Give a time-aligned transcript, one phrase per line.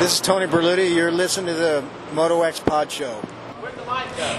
[0.00, 0.94] This is Tony Berluti.
[0.94, 1.84] You're listening to the
[2.14, 3.20] Moto X Pod Show.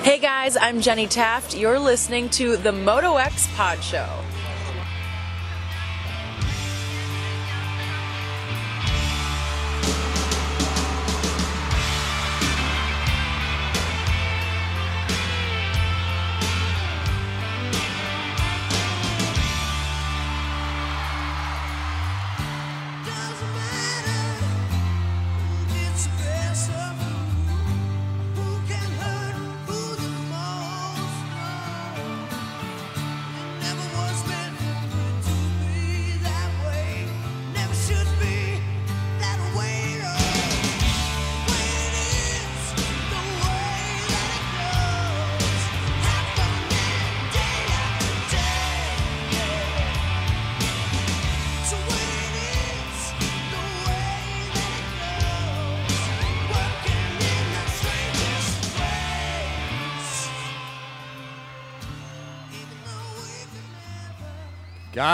[0.02, 1.56] Hey guys, I'm Jenny Taft.
[1.56, 4.10] You're listening to the Moto X Pod Show.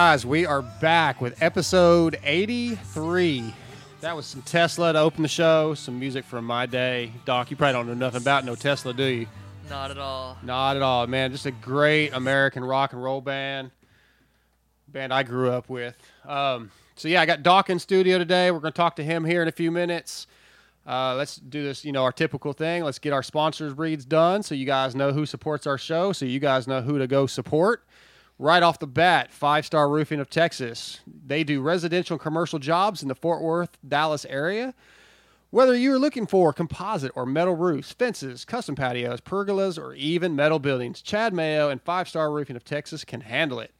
[0.07, 3.53] Guys, we are back with episode 83.
[3.99, 7.11] That was some Tesla to open the show, some music from my day.
[7.25, 9.27] Doc, you probably don't know nothing about no Tesla, do you?
[9.69, 10.37] Not at all.
[10.43, 11.33] Not at all, man.
[11.33, 13.71] Just a great American rock and roll band.
[14.87, 15.97] Band I grew up with.
[16.23, 18.49] Um, so yeah, I got Doc in studio today.
[18.49, 20.25] We're going to talk to him here in a few minutes.
[20.85, 22.81] Uh, let's do this, you know, our typical thing.
[22.81, 26.23] Let's get our sponsors reads done so you guys know who supports our show, so
[26.23, 27.83] you guys know who to go support.
[28.39, 30.99] Right off the bat, Five Star Roofing of Texas.
[31.07, 34.75] They do residential and commercial jobs in the Fort Worth, Dallas area.
[35.49, 40.35] Whether you are looking for composite or metal roofs, fences, custom patios, pergolas, or even
[40.35, 43.73] metal buildings, Chad Mayo and Five Star Roofing of Texas can handle it.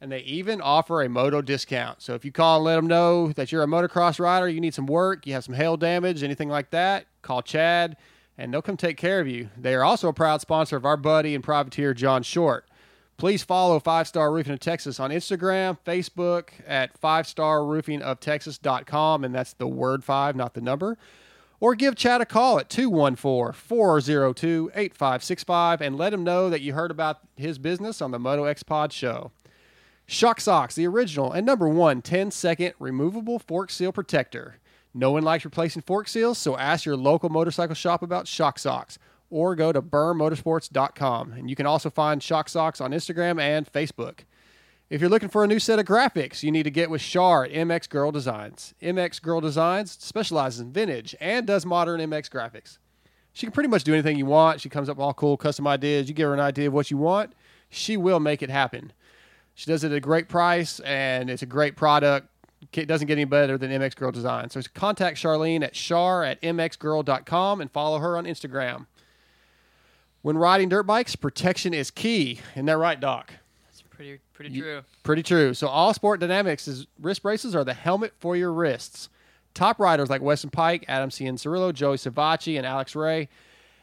[0.00, 2.00] And they even offer a moto discount.
[2.00, 4.74] So if you call and let them know that you're a motocross rider, you need
[4.74, 7.96] some work, you have some hail damage, anything like that, call Chad
[8.38, 9.50] and they'll come take care of you.
[9.58, 12.67] They are also a proud sponsor of our buddy and privateer John Short.
[13.18, 18.20] Please follow Five Star Roofing of Texas on Instagram, Facebook at five star roofing of
[18.20, 20.96] Texas.com, and that's the word five, not the number.
[21.58, 26.74] Or give Chad a call at 214 402 8565 and let him know that you
[26.74, 29.32] heard about his business on the Moto X Pod show.
[30.06, 34.58] Shock Socks, the original and number one 10 second removable fork seal protector.
[34.94, 38.96] No one likes replacing fork seals, so ask your local motorcycle shop about Shock Socks
[39.30, 41.32] or go to bermmotorsports.com.
[41.32, 44.20] And you can also find Shock Socks on Instagram and Facebook.
[44.90, 47.44] If you're looking for a new set of graphics, you need to get with Shar
[47.44, 48.72] at MX Girl Designs.
[48.80, 52.78] MX Girl Designs specializes in vintage and does modern MX graphics.
[53.34, 54.62] She can pretty much do anything you want.
[54.62, 56.08] She comes up with all cool custom ideas.
[56.08, 57.34] You give her an idea of what you want,
[57.68, 58.92] she will make it happen.
[59.54, 62.28] She does it at a great price, and it's a great product.
[62.72, 64.50] It doesn't get any better than MX Girl Design.
[64.50, 68.86] So contact Charlene at char at mxgirl.com and follow her on Instagram.
[70.22, 72.40] When riding dirt bikes, protection is key.
[72.54, 73.32] Isn't that right, Doc?
[73.66, 74.82] That's pretty pretty You- true.
[75.02, 75.54] Pretty true.
[75.54, 79.08] So all Sport Dynamics is wrist braces are the helmet for your wrists.
[79.54, 83.28] Top riders like Weston Peick, Adam Cianciarulo, Joey Savatgy, and Alex Ray,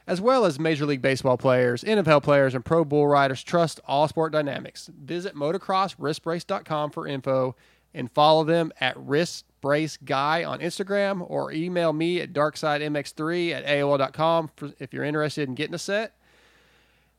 [0.07, 4.07] as well as Major League Baseball players, NFL players, and pro bull riders trust All
[4.07, 4.89] Sport Dynamics.
[4.97, 7.55] Visit motocrosswristbrace.com for info
[7.93, 13.65] and follow them at Wrist Brace Guy on Instagram or email me at darksidemx3 at
[13.65, 16.13] AOL.com for, if you're interested in getting a set.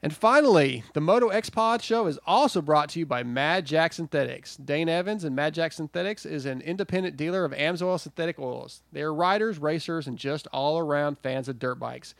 [0.03, 3.95] And finally, the Moto X Pod show is also brought to you by Mad Jack
[3.95, 4.57] Synthetics.
[4.57, 8.83] Dane Evans and Mad Jack Synthetics is an independent dealer of Amsoil synthetic oils.
[8.93, 12.15] They are riders, racers, and just all around fans of dirt bikes.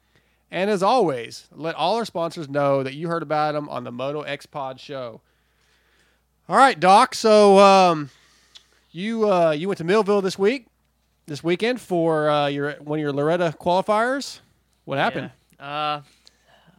[0.51, 3.93] And as always, let all our sponsors know that you heard about them on the
[3.93, 5.21] Moto X Pod show.
[6.49, 7.15] All right, Doc.
[7.15, 8.11] So um,
[8.91, 10.67] you uh, you went to Millville this week,
[11.27, 14.41] this weekend for uh, your one of your Loretta qualifiers.
[14.87, 15.31] What happened?
[15.61, 15.67] Yeah.
[15.67, 16.03] Uh,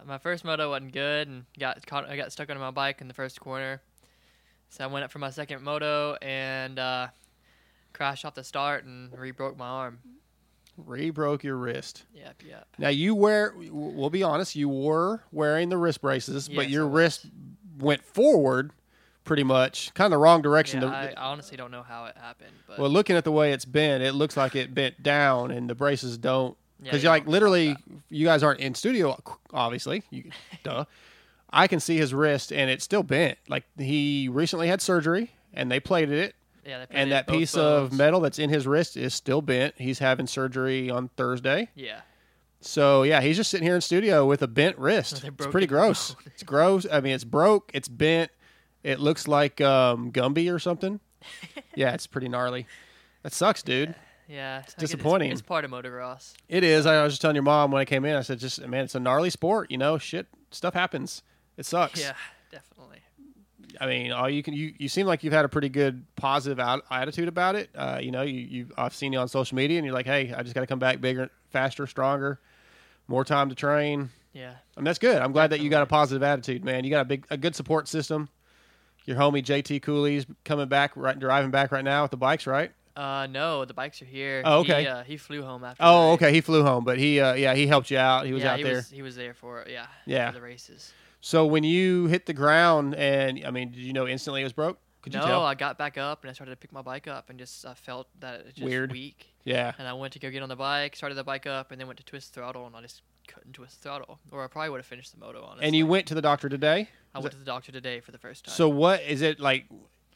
[0.08, 2.10] my first moto wasn't good and got caught.
[2.10, 3.80] I got stuck on my bike in the first corner,
[4.70, 7.08] so I went up for my second moto and uh,
[7.94, 10.00] crashed off the start and re-broke my arm.
[10.86, 12.04] Re broke your wrist.
[12.14, 12.68] Yep, yep.
[12.78, 13.54] Now you wear.
[13.58, 14.56] We'll be honest.
[14.56, 17.26] You were wearing the wrist braces, but your wrist
[17.80, 18.72] went forward,
[19.24, 20.82] pretty much, kind of the wrong direction.
[20.82, 23.52] Yeah, to- I, honestly don't know how it happened, but Well, looking at the way
[23.54, 26.58] it's bent, it looks like it bent down, and the braces don't.
[26.82, 27.76] Yeah, Because you like literally,
[28.10, 29.18] you guys aren't in studio,
[29.54, 30.04] obviously.
[30.10, 30.32] You,
[30.64, 30.86] duh.
[31.52, 33.38] I can see his wrist, and it's still bent.
[33.48, 36.36] Like he recently had surgery, and they plated it.
[36.70, 39.74] Yeah, and that piece of metal that's in his wrist is still bent.
[39.78, 41.70] He's having surgery on Thursday.
[41.74, 42.02] Yeah.
[42.62, 45.24] So yeah, he's just sitting here in studio with a bent wrist.
[45.24, 46.14] It's pretty gross.
[46.14, 46.24] bone.
[46.28, 46.86] it's gross.
[46.92, 47.72] I mean, it's broke.
[47.74, 48.30] It's bent.
[48.84, 51.00] It looks like um, Gumby or something.
[51.76, 52.68] yeah, it's pretty gnarly.
[53.24, 53.96] That sucks, dude.
[54.28, 54.60] Yeah.
[54.60, 55.32] It's disappointing.
[55.32, 56.34] It's, part of motocross.
[56.48, 56.86] It is.
[56.86, 58.16] I was just telling your mom when I came in.
[58.16, 59.72] I said, just man, it's a gnarly sport.
[59.72, 61.24] You know, shit, stuff happens.
[61.58, 62.00] It sucks.
[62.00, 62.14] Yeah,
[62.52, 63.00] definitely.
[63.80, 66.60] I mean, all you can you, you seem like you've had a pretty good positive
[66.60, 67.70] out, attitude about it.
[67.76, 70.34] Uh, you know, you you I've seen you on social media, and you're like, hey,
[70.36, 72.40] I just got to come back bigger, faster, stronger,
[73.08, 74.10] more time to train.
[74.34, 74.54] Yeah.
[74.78, 75.22] I mean, that's good.
[75.22, 76.84] I'm glad that you got a positive attitude, man.
[76.84, 78.30] You got a big, a good support system.
[79.06, 82.72] Your homie JT Cooley's coming back, right, driving back right now with the bikes, right?
[82.96, 84.42] Uh, no, the bikes are here.
[84.46, 84.82] Oh, okay.
[84.82, 85.82] He, uh, he flew home after.
[85.84, 86.32] Oh, okay.
[86.34, 88.26] He flew home, but he, uh, yeah, he helped you out.
[88.26, 88.76] He was yeah, out he there.
[88.76, 89.88] Was, he was there for yeah.
[90.06, 90.32] Yeah.
[90.32, 90.94] For the races.
[91.22, 94.54] So when you hit the ground, and I mean, did you know instantly it was
[94.54, 94.80] broke?
[95.02, 95.46] Could you no, tell?
[95.46, 97.74] I got back up and I started to pick my bike up and just I
[97.74, 98.92] felt that it's just Weird.
[98.92, 99.34] weak.
[99.46, 99.72] yeah.
[99.78, 101.88] And I went to go get on the bike, started the bike up, and then
[101.88, 104.86] went to twist throttle, and I just couldn't twist throttle, or I probably would have
[104.86, 105.44] finished the moto.
[105.44, 106.90] Honestly, And you went to the doctor today.
[107.14, 108.54] I went to the doctor today for the first time.
[108.54, 109.66] So what is it like?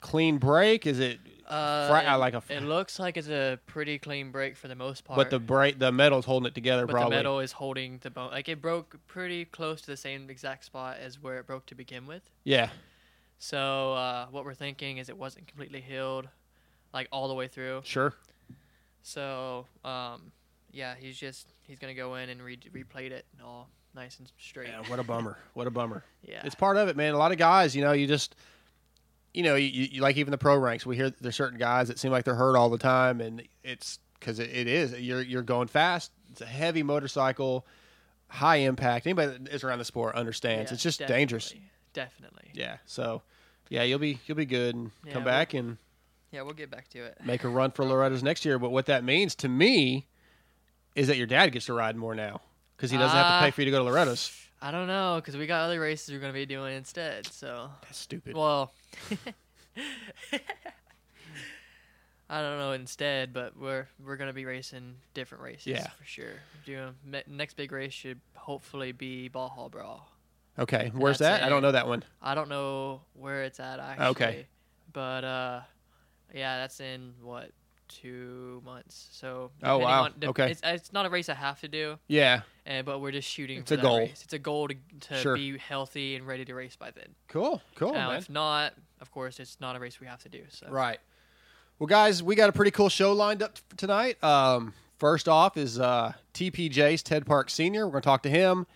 [0.04, 0.86] Clean break?
[0.86, 1.20] Is it?
[1.48, 4.76] uh, it, uh, like a- it looks like it's a pretty clean break for the
[4.76, 5.18] most part.
[5.18, 7.12] But the break, the metal's holding it together, but probably.
[7.12, 8.32] the metal is holding the bone.
[8.32, 11.76] Like it broke pretty close to the same exact spot as where it broke to
[11.76, 12.30] begin with.
[12.44, 12.70] Yeah.
[13.40, 16.28] So uh, what we're thinking is it wasn't completely healed,
[16.94, 17.82] like all the way through.
[17.84, 18.14] Sure.
[19.02, 20.32] So um,
[20.72, 24.70] yeah, he's just he's gonna go in and re- replate it all nice and straight.
[24.70, 24.82] Yeah.
[24.90, 25.38] What a bummer.
[25.54, 26.04] What a bummer.
[26.26, 26.42] Yeah.
[26.46, 27.14] It's part of it, man.
[27.14, 28.38] A lot of guys, you know, you just,
[29.34, 30.86] you know, you, you like even the pro ranks.
[30.86, 34.00] We hear there's certain guys that seem like they're hurt all the time, and it's
[34.20, 34.94] because it, it is.
[35.00, 36.12] You're you're going fast.
[36.32, 37.66] It's a heavy motorcycle,
[38.28, 39.06] high impact.
[39.08, 40.72] Anybody that is around the sport understands.
[40.72, 41.50] Yeah, it's just dangerous.
[41.50, 42.50] definitely, Definitely.
[42.54, 42.78] Yeah.
[42.86, 43.22] So,
[43.70, 45.78] yeah, you'll be you'll be good and Yeah, come back and
[46.32, 47.18] Yeah, we'll get back to it.
[47.24, 48.58] make a run for Loretta's next year.
[48.60, 50.08] But what that means to me
[50.96, 52.42] is that your dad gets to ride more now
[52.78, 53.42] because he doesn't have to Ah.
[53.42, 54.32] pay for you to go to Loretta's.
[54.65, 57.27] I don't know because we got other races we're gonna be doing instead.
[57.27, 58.33] So That's stupid.
[58.33, 58.71] well,
[62.30, 65.68] I don't know instead, but we're we're gonna be racing different races.
[65.68, 65.89] Yeah.
[65.89, 66.36] for sure.
[66.65, 66.94] Doing
[67.27, 70.07] next big race should hopefully be Ball Hall Brawl.
[70.57, 71.45] okay, where's that's that?
[71.45, 72.06] I don't know that one.
[72.21, 74.06] I don't know where it's at actually.
[74.07, 74.48] Okay.
[74.94, 75.60] But uh,
[76.33, 77.51] yeah, that's in what
[78.01, 79.07] two months.
[79.12, 80.04] So Oh, wow.
[80.06, 80.51] on- Okay.
[80.51, 82.42] It's, it's not a race I have to do, Yeah.
[82.68, 83.60] uh, but we're just shooting.
[83.60, 84.00] It's for a goal.
[84.00, 84.22] Race.
[84.24, 84.75] It's a goal to
[85.10, 85.36] to Sure.
[85.36, 87.16] be healthy and ready to race by then.
[87.28, 87.62] Cool.
[87.75, 88.18] Cool, now, man.
[88.18, 90.44] if not, of course, it's not a race we have to do.
[90.50, 91.00] So Right.
[91.80, 94.24] Well, guys, we got a pretty cool show lined up tonight.
[94.24, 97.86] Um, first off is uh, TPJ's Ted Park Senior.
[97.88, 98.68] We're going to talk to him.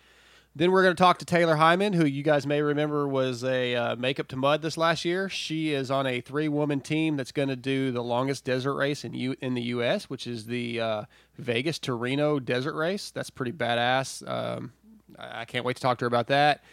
[0.58, 3.76] Then we're going to talk to Taylor Hyman, who you guys may remember was a
[3.76, 5.28] uh, makeup to mud this last year.
[5.28, 9.14] She is on a three-woman team that's going to do the longest desert race in
[9.14, 11.02] U- in the U.S., which is the uh,
[11.38, 13.12] Vegas to Reno Desert Race.
[13.12, 14.28] That's pretty badass.
[14.28, 14.72] Um,
[15.16, 16.64] I I can't wait to talk to her about that.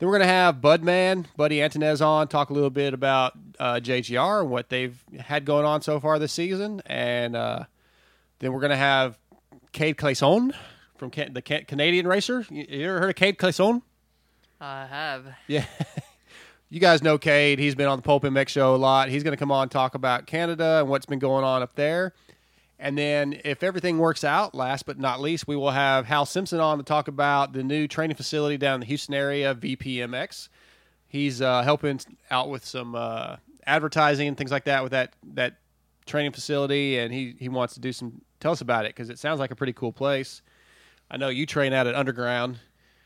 [0.00, 3.74] Then we're going to have Budman, Buddy Antunez on, talk a little bit about uh,
[3.74, 6.82] JGR and what they've had going on so far this season.
[6.86, 7.66] And uh,
[8.40, 9.16] then we're going to have
[9.70, 10.54] Cade Clason
[10.98, 12.44] from Ca- the Ca- Canadian racer.
[12.50, 13.82] You, you ever heard of Cade Clason?
[14.60, 15.26] I have.
[15.46, 15.64] Yeah.
[16.70, 17.58] you guys know Cade.
[17.58, 19.08] He's been on the Pulp MX show a lot.
[19.08, 21.74] He's going to come on and talk about Canada and what's been going on up
[21.74, 22.12] there.
[22.80, 26.60] And then, if everything works out, last but not least, we will have Hal Simpson
[26.60, 30.48] on to talk about the new training facility down in the Houston area, VPMX.
[31.08, 31.98] He's uh, helping
[32.30, 35.56] out with some uh, advertising and things like that with that that
[36.06, 38.20] training facility, and he he wants to do some.
[38.38, 40.42] Tell us about it because it sounds like a pretty cool place.
[41.10, 42.58] I know you train out at Underground,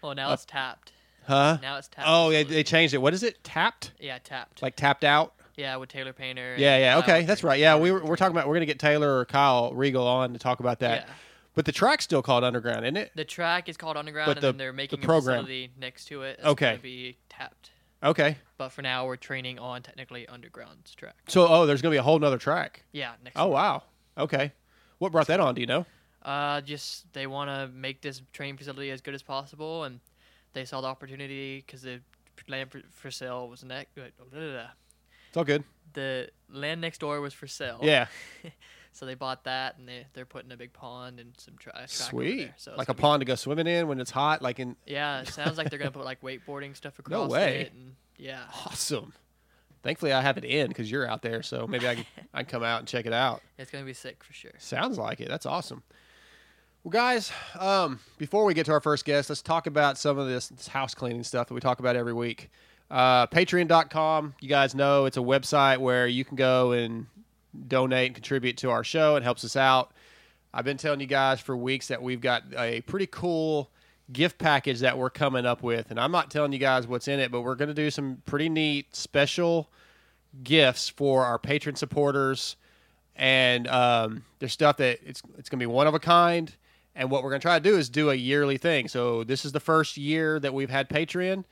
[0.02, 0.92] Well, now uh, it's tapped.
[1.26, 1.58] huh?
[1.62, 2.08] Now it's tapped.
[2.10, 2.98] Oh, yeah, they changed it.
[2.98, 3.42] What is it?
[3.44, 3.92] Tapped?
[4.00, 4.62] yeah, tapped.
[4.62, 5.34] Like tapped out?
[5.56, 6.56] yeah, with Taylor Painter.
[6.58, 6.92] Yeah, yeah.
[6.94, 7.60] Kyle Okay, that's right.
[7.60, 10.38] Yeah, we were, we're talking about we're gonna get Taylor or Kyle Regal on to
[10.38, 11.06] talk about that.
[11.06, 11.14] Yeah.
[11.54, 13.12] But the track's still called Underground, isn't it?
[13.14, 15.40] The track is called Underground, But and the- then they're making the program.
[15.40, 16.38] a facility next to it.
[16.38, 16.70] That's Okay.
[16.70, 17.70] Gonna be tapped.
[18.02, 18.38] Okay.
[18.56, 21.14] But for now, we're training on technically Underground's track.
[21.28, 22.82] So, oh, there's gonna be a whole nother track.
[22.90, 23.36] Yeah, next.
[23.36, 23.54] Oh, week.
[23.54, 23.82] wow.
[24.18, 24.52] Okay.
[24.98, 25.54] What brought that on?
[25.54, 25.84] Do you know?
[26.24, 30.00] Uh, just they want to make this training facility as good as possible, and
[30.52, 32.00] they saw the opportunity because the
[32.48, 33.90] land for, for sale was next.
[33.96, 35.64] It's all good.
[35.94, 37.78] The land next door was for sale.
[37.82, 38.06] Yeah.
[38.94, 41.84] So they bought that, and they they're putting a big pond and some tra- track
[41.84, 42.38] over Sweet.
[42.40, 42.54] there.
[42.58, 44.42] So like a be- pond to go swimming in when it's hot.
[44.42, 47.62] Like in Yeah, it sounds like they're gonna put like wakeboarding stuff across way.
[47.62, 48.42] it, and yeah.
[48.66, 49.14] awesome.
[49.82, 52.50] Thankfully, I have it in because you're out there, so maybe I can I can
[52.50, 53.40] come out and check it out.
[53.58, 54.52] It's gonna be sick for sure.
[54.58, 55.28] Sounds like it.
[55.28, 55.82] That's awesome.
[56.84, 60.26] Well, guys, um, before we get to our first guest, let's talk about some of
[60.26, 62.50] this, this house cleaning stuff that we talk about every week.
[62.90, 67.06] Uh, Patreon.com, you guys know it's a website where you can go and
[67.68, 69.14] donate and contribute to our show.
[69.14, 69.92] It helps us out.
[70.52, 73.70] I've been telling you guys for weeks that we've got a pretty cool
[74.12, 77.20] gift package that we're coming up with, and I'm not telling you guys what's in
[77.20, 79.70] it, but we're going to do some pretty neat special
[80.42, 82.56] gifts for our patron supporters,
[83.14, 86.52] and um, there's stuff that it's it's going to be one of a kind.
[86.94, 88.88] And what we're going to try to do is do a yearly thing.
[88.88, 91.44] So this is the first year that we've had Patreon.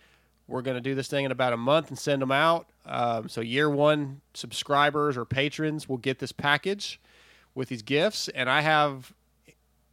[0.46, 2.68] We're going to do this thing in about a month and send them out.
[2.84, 7.00] Um, so year one subscribers or patrons will get this package
[7.54, 9.12] with these gifts, and I have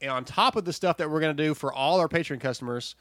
[0.07, 2.95] on top of the stuff that we're going to do for all our Patreon customers,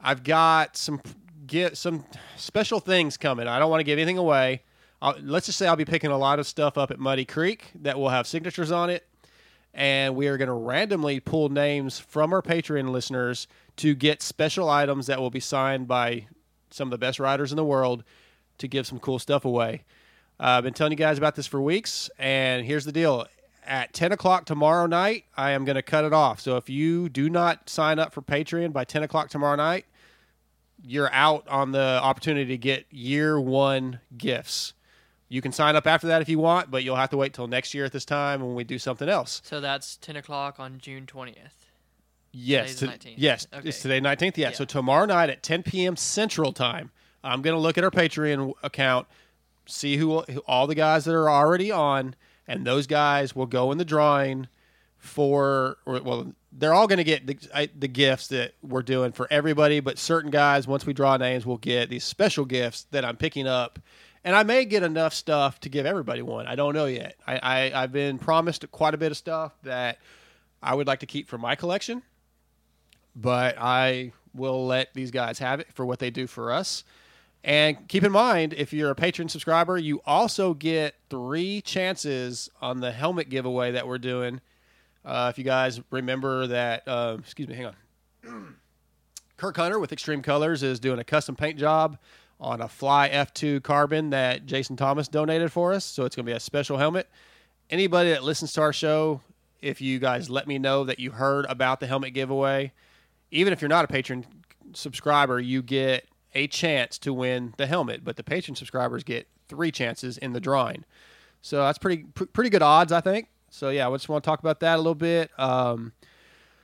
[0.00, 1.00] I've got some
[1.46, 2.04] get some
[2.36, 3.46] special things coming.
[3.46, 4.62] I don't want to give anything away.
[5.00, 7.70] I'll, let's just say I'll be picking a lot of stuff up at Muddy Creek
[7.82, 9.06] that will have signatures on it,
[9.74, 14.68] and we are going to randomly pull names from our Patreon listeners to get special
[14.68, 16.26] items that will be signed by
[16.70, 18.04] some of the best riders in the world
[18.58, 19.84] to give some cool stuff away.
[20.38, 23.26] Uh, I've been telling you guys about this for weeks, and here's the deal.
[23.64, 26.40] At 10 o'clock tomorrow night, I am going to cut it off.
[26.40, 29.86] So if you do not sign up for Patreon by 10 o'clock tomorrow night,
[30.82, 34.74] you're out on the opportunity to get year one gifts.
[35.32, 37.46] You can sign up after that if you want, but you'll have to wait till
[37.46, 39.40] next year at this time when we do something else.
[39.44, 41.36] So that's 10 o'clock on June 20th.
[42.32, 43.68] Yes, to- yes, Okay.
[43.68, 44.36] it's today nineteenth.
[44.36, 44.48] Yeah.
[44.48, 44.54] Yeah.
[44.54, 45.96] so tomorrow night at ten p.m.
[45.96, 46.90] Central Time,
[47.22, 49.06] I'm gonna look at our Patreon account,
[49.66, 52.14] see who, who all the guys that are already on,
[52.48, 54.48] and those guys will go in the drawing
[54.98, 55.76] for.
[55.84, 59.80] Or, well, they're all gonna get the, I, the gifts that we're doing for everybody,
[59.80, 63.46] but certain guys, once we draw names, will get these special gifts that I'm picking
[63.46, 63.78] up.
[64.24, 66.46] And I may get enough stuff to give everybody one.
[66.46, 67.16] I don't know yet.
[67.26, 69.98] I, I I've been promised quite a bit of stuff that
[70.62, 72.02] I would like to keep for my collection
[73.14, 76.84] but I will let these guys have it for what they do for us.
[77.44, 82.80] And keep in mind, if you're a patron subscriber, you also get three chances on
[82.80, 84.40] the helmet giveaway that we're doing.
[85.04, 88.56] Uh, if you guys remember that, uh, excuse me, hang on.
[89.36, 91.98] Kirk Hunter with Extreme Colors is doing a custom paint job
[92.42, 95.84] on a Fly F2 carbon that Jason Thomas donated for us.
[95.84, 97.08] So it's going to be a special helmet.
[97.70, 99.20] Anybody that listens to our show,
[99.60, 102.72] if you guys let me know that you heard about the helmet giveaway,
[103.30, 104.26] even if you're not a patron
[104.74, 108.04] subscriber, you get a chance to win the helmet.
[108.04, 110.84] But the patron subscribers get three chances in the drawing.
[111.40, 113.28] So that's pretty pr- pretty good odds, I think.
[113.50, 115.30] So yeah, I just want to talk about that a little bit.
[115.38, 115.92] Um,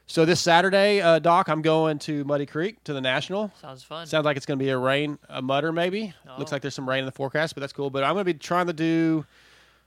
[0.09, 3.53] so this Saturday, uh, Doc, I'm going to Muddy Creek to the National.
[3.61, 4.07] Sounds fun.
[4.07, 6.15] Sounds like it's going to be a rain, a mutter maybe.
[6.39, 6.55] Looks Oh.
[6.57, 7.91] like there's some rain in the forecast, but that's cool.
[7.91, 9.25] But I'm going to be trying to do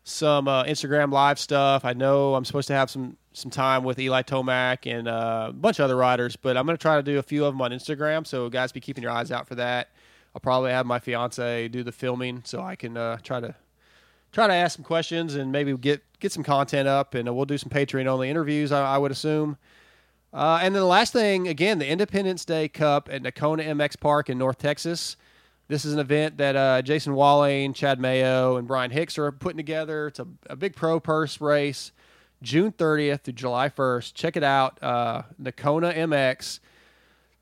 [0.04, 1.84] some uh, Instagram live stuff.
[1.86, 5.54] I know I'm supposed to have some some time with Eli Tomac and uh, a
[5.54, 7.62] bunch of other riders, but I'm going to try to do a few of them
[7.62, 8.28] on Instagram.
[8.28, 9.90] So guys, be keeping your eyes out for that.
[10.36, 13.56] I'll probably have my fiance do the filming so I can uh, try to
[14.34, 17.46] try to ask some questions and maybe get get some content up, and uh, we'll
[17.46, 18.72] do some Patreon only interviews.
[18.72, 19.58] I, I would assume.
[20.34, 24.30] Uh, and then the last thing, again, the Independence Day Cup at Nocona MX Park
[24.30, 25.18] in North Texas.
[25.68, 29.58] This is an event that uh, Jason Walling, Chad Mayo, and Brian Hicks are putting
[29.58, 30.08] together.
[30.08, 31.92] It's a, a big pro purse race,
[32.42, 34.14] June 30th through July 1st.
[34.14, 36.60] Check it out, uh, Nocona MX.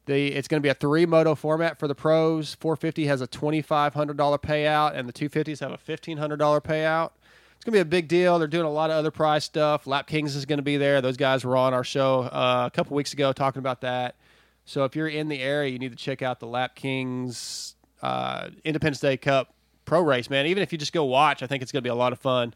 [0.08, 2.56] The, it's going to be a three moto format for the pros.
[2.56, 3.94] 450 has a $2,500
[4.42, 7.12] payout, and the 250s have a $1,500 payout.
[7.60, 8.40] It's going to be a big deal.
[8.40, 9.86] They're doing a lot of other prize stuff.
[9.86, 11.02] Lap Kings is going to be there.
[11.02, 14.16] Those guys were on our show uh, a couple weeks ago talking about that.
[14.64, 18.48] So if you're in the area, you need to check out the Lap Kings uh,
[18.64, 20.46] Independence Day Cup Pro Race, man.
[20.46, 22.20] Even if you just go watch, I think it's going to be a lot of
[22.20, 22.54] fun.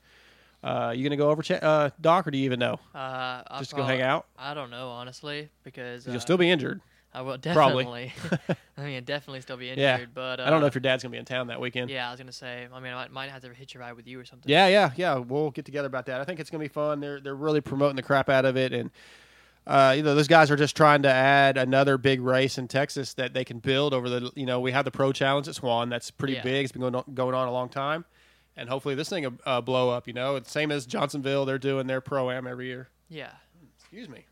[0.64, 2.80] Uh, you going to go over, uh, Doc, or do you even know?
[2.96, 4.28] Uh, I'll Just go hang out?
[4.38, 6.80] I don't know, honestly, because You'll uh, still be injured.
[7.14, 8.12] I will definitely.
[8.78, 9.94] I mean, definitely still be Yeah.
[9.96, 11.62] injured, but uh, I don't know if your dad's going to be in town that
[11.62, 11.90] weekend.
[11.92, 12.68] Yeah, I was gonna say.
[12.74, 14.50] I mean, I might, might have to hitch a ride with you or something.
[14.50, 15.16] Yeah, yeah, yeah.
[15.18, 16.20] We'll get together about that.
[16.22, 17.00] I think it's gonna be fun.
[17.00, 18.90] They're they're really promoting the crap out of it, and
[19.68, 23.14] uh, you know those guys are just trying to add another big race in Texas
[23.14, 24.32] that they can build over the.
[24.36, 25.90] You know, we have the Pro Challenge at Swan.
[25.90, 26.42] That's pretty Yeah.
[26.44, 26.64] big.
[26.66, 28.06] It's been going on, going on a long time,
[28.58, 30.08] and hopefully this thing will uh, blow up.
[30.08, 31.46] You know, it's same as Johnsonville.
[31.46, 32.90] They're doing their pro am every year.
[33.08, 33.30] Yeah.
[33.80, 34.26] Excuse me.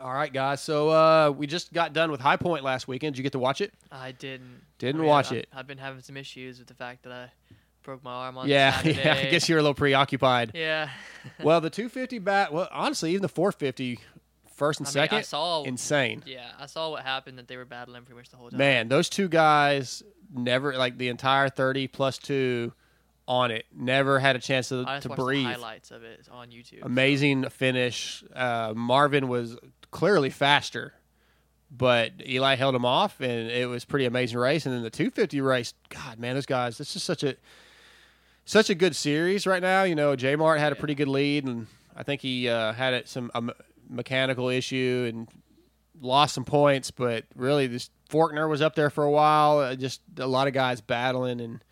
[0.00, 0.60] All right, guys.
[0.60, 3.14] So uh, we just got done with High Point last weekend.
[3.14, 3.72] Did you get to watch it?
[3.90, 4.62] I didn't.
[4.78, 5.48] Didn't I mean, watch I, it.
[5.52, 7.30] I've been having some issues with the fact that I
[7.82, 9.00] broke my arm on yeah, Saturday.
[9.04, 9.14] yeah.
[9.14, 10.52] I guess you're a little preoccupied.
[10.54, 10.90] Yeah.
[11.42, 12.52] well, the 250 bat.
[12.52, 13.98] Well, honestly, even the 450,
[14.58, 15.62] first and I mean, second, I saw.
[15.64, 16.22] insane.
[16.26, 18.58] Yeah, I saw what happened that they were battling pretty much the whole time.
[18.58, 20.02] Man, those two guys
[20.32, 22.72] never like the entire 30 plus two
[23.26, 23.66] on it.
[23.74, 25.46] Never had a chance to, I just to breathe.
[25.46, 26.82] the highlights of it on YouTube.
[26.82, 28.24] Amazing finish.
[28.34, 29.56] Uh, Marvin was
[29.90, 30.94] clearly faster,
[31.70, 34.66] but Eli held him off, and it was pretty amazing race.
[34.66, 36.78] And then the 250 race, God, man, those guys.
[36.78, 37.36] This is such a
[38.44, 39.82] such a good series right now.
[39.82, 42.94] You know, J Mart had a pretty good lead, and I think he uh, had
[42.94, 43.42] it, some a
[43.88, 45.28] mechanical issue and
[46.00, 46.90] lost some points.
[46.90, 49.58] But really, this Forkner was up there for a while.
[49.58, 51.62] Uh, just a lot of guys battling, and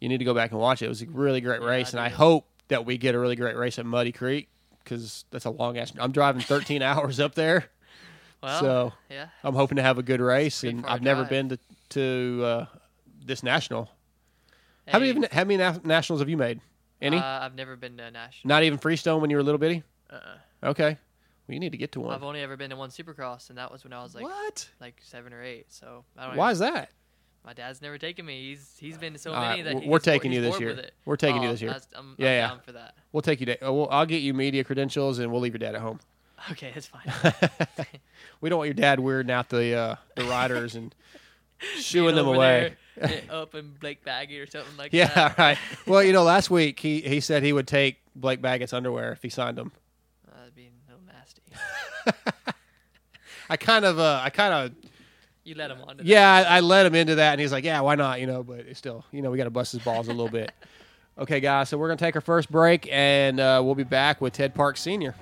[0.00, 0.86] you need to go back and watch it.
[0.86, 3.56] It was a really great race, and I hope that we get a really great
[3.56, 4.48] race at Muddy Creek
[4.86, 5.92] because that's a long ass.
[5.98, 7.64] I'm driving 13 hours up there,
[8.42, 9.26] Well, so yeah.
[9.42, 10.62] I'm hoping to have a good race.
[10.64, 11.30] And I've never drive.
[11.30, 11.58] been to
[11.90, 12.66] to uh,
[13.24, 13.90] this national.
[14.88, 16.60] How many Hey, how many na- nationals have you made?
[17.02, 17.16] Any?
[17.18, 18.48] Uh, I've never been to a national.
[18.48, 19.82] Not even Freestone when you were a little bitty.
[20.08, 20.68] Uh-uh.
[20.70, 20.96] Okay,
[21.46, 22.14] well you need to get to one.
[22.14, 24.68] I've only ever been to one Supercross, and that was when I was like what?
[24.80, 25.66] like seven or eight.
[25.68, 26.36] So I don't.
[26.36, 26.90] Why even- is that?
[27.46, 28.48] My dad's never taken me.
[28.48, 30.90] He's he's been to so many right, that we're- he we're taking you this year.
[31.04, 31.76] We're taking you Oh, this year.
[31.96, 32.48] I'm, Yeah, I'm yeah.
[32.48, 32.96] down for that.
[33.12, 33.46] We'll take you.
[33.46, 36.00] To, uh, we'll, I'll get you media credentials, and we'll leave your dad at home.
[36.50, 37.02] Okay, that's fine.
[38.40, 40.92] we don't want your dad weirding out the uh, the riders and
[41.78, 42.74] shooing them away.
[42.96, 45.34] there, up and Blake Baggett or something like Yeah, that.
[45.38, 45.58] Yeah, right.
[45.86, 49.22] Well, you know, last week he, he said he would take Blake Baggett's underwear if
[49.22, 49.70] he signed them.
[50.28, 51.42] Uh, that'd be a little nasty.
[53.48, 54.90] I kind of, uh, I kind of,
[55.46, 55.96] You let him on.
[55.98, 56.06] to that.
[56.06, 58.20] yeah, I, I let him into that, and he's like, yeah, why not?
[58.20, 60.28] You know, but it's still, you know, we got to bust his balls a little
[60.28, 60.52] bit.
[61.18, 64.34] Okay, guys, so we're gonna take our first break, and uh, we'll be back with
[64.34, 65.14] Ted Park Senior.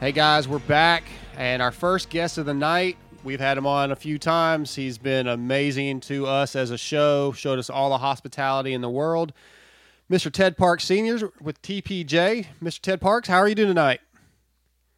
[0.00, 1.04] Hey guys, we're back,
[1.36, 2.96] and our first guest of the night.
[3.22, 4.74] We've had him on a few times.
[4.74, 7.32] He's been amazing to us as a show.
[7.32, 9.34] Showed us all the hospitality in the world.
[10.10, 10.32] Mr.
[10.32, 12.46] Ted Parks Seniors with TPJ.
[12.62, 12.80] Mr.
[12.80, 14.00] Ted Parks, how are you doing tonight?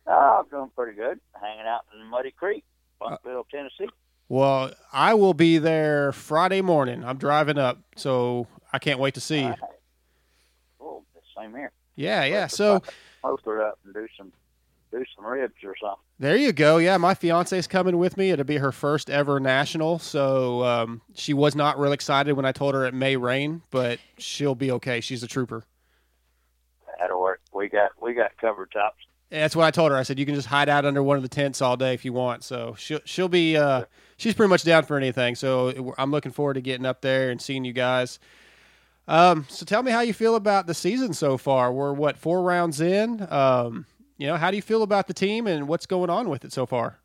[0.06, 1.18] Oh, I'm doing pretty good.
[1.34, 2.62] Hanging out in Muddy Creek,
[3.00, 3.90] Blountville, uh, Tennessee.
[4.28, 7.02] Well, I will be there Friday morning.
[7.04, 9.54] I'm driving up, so I can't wait to see you.
[10.80, 11.02] Oh,
[11.36, 11.72] same here.
[11.96, 12.46] Yeah, yeah.
[12.46, 12.84] So
[13.20, 14.32] Poster up and do some
[14.92, 15.98] do some ribs or something.
[16.18, 16.76] There you go.
[16.76, 18.30] Yeah, my fiance's coming with me.
[18.30, 22.52] It'll be her first ever national, so um, she was not real excited when I
[22.52, 25.00] told her it may rain, but she'll be okay.
[25.00, 25.64] She's a trooper.
[27.00, 27.40] That'll work.
[27.52, 28.98] We got we got cover tops.
[29.30, 29.96] That's what I told her.
[29.96, 32.04] I said you can just hide out under one of the tents all day if
[32.04, 32.44] you want.
[32.44, 33.86] So she'll she'll be uh,
[34.18, 35.34] she's pretty much down for anything.
[35.34, 38.20] So I'm looking forward to getting up there and seeing you guys.
[39.08, 41.72] Um, so tell me how you feel about the season so far.
[41.72, 43.26] We're what four rounds in.
[43.30, 43.86] Um,
[44.22, 46.52] you know, how do you feel about the team and what's going on with it
[46.52, 47.00] so far?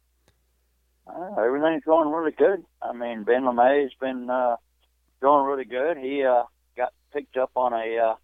[1.08, 2.64] Uh, everything's going really good.
[2.80, 4.58] I mean, Ben LaMay's been uh,
[5.20, 5.98] going really good.
[5.98, 6.44] He uh,
[6.76, 8.16] got picked up on a uh,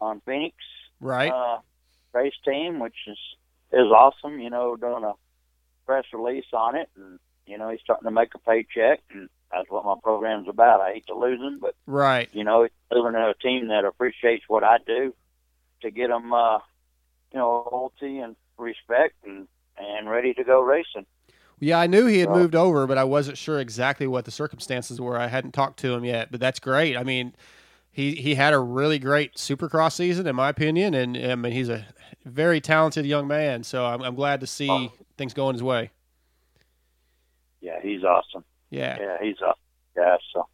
[0.00, 0.56] on Phoenix
[1.00, 1.30] Right.
[1.30, 1.58] uh,
[2.12, 3.18] race team, which is
[3.72, 4.40] is awesome.
[4.40, 5.12] You know, doing a
[5.86, 9.70] press release on it, and you know he's starting to make a paycheck, and that's
[9.70, 10.80] what my program's about.
[10.80, 12.28] I hate to lose him, but right.
[12.32, 15.14] you know, living in a team that appreciates what I do
[15.82, 16.58] to get them, uh,
[17.34, 21.04] you know, loyalty and respect and and ready to go racing.
[21.58, 25.00] Yeah, I knew he had moved over, but I wasn't sure exactly what the circumstances
[25.00, 25.18] were.
[25.18, 26.96] I hadn't talked to him yet, but that's great.
[26.96, 27.34] I mean,
[27.90, 31.68] he he had a really great Supercross season, in my opinion, and I mean he's
[31.68, 31.86] a
[32.24, 33.64] very talented young man.
[33.64, 34.92] So I'm I'm glad to see Oh.
[35.16, 35.90] things going his way.
[37.60, 38.44] Yeah, he's awesome.
[38.70, 39.58] Yeah, Yeah, he's awesome.
[39.96, 40.46] Yeah, so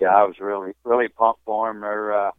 [0.00, 1.80] yeah, I was really really pumped for him.
[1.80, 2.30] They're, uh,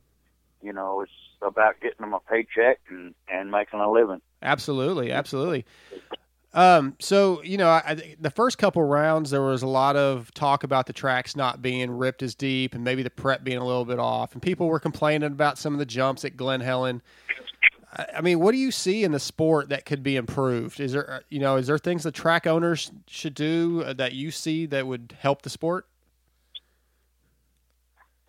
[0.64, 4.22] you know, it's about getting them a paycheck and and making a living.
[4.42, 5.66] absolutely, absolutely.
[6.54, 10.64] Um, so you know, I, the first couple rounds there was a lot of talk
[10.64, 13.86] about the tracks not being ripped as deep and maybe the prep being a little
[13.86, 17.02] bit off, and people were complaining about some of the jumps at Glen Helen.
[17.98, 20.80] I I mean, what do you see in the sport that could be improved?
[20.80, 24.32] Is there, you know, is there things the track owners should do uh, that you
[24.32, 25.88] see that would help the sport?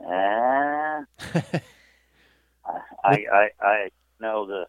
[0.07, 1.03] Uh,
[3.05, 3.89] I, I, I,
[4.21, 4.67] know the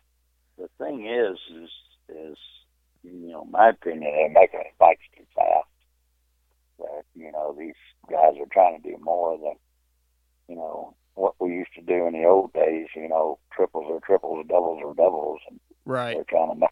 [0.58, 1.70] the thing is, is,
[2.10, 2.38] is,
[3.04, 5.68] you know, my opinion, they're making bikes too fast.
[6.80, 7.76] That you know, these
[8.10, 9.56] guys are trying to do more than,
[10.48, 12.88] you know, what we used to do in the old days.
[12.96, 16.15] You know, triples or triples, or doubles or doubles, and Right.
[16.15, 16.70] they're trying to make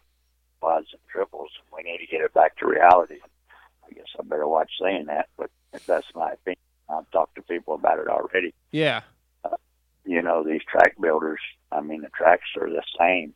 [0.60, 1.50] quads and triples.
[1.58, 3.20] And we need to get it back to reality.
[3.86, 5.50] I guess I better watch saying that, but
[5.86, 6.58] that's my opinion.
[6.88, 9.02] I've talked to people about it already Yeah.
[10.04, 11.40] You know these track builders
[11.72, 13.34] i mean the tracks are the same.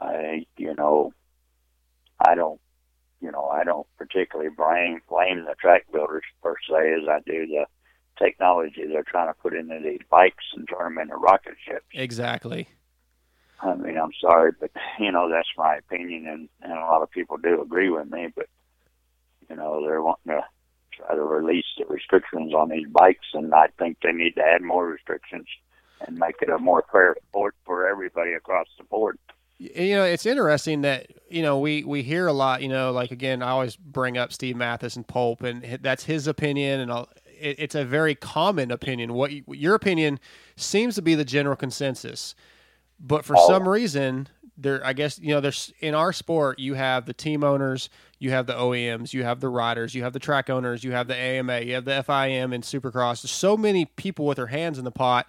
[0.00, 1.12] I you know
[2.24, 2.60] i don't
[3.20, 7.46] you know i don't particularly blame blame the track builders per se as i do
[7.46, 7.66] the
[8.18, 11.84] technology they're trying to put into these bikes and turn them into rocket ships.
[11.92, 12.68] Exactly.
[13.60, 17.10] i mean i'm sorry but you know that's my opinion and and a lot of
[17.10, 18.46] people do agree with me but
[19.48, 20.44] you know they're wanting to
[20.92, 24.62] try to release the restrictions on these bikes and i think they need to add
[24.62, 25.46] more restrictions
[26.06, 29.18] and make it a more fair sport for everybody across the board.
[29.58, 33.10] you know it's interesting that you know we we hear a lot you know like
[33.10, 37.08] again i always bring up steve matthes and pulp and that's his opinion and I'll,
[37.38, 40.18] it, it's a very common opinion what you, your opinion
[40.56, 42.34] seems to be the general consensus
[42.98, 43.48] but for Oh.
[43.48, 47.44] some reason there i guess you know there's in our sport you have the team
[47.44, 50.92] owners you have the oems you have the riders you have the track owners you
[50.92, 54.46] have the ama you have the fim and supercross there's so many people with their
[54.48, 55.26] hands in the pot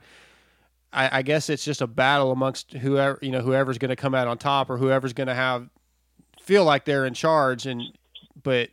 [0.94, 4.16] I, I guess it's just a battle amongst whoever you know whoever's going to come
[4.16, 5.70] out on top or whoever's going to have
[6.42, 7.84] feel like they're in charge and
[8.42, 8.70] but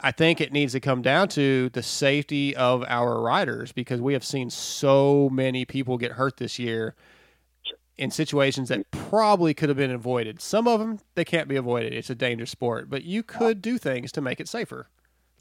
[0.00, 4.14] I think it needs to come down to the safety of our riders because we
[4.14, 6.94] have seen so many people get hurt this year
[7.98, 10.40] in situations that probably could have been avoided.
[10.40, 11.92] Some of them they can't be avoided.
[11.92, 14.88] It's a dangerous sport, but you could do things to make it safer,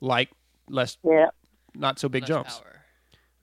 [0.02, 0.30] like
[0.68, 1.30] less Yeah,
[1.74, 2.58] not so big Less jumps.
[2.60, 2.79] Power.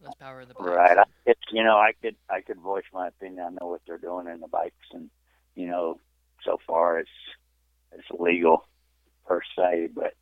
[0.07, 0.66] Less power in the bike.
[0.69, 0.99] right.
[0.99, 3.45] I, it's you know I could I could voice my opinion.
[3.45, 5.11] I know what they're doing in the bikes, and
[5.55, 6.01] you know
[6.45, 7.11] so far it's
[7.92, 8.66] it's legal
[9.27, 10.14] per se, but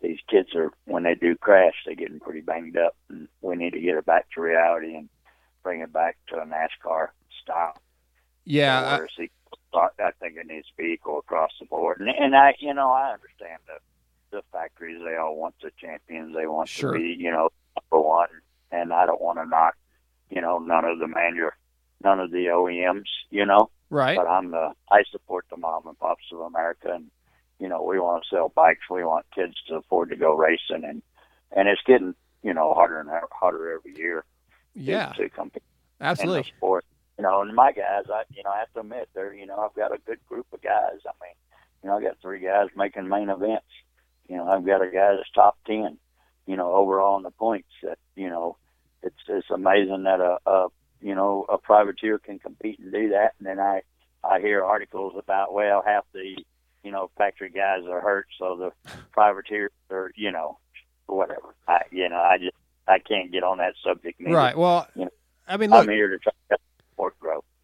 [0.00, 3.72] these kids are when they do crash, they're getting pretty banged up, and we need
[3.72, 5.08] to get it back to reality and
[5.62, 7.08] bring it back to a NASCAR
[7.42, 7.76] style.
[8.44, 9.28] Yeah, I- where it's equal.
[9.74, 12.00] I think it needs to be equal across the board.
[12.00, 13.78] And, and I, you know, I understand the
[14.36, 15.00] the factories.
[15.04, 16.34] They all want the champions.
[16.34, 16.92] They want Sure.
[16.92, 17.50] to be, you know,
[17.90, 18.28] number one.
[18.72, 19.74] And I don't want to knock,
[20.30, 21.50] you know, none of the manu,
[22.02, 23.04] none of the OEMs.
[23.30, 24.16] You know, right.
[24.16, 27.10] but I'm the I support the mom and pops of America, and
[27.58, 28.90] you know, we want to sell bikes.
[28.90, 31.02] We want kids to afford to go racing, and
[31.52, 34.24] and it's getting you know harder and harder every year
[34.74, 35.62] Yeah, to compete
[36.00, 36.38] absolutely.
[36.38, 36.84] in the sport.
[37.18, 39.58] You know, and my guys, I you know, I have to admit, they're you know,
[39.58, 40.98] I've got a good group of guys.
[41.06, 41.34] I mean,
[41.82, 43.66] you know, I got three guys making main events.
[44.28, 45.98] You know, I've got a guy that's top ten.
[46.46, 47.68] You know, overall in the points.
[47.82, 48.56] That you know,
[49.02, 50.68] it's it's amazing that a, a
[51.00, 53.34] you know a privateer can compete and do that.
[53.38, 53.82] And then I
[54.24, 56.36] I hear articles about well, half the
[56.82, 60.58] you know factory guys are hurt, so the privateers are you know
[61.06, 61.54] whatever.
[61.68, 62.56] I you know I just
[62.88, 64.20] I can't get on that subject.
[64.20, 64.36] neither.
[64.36, 64.56] Right.
[64.56, 65.10] Well, You know,
[65.46, 67.14] I mean, look, I'm here to try to the sport.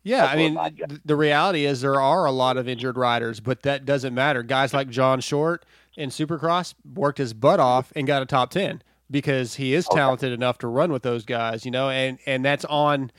[0.05, 2.97] Yeah, I mean, my job- th- the reality is there are a lot of injured
[2.97, 4.43] riders, but that doesn't matter.
[4.43, 8.81] Guys like John Short in Supercross worked his butt off and got a top ten
[9.11, 9.97] because he is Okay.
[9.97, 13.11] talented enough to run with those guys, you know, and and that's on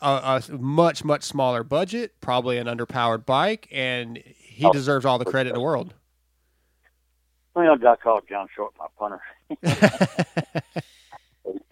[0.00, 5.18] a, a much much smaller budget, probably an underpowered bike, and he Oh, deserves all
[5.18, 5.94] the credit in the world.
[7.54, 9.20] Well, I called John Short my punter.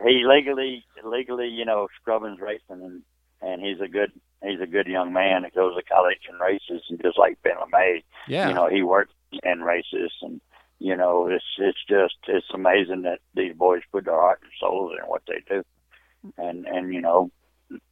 [0.04, 3.02] he legally, legally, you know, Scrubbins racing, and
[3.42, 4.10] and he's a good,
[4.42, 7.54] he's a good young man that goes to college and races, and just like Ben
[7.56, 10.40] LaMay, yeah, you know, he works in races, and
[10.78, 14.92] you know, it's it's just it's amazing that these boys put their heart and souls
[15.00, 15.62] in what they do,
[16.36, 17.30] and and you know,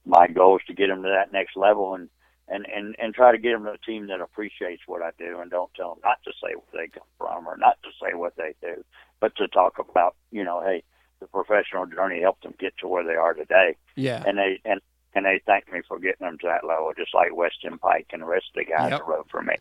[0.04, 2.08] my goal is to get them to that next level, and
[2.48, 5.40] and and and try to get them to a team that appreciates what I do,
[5.40, 8.14] and don't tell them not to say where they come from or not to say
[8.14, 8.84] what they do,
[9.20, 10.82] but to talk about, you know, hey,
[11.20, 14.80] the professional journey helped them get to where they are today, yeah, and they and
[15.14, 18.22] and they thank me for getting them to that level, just like Weston Peick and
[18.22, 18.98] the rest of the guys Yep.
[19.00, 19.54] that rode for me.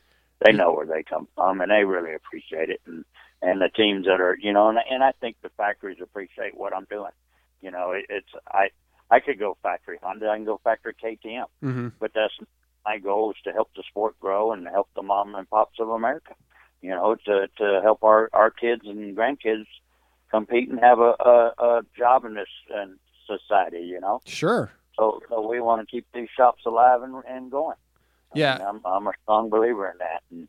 [0.43, 2.81] They know where they come from, and they really appreciate it.
[2.85, 3.05] And
[3.43, 6.75] and the teams that are, you know, and and I think the factories appreciate what
[6.75, 7.11] I'm doing.
[7.61, 8.69] You know, it, it's I
[9.09, 12.33] I could go factory Honda, I can go factory KTM, hmm but that's
[12.85, 15.89] my goal is to help the sport grow and help the mom and pops of
[15.89, 16.33] America.
[16.81, 19.67] You know, to to help our our kids and grandkids
[20.31, 23.81] compete and have a a, a job in this in society.
[23.81, 24.21] You know.
[24.25, 27.77] sure, So, so we want to keep these shops alive and, and going.
[28.35, 28.57] I Yeah.
[28.57, 30.47] mean, I'm, I'm a strong believer in that, and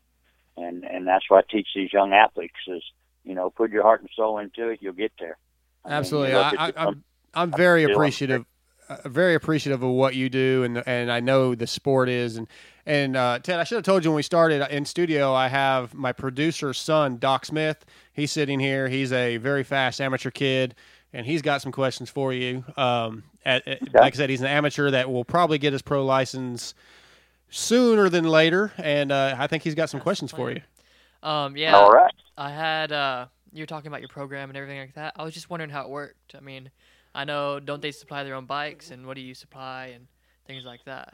[0.57, 2.83] and and that's what I teach these young athletes is
[3.23, 5.37] you know put your heart and soul into it, you'll get there.
[5.85, 6.33] I mean, absolutely.
[6.35, 8.45] I, I, I'm I'm very appreciative
[8.89, 12.37] uh, very appreciative of what you do, and and I know the sport is.
[12.37, 12.47] And
[12.85, 15.33] and uh, Ted, I should have told you when we started in studio.
[15.33, 17.85] I have my producer's son, Doc Smith.
[18.13, 18.89] He's sitting here.
[18.89, 20.75] He's a very fast amateur kid,
[21.13, 22.63] and he's got some questions for you.
[22.77, 26.05] Um, at, at- like I said, he's an amateur that will probably get his pro
[26.05, 26.73] license
[27.53, 30.61] sooner than later, and uh, I think he's got some questions for you.
[31.21, 31.75] Um, yeah.
[31.75, 32.13] All right.
[32.37, 35.13] I had uh, you were talking about your program and everything like that.
[35.15, 36.35] I was just wondering how it worked.
[36.35, 36.71] I mean,
[37.13, 40.07] I know don't they supply their own bikes and what do you supply and
[40.47, 41.13] things like that.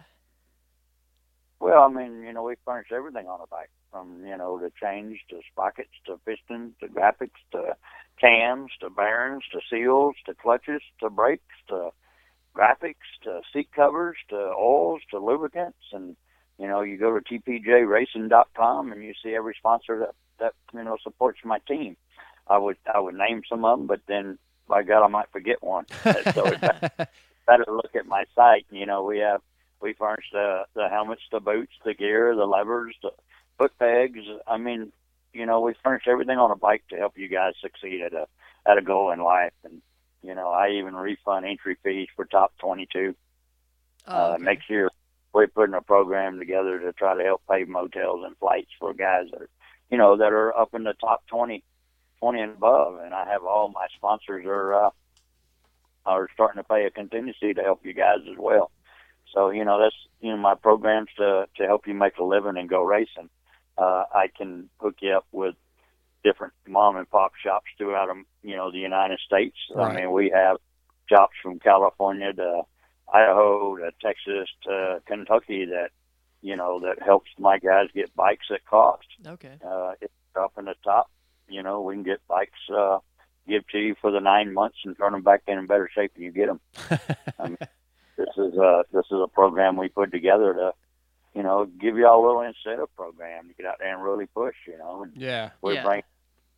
[1.59, 4.71] Well, I mean, you know, we furnish everything on a bike, from you know the
[4.81, 7.75] chains to sprockets to pistons to graphics to
[8.19, 11.89] cams to bearings to seals to clutches to brakes to
[12.55, 16.15] graphics to seat covers to oils to lubricants, and
[16.59, 20.97] you know, you go to tpjracing.com and you see every sponsor that that you know
[21.03, 21.95] supports my team.
[22.47, 25.61] I would I would name some of them, but then by God, I might forget
[25.63, 25.85] one.
[26.33, 26.61] so it's
[27.47, 28.65] better to look at my site.
[28.71, 29.41] You know, we have
[29.81, 33.11] we furnish the the helmets, the boots, the gear, the levers, the
[33.57, 34.19] foot pegs.
[34.47, 34.91] I mean,
[35.33, 38.27] you know, we furnish everything on a bike to help you guys succeed at a
[38.65, 39.53] at a goal in life.
[39.63, 39.81] And
[40.23, 43.15] you know, I even refund entry fees for top twenty two.
[44.07, 44.43] Oh, Uh, okay.
[44.43, 44.89] next year,
[45.33, 49.25] we're putting a program together to try to help pay motels and flights for guys
[49.31, 49.49] that are,
[49.89, 51.63] you know, that are up in the top 20,
[52.19, 52.99] 20 and above.
[53.03, 54.89] And I have all my sponsors are uh,
[56.05, 58.71] are starting to pay a contingency to help you guys as well.
[59.33, 62.57] So you know, that's you know my programs to to help you make a living
[62.57, 63.29] and go racing.
[63.77, 65.55] Uh, I can hook you up with
[66.23, 69.55] different mom and pop shops throughout um, you know the United States.
[69.73, 69.95] Right.
[69.95, 70.57] I mean, we have
[71.07, 72.61] shops from California to
[73.13, 75.89] Idaho to Texas to Kentucky that
[76.41, 79.07] you know that helps my guys get bikes at cost.
[79.25, 79.57] Okay.
[79.65, 81.09] Uh, it's up in the top.
[81.47, 82.99] You know, we can get bikes uh,
[83.47, 86.13] give to you for the nine months and turn them back in in better shape
[86.13, 86.59] than you get them.
[87.39, 87.57] I mean,
[88.17, 90.71] this is a this is a program we put together to,
[91.33, 94.27] you know, give you all a little incentive program to get out there and really
[94.27, 94.55] push.
[94.67, 95.49] You know, and Yeah.
[95.61, 95.83] we're Yeah.
[95.83, 96.03] bringing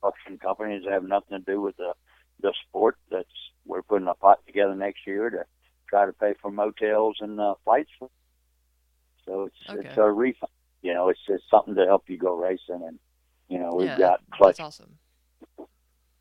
[0.01, 1.93] production companies that have nothing to do with the
[2.41, 2.97] the sport.
[3.09, 3.29] That's
[3.65, 5.45] we're putting a pot together next year to
[5.91, 7.91] try to pay for motels and uh, flights.
[9.25, 10.49] So it's it's a refund.
[10.81, 12.97] You know, it's it's something to help you go racing, and
[13.49, 14.97] you know we've yeah, got clutch, That's awesome.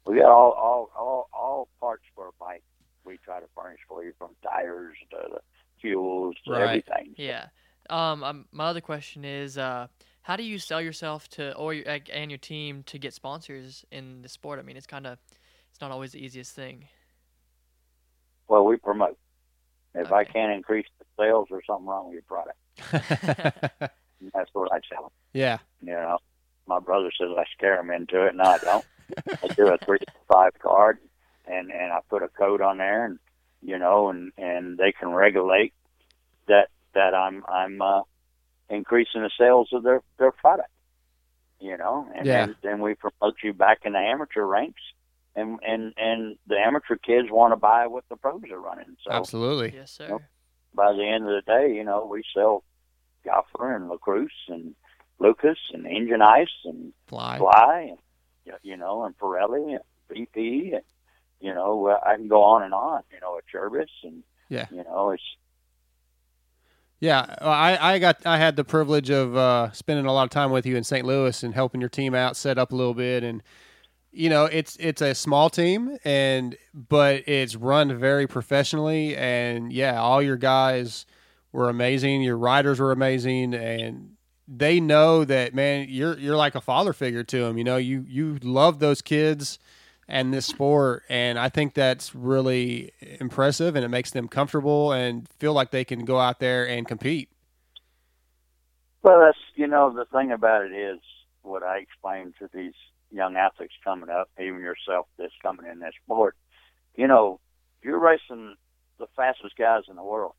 [0.07, 2.63] we got all all all all parts for a bike.
[3.05, 5.41] We try to furnish for you from tires to the
[5.81, 6.85] fuels to Right.
[6.85, 7.15] everything.
[7.17, 7.47] Yeah.
[7.89, 9.87] Um, um, my other question is, uh,
[10.23, 14.21] how do you sell yourself to or your, and your team to get sponsors in
[14.21, 14.59] the sport?
[14.59, 15.19] I mean, it's kind of
[15.71, 16.89] it's not always the easiest thing.
[18.49, 19.17] Well, we promote.
[19.95, 22.57] If I can't increase the sales, there's something wrong with your product.
[24.35, 25.11] That's what I tell them.
[25.33, 25.59] yeah.
[25.83, 26.19] You know,
[26.67, 28.35] my brother says I scare him into it.
[28.35, 28.85] No, I don't.
[29.43, 30.99] I do a three to five card,
[31.47, 33.19] and and I put a code on there, and
[33.63, 35.73] you know, and and they can regulate
[36.49, 38.03] that that I'm I'm uh,
[38.69, 40.69] increasing the sales of their their product.
[41.59, 42.47] You know, and Yeah.
[42.47, 44.81] then, then we promote you back in the amateur ranks,
[45.37, 48.97] and and and the amateur kids want to buy what the pros are running.
[49.05, 49.73] So Absolutely.
[49.75, 50.09] Yes, sir.
[50.09, 50.23] Nope.
[50.75, 52.65] by the end of the day, you know, we sell
[53.25, 54.75] Gopher and Lacrosse and
[55.19, 57.39] Lucas and Engine Ice and Fly.
[57.39, 57.91] Fly,
[58.47, 60.83] and, you know, and Pirelli and BP, and
[61.41, 63.03] you know, uh, I can go on and on.
[63.13, 64.67] You know, at Jervis and Yeah.
[64.71, 65.23] you know, it's
[67.01, 70.51] Yeah, I, I got I had the privilege of uh, spending a lot of time
[70.51, 71.07] with you in St.
[71.07, 73.43] Louis and helping your team out set up a little bit and
[74.13, 79.17] you know it's it's a small team and but it's run very professionally.
[79.17, 81.07] And yeah all your guys
[81.53, 82.23] were amazing.
[82.23, 83.55] Your riders were amazing.
[83.55, 84.13] And
[84.49, 88.05] they know that man you're you're like a father figure to them you know you
[88.09, 89.59] you love those kids
[90.09, 91.05] and this sport.
[91.09, 95.85] And i think that's really impressive and it makes them comfortable and feel like they
[95.85, 97.29] can go out there and compete.
[99.03, 100.99] Well, that's you know, the thing about it is
[101.43, 102.75] what I explain to these
[103.11, 106.37] young athletes coming up, even yourself that's coming in this sport.
[106.97, 107.41] You know,
[107.83, 108.57] you're racing
[108.99, 110.35] the fastest guys in the world.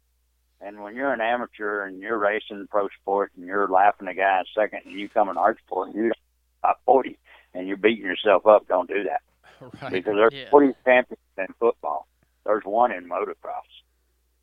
[0.61, 4.39] And when you're an amateur and you're racing pro sport and you're laughing a guy
[4.39, 6.13] in second and you come in art sport and you're
[6.61, 7.17] top 40
[7.53, 9.21] and you're beating yourself up, don't do that.
[9.81, 10.49] right Because there's Yeah.
[10.51, 12.07] 40 champions in football.
[12.45, 13.61] There's one in motocross.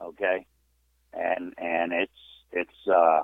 [0.02, 0.44] Okay?
[1.12, 2.12] And, and it's,
[2.50, 3.22] it's, uh,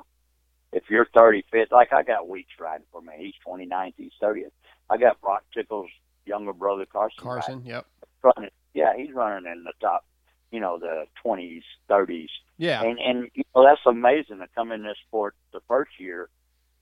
[0.72, 3.12] if you're 35th, like I got Weeks riding for me.
[3.18, 4.50] He's 29th, he's 30th.
[4.90, 5.90] I got Broc Tickle's
[6.26, 7.22] younger brother Carson.
[7.22, 7.86] carson yep
[8.24, 8.50] running.
[8.72, 10.04] Yeah, he's running in the top,
[10.50, 14.82] you know, the twenties, thirties, yeah and and you know that's amazing to come in
[14.82, 16.28] this sport the first year,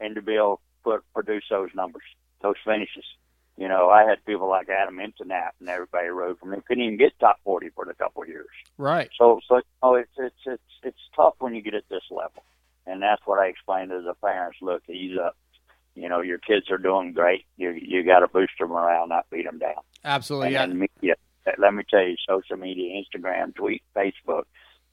[0.01, 2.05] and to be able to put produce those numbers,
[2.41, 3.05] those finishes.
[3.59, 6.63] You know, I had people like Adam Enticknap and everybody rode from them.
[6.67, 8.49] Couldn't even get top 40 for a couple of years.
[8.79, 9.11] Right.
[9.19, 12.45] So, so oh, it's it's it's it's tough when you get at this level,
[12.87, 14.59] and that's what I explained to the parents.
[14.63, 15.37] Look, he's up.
[15.95, 17.45] You know, your kids are doing great.
[17.57, 19.83] You you got to boost their morale, not beat them down.
[20.05, 20.57] Absolutely.
[20.57, 20.87] and Yeah.
[21.03, 21.15] media.
[21.59, 24.45] Let me tell you, social media, Instagram, tweet, Facebook,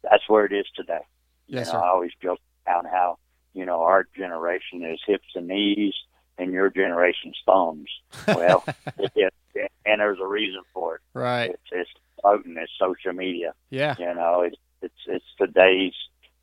[0.03, 1.01] that's where it is today.
[1.47, 1.77] Yes, you sir.
[1.77, 3.17] I always joke about how
[3.53, 5.93] you know our generation is hips and knees,
[6.38, 7.89] and your generation's thumbs.
[8.27, 8.63] Well,
[8.97, 11.01] it, it, and there's a reason for it.
[11.13, 11.51] Right.
[11.51, 11.89] It's it's
[12.21, 13.53] promoting it's social media.
[13.69, 13.95] Yeah.
[13.99, 15.93] You know, it's it's it's today's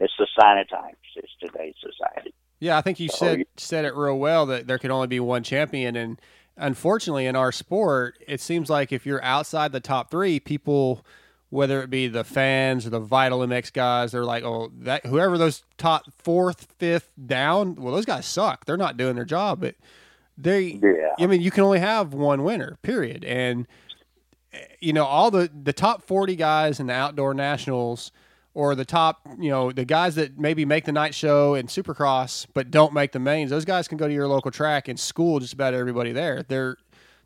[0.00, 0.96] it's the sign of times.
[1.16, 2.32] It's today's society.
[2.58, 5.20] Yeah, I think you Oh, said said it real well that there could only be
[5.20, 6.20] one champion, and
[6.56, 11.04] unfortunately, in our sport, it seems like if you're outside the top three, people,
[11.50, 15.36] whether it be the fans or the Vital MX guys, they're like, oh, that whoever
[15.36, 18.64] those top fourth, fifth down, well, those guys suck.
[18.64, 19.74] They're not doing their job, but
[20.38, 20.80] they.
[20.82, 21.12] Yeah.
[21.18, 23.66] I mean, you can only have one winner, period, and
[24.52, 28.12] eh, you know all the the top 40 guys in the outdoor nationals
[28.56, 32.46] or the top you know the guys that maybe make the night show and supercross
[32.54, 35.38] but don't make the mains those guys can go to your local track and school
[35.38, 36.42] just about everybody there.
[36.42, 36.78] They're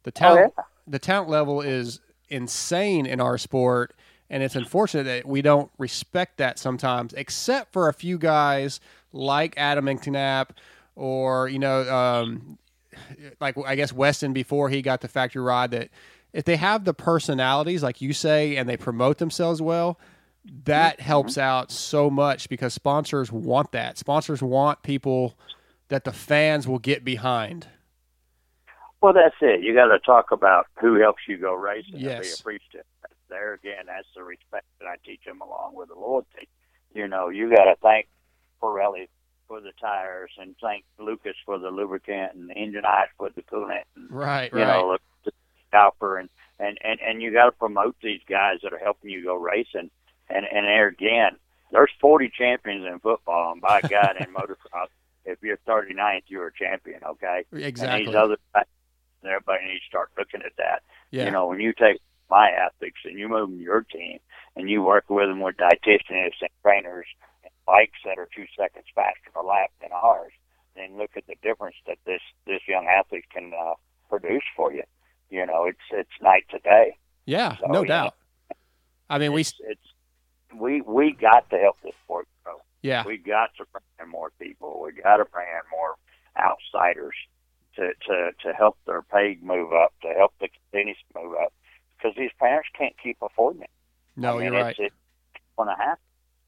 [0.03, 0.53] the talent
[0.89, 3.95] the talent level is insane in our sport
[4.29, 8.81] and it's unfortunate that we don't respect that sometimes except for a few guys
[9.13, 10.55] like adam Knapp
[10.97, 12.59] or you know um,
[13.41, 15.91] like I guess Weston before he got the factory ride that
[16.33, 19.99] if they have the personalities like you say and they promote themselves well,
[20.45, 21.07] that mm-hmm.
[21.07, 23.99] helps out so much because sponsors want that.
[23.99, 25.37] Sponsors want people
[25.89, 27.67] that the fans will get behind.
[29.01, 29.63] Well, that's it.
[29.63, 32.41] You got to talk about who helps you go racing and be Yes.
[32.41, 32.85] appreciative.
[33.29, 36.49] There again, that's the respect that I teach them along with the loyalty.
[36.93, 38.09] You know, you got to thank
[38.61, 39.09] Pirelli
[39.47, 43.85] for the tires and thank Lucas for the lubricant and Engine Ice for the coolant.
[43.97, 44.67] And, Right, you right.
[44.67, 45.33] know, the
[45.69, 49.25] scalper and and and and you got to promote these guys that are helping you
[49.25, 49.91] go racing.
[50.35, 51.37] And and there again,
[51.73, 54.89] there's 40 champions in football, and by God, in motocross,
[55.25, 57.01] if you're 39th, you're a champion.
[57.05, 57.45] Okay.
[57.53, 58.07] And exactly.
[58.07, 58.37] these other
[59.25, 60.83] everybody needs to start looking at that.
[61.11, 61.27] yeah.
[61.27, 64.19] You know, when you take my athletes and you move them to your team
[64.57, 67.07] and you work with them with dietitians and trainers
[67.43, 70.33] and bikes that are two seconds faster per lap than ours,
[70.77, 73.75] then look at the difference that this this young athlete can uh,
[74.09, 74.85] produce for you.
[75.29, 76.97] You know, it's it's night to day.
[77.27, 78.15] yeah, So, no doubt.
[79.09, 79.89] I mean, we It's, it's
[80.59, 82.57] we we got to help this sport grow.
[82.83, 83.05] yeah.
[83.07, 84.83] We got to bring in more people.
[84.85, 85.97] We got to bring in more
[86.39, 87.15] outsiders
[87.77, 91.53] to to to help their pay move up, to help the tennis move up,
[91.97, 93.71] because these parents can't keep affording it.
[94.17, 94.77] No, I mean, you're right.
[94.79, 94.95] it's,
[95.57, 96.03] going to happen.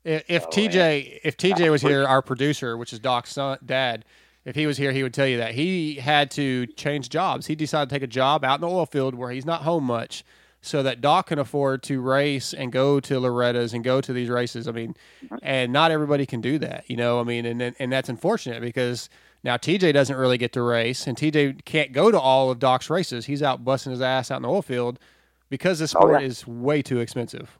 [0.04, 4.04] If, if So, TJ if TJ was here, our producer, which is Doc's son, dad,
[4.44, 7.46] if he was here, he would tell you that he had to change jobs.
[7.46, 9.84] He decided to take a job out in the oil field where he's not home
[9.84, 10.24] much,
[10.64, 14.28] so that Doc can afford to race and go to Loretta's and go to these
[14.28, 14.68] races.
[14.68, 14.94] I mean,
[15.42, 17.20] and not everybody can do that, you know.
[17.20, 19.08] I mean, and and that's unfortunate because
[19.44, 22.88] now TJ doesn't really get to race, and TJ can't go to all of Doc's
[22.88, 23.26] races.
[23.26, 24.98] He's out busting his ass out in the oil field
[25.50, 26.26] because the Oh, sport yeah.
[26.26, 27.58] is way too expensive.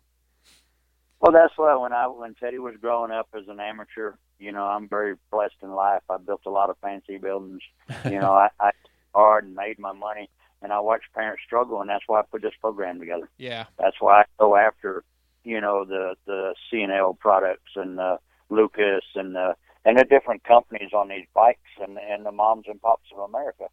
[1.21, 4.65] Well, that's why when I when Teddy was growing up as an amateur, you know,
[4.65, 6.03] I'm very blessed in life.
[6.11, 7.63] I built a lot of fancy buildings.
[8.05, 8.71] You know, I, I
[9.15, 10.31] hard and made my money,
[10.63, 13.29] and I watch parents struggle, and that's why I put this program together.
[13.39, 15.05] Yeah, That's why I go after,
[15.45, 18.19] you know, the the CNL products and the
[18.51, 22.81] Lucas and the and the different companies on these bikes and and the moms and
[22.81, 23.67] pops of America.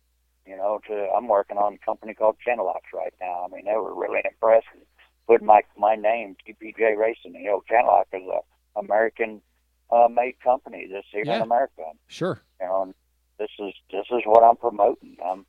[0.45, 3.45] You know, to I'm working on a company called Channellocks right now.
[3.45, 4.65] I mean, they were really impressed.
[4.73, 4.81] and
[5.27, 7.35] Put my my name TPJ Racing.
[7.35, 9.41] You know, Channellock is a American
[9.91, 11.35] uh, made company that's here Yeah.
[11.37, 11.83] in America.
[12.07, 12.41] sure.
[12.59, 12.93] You know, and
[13.37, 15.17] this is this is what I'm promoting.
[15.23, 15.45] I'm,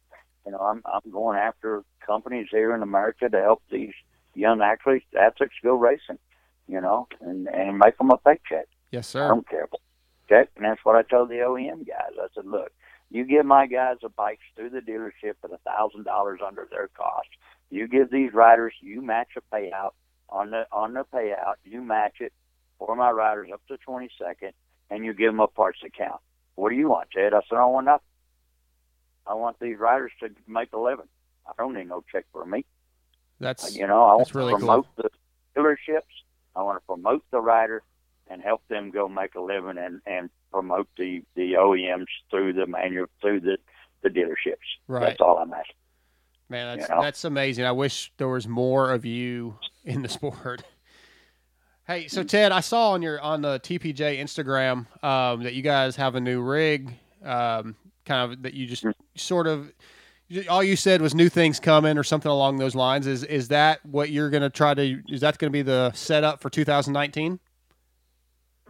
[0.47, 3.93] you know, I'm I'm going after companies here in America to help these
[4.35, 6.19] young athletes athletes go racing.
[6.69, 8.69] You know, and and make them a paycheck.
[8.93, 9.29] Yes, I sir.
[9.29, 9.69] don't care.
[10.29, 12.13] Check, and that's what I told the OEM guys.
[12.17, 12.71] I said, look,
[13.11, 16.89] you give my guys a bikes through the dealership at a thousand dollars under their
[16.97, 17.29] cost.
[17.71, 19.91] You give these riders, you match a payout
[20.29, 21.55] on the on the payout.
[21.65, 22.33] You match it
[22.79, 24.53] for my riders up to twenty second,
[24.91, 26.21] and you give them a parts account.
[26.55, 27.35] What do you want, Ted?
[27.35, 28.07] I said, I don't want nothing.
[29.31, 31.07] I want these riders to make a living.
[31.47, 32.65] I don't need no check for me.
[33.39, 34.59] That's You know, I want That's to really cool.
[34.59, 35.11] promote the
[35.57, 36.03] dealerships.
[36.57, 37.83] I want to promote the rider
[38.29, 42.67] and help them go make a living and and promote the the OEMs through the
[42.67, 43.57] manu through the
[44.03, 44.57] the dealerships.
[44.89, 45.07] Right.
[45.07, 45.77] That's all I'm asking.
[46.49, 47.03] Man, that's You know?
[47.03, 47.65] that's amazing.
[47.65, 50.65] I wish there was more of you in the sport.
[51.87, 55.97] Hey, so Ted, I saw on your on the TPJ Instagram um, that you guys
[55.97, 56.93] have a new rig,
[57.25, 57.75] um,
[58.11, 58.85] kind of that you just
[59.15, 59.73] sort of
[60.49, 63.07] all you said was new things coming or something along those lines.
[63.07, 65.03] Is is that what you're going to try to?
[65.09, 67.39] Is that going to be the setup for 2019?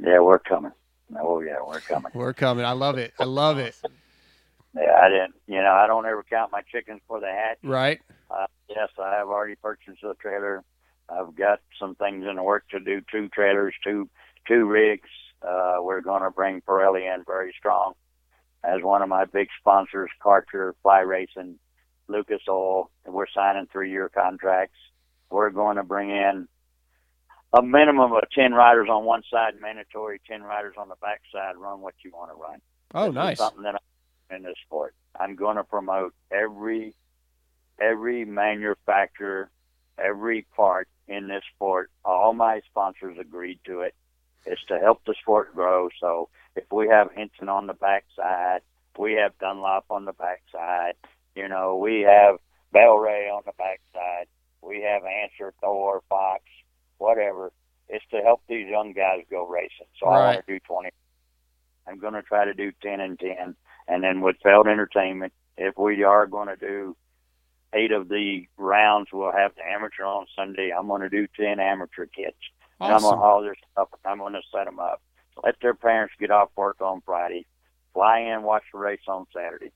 [0.02, 0.72] Yeah, we're coming.
[1.18, 2.12] Oh yeah, we're coming.
[2.14, 2.64] We're coming.
[2.64, 3.14] I love it.
[3.18, 3.74] I love it.
[4.74, 5.34] Yeah, I didn't.
[5.46, 7.58] You know, I don't ever count my chickens before they hatch.
[7.62, 8.00] Right.
[8.30, 10.62] Uh, yes, I have already purchased a trailer.
[11.08, 13.00] I've got some things in the work to do.
[13.10, 14.08] Two trailers, two
[14.46, 15.08] two rigs.
[15.42, 17.94] Uh, we're going to bring Pirelli in very strong
[18.64, 21.56] as one of my big sponsors, Carter Fly Racing,
[22.08, 22.90] Lucas Oil.
[23.04, 24.76] And we're signing three year contracts.
[25.30, 26.48] We're going to bring in
[27.52, 31.56] a minimum of ten riders on one side, mandatory ten riders on the back side.
[31.56, 32.60] Run what you want to run.
[32.94, 33.38] Oh, This nice.
[33.38, 33.74] something that
[34.30, 34.94] I'm in this sport.
[35.18, 36.94] I'm going to promote every
[37.80, 39.50] every manufacturer,
[39.98, 41.90] every part in this sport.
[42.04, 43.94] All my sponsors agreed to it.
[44.46, 45.88] It's to help the sport grow.
[46.00, 48.62] So if we have Hinson on the backside,
[48.98, 50.94] we have Dunlop on the backside.
[51.34, 52.36] You know, we have
[52.72, 54.26] Bel-Ray on the backside.
[54.62, 56.42] We have Answer, Thor, Fox,
[56.98, 57.52] whatever.
[57.88, 59.86] It's to help these young guys go racing.
[59.98, 60.90] So I want to do 20.
[61.88, 63.54] I'm going to try to do 10 and 10.
[63.88, 66.96] And then with Feld Entertainment, if we are going to do
[67.72, 70.72] eight of the rounds, we'll have the amateur on Sunday.
[70.76, 72.36] I'm going to do 10 amateur kids.
[72.80, 73.88] And I'm going to haul their stuff.
[73.92, 75.00] and I'm going to set them up.
[75.42, 77.46] Let their parents get off work on Friday.
[77.94, 79.72] Fly in, watch the race on Saturday.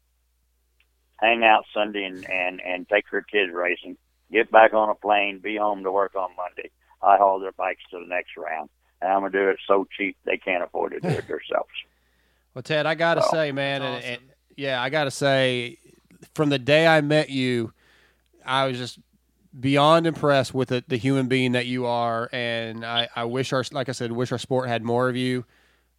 [1.17, 3.97] Hang out Sunday and, and, and take their kids racing.
[4.31, 6.71] Get back on a plane, be home to work on Monday.
[7.03, 8.69] I haul their bikes to the next round.
[9.01, 11.71] And I'm going to do it so cheap they can't afford to do it themselves.
[12.55, 14.23] Well, Ted, I got to Well, say, man, and, and
[14.57, 15.79] yeah, I got to say,
[16.35, 17.73] from the day I met you,
[18.45, 18.99] I was just
[19.59, 23.65] beyond impressed with the, the human being that you are, and I, I wish our,
[23.73, 25.45] like I said, wish our sport had more of you.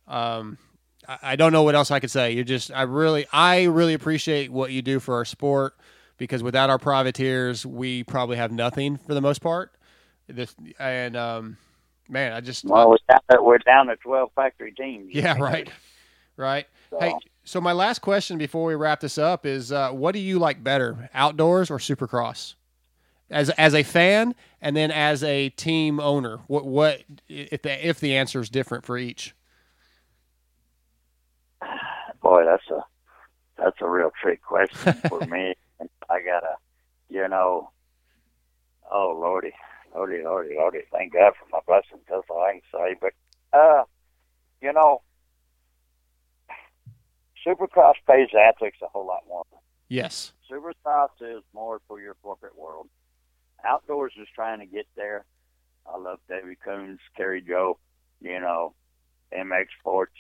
[0.08, 0.58] Um,
[1.08, 2.32] I, I don't know what else I could say.
[2.32, 5.76] You're just, I really, I really appreciate what you do for our sport
[6.18, 9.72] because without our privateers, we probably have nothing for the most part.
[10.28, 11.58] This and um,
[12.10, 15.14] man, I just Well, we're down, to, we're down to 12 factory teams.
[15.14, 15.70] yeah, right,
[16.36, 16.66] right.
[16.89, 20.20] So, Hey, so my last question before we wrap this up is, uh, what do
[20.20, 22.56] you like better, outdoors or Supercross?
[23.30, 27.99] As as a fan, and then as a team owner, what what if the if
[27.99, 29.34] the answer is different for each?
[32.26, 32.84] boy, that's a
[33.57, 35.53] that's a real trick question for me.
[36.09, 36.55] I gotta,
[37.07, 37.69] you know,
[38.91, 39.53] oh lordy,
[39.93, 40.80] lordy, lordy, lordy.
[40.91, 42.03] Thank God for my blessings.
[42.09, 42.95] That's all I can say.
[42.99, 43.13] But
[43.57, 43.84] uh,
[44.61, 45.01] you know,
[47.45, 49.43] Supercross pays athletes a whole lot more.
[49.88, 52.88] Yes, Supercross is more for your corporate world.
[53.66, 55.26] Outdoors is trying to get there.
[55.86, 57.78] I love Davey Coombs, Kerry Joe,
[58.22, 58.74] you know,
[59.34, 60.16] MX Sports.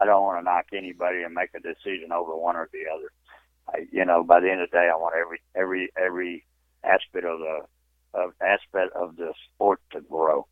[0.00, 3.12] I don't want to knock anybody and make a decision over one or the other.
[3.68, 6.44] I, you know, by the end of the day, I want every every every
[6.82, 7.60] aspect of the
[8.14, 10.46] of aspect of the sport to grow.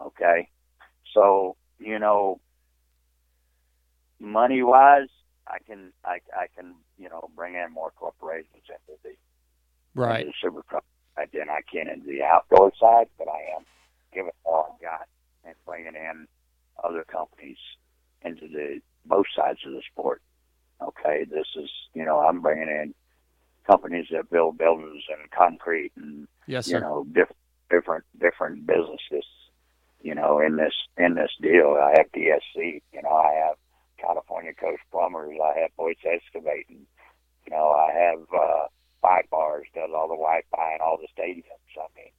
[0.00, 0.48] Okay,
[1.14, 2.40] so you know,
[4.18, 5.08] money wise,
[5.46, 9.14] I can I I can you know bring in more corporations into the
[9.94, 10.26] right.
[10.26, 10.80] into the supercross.
[11.32, 13.64] Then I can into the outdoor side, but I am
[14.12, 15.08] giving all I've got
[15.44, 16.26] and bringing in
[16.82, 17.58] other companies
[18.22, 20.20] into the both sides of the sport.
[20.82, 22.94] Okay, this is you know I'm bringing in
[23.66, 27.36] companies that build buildings and concrete and Yes, you know different
[27.70, 29.26] different different businesses.
[30.02, 32.82] You know in this in this deal, I have DSC.
[32.92, 33.56] You know I have
[33.98, 35.36] California Coast Plumbers.
[35.42, 36.86] I have Boyd's Excavating.
[37.46, 38.66] You know I have uh,
[39.06, 41.72] Five Bars does all the Wi-Fi and all the stadiums.
[41.78, 42.10] I mean,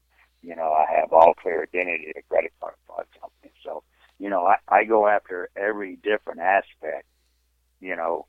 [0.41, 3.51] you know I have All Clear Identity, a credit card fraud company.
[3.63, 3.83] So
[4.19, 7.05] you know I, I go after every different aspect.
[7.81, 8.25] You know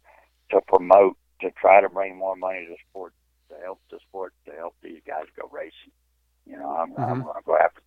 [0.50, 3.12] to promote to try to bring more money to sport
[3.50, 5.92] to help the sport to help these guys go racing.
[6.46, 7.24] You know, I'm, I'm Mhm.
[7.24, 7.82] going to go after.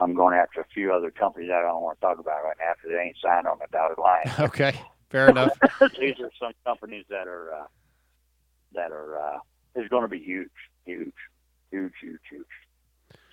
[0.00, 2.56] I'm going after a few other companies that I don't want to talk about right
[2.58, 4.30] now because they ain't signed on the dotted line.
[4.40, 4.74] Okay,
[5.10, 5.52] fair enough.
[6.00, 7.66] these are some companies that are uh,
[8.74, 9.38] that are uh,
[9.76, 10.48] is going to be huge,
[10.84, 11.12] huge,
[11.70, 12.46] huge, huge, huge.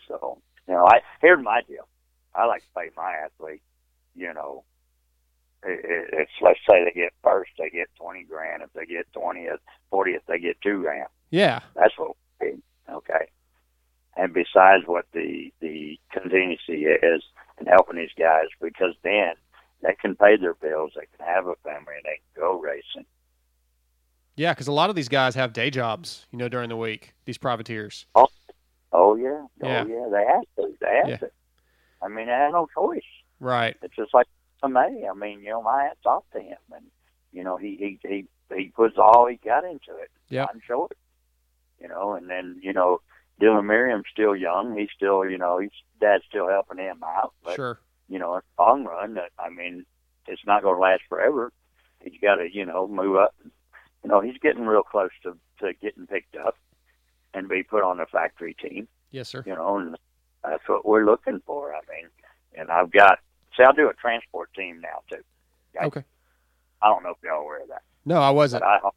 [0.08, 1.88] So you know, I here's my deal.
[2.36, 3.62] I like to pay my athlete.
[4.16, 4.64] You know,
[5.64, 8.64] it, it, it's let's say they get first, they get twenty grand.
[8.64, 9.60] If they get twentieth,
[9.90, 11.08] fortieth, they get two grand.
[11.32, 12.16] Yeah, That's what.
[12.92, 13.28] Okay.
[14.18, 17.24] And besides what the the contingency is
[17.58, 19.34] and helping these guys because then
[19.82, 23.06] they can pay their bills, they can have a family and they can go racing.
[24.40, 27.14] Yeah, because a lot of these guys have day jobs, you know, during the week.
[27.26, 28.06] These privateers.
[28.94, 29.46] Oh yeah.
[29.62, 29.84] Yeah.
[29.84, 30.74] Oh yeah, they have to.
[30.80, 31.18] They have Yeah.
[31.18, 31.32] to.
[32.02, 33.04] I mean they have no choice.
[33.42, 33.76] Right.
[33.84, 34.28] It's just like
[34.62, 35.06] for me.
[35.10, 36.86] I mean, you know, my hat's off to him and
[37.34, 40.10] you know, he he he, he puts all he got into it.
[40.30, 40.88] Yeah, I'm sure.
[41.82, 43.02] You know, and then you know
[43.42, 44.78] Dylan Merriam's still young.
[44.78, 47.34] He's still you know he's dad's still helping him out.
[47.44, 47.78] But Sure.
[48.08, 49.86] you know, in the long run, that I mean,
[50.28, 51.52] it's not going to last forever.
[52.02, 53.36] He's got to, you know, move up.
[54.04, 56.56] You know, he's getting real close to to getting picked up
[57.34, 58.88] and be put on a factory team.
[59.12, 59.44] Yes, sir.
[59.46, 59.98] You know, and
[60.44, 61.74] that's what we're looking for.
[61.74, 62.10] I mean,
[62.56, 63.20] and I've got.
[63.58, 65.24] See, I'll do a transport team now too.
[65.80, 66.04] I- Okay.
[66.82, 68.62] I don't know if y'all aware of that, No, I wasn't.
[68.64, 68.90] but I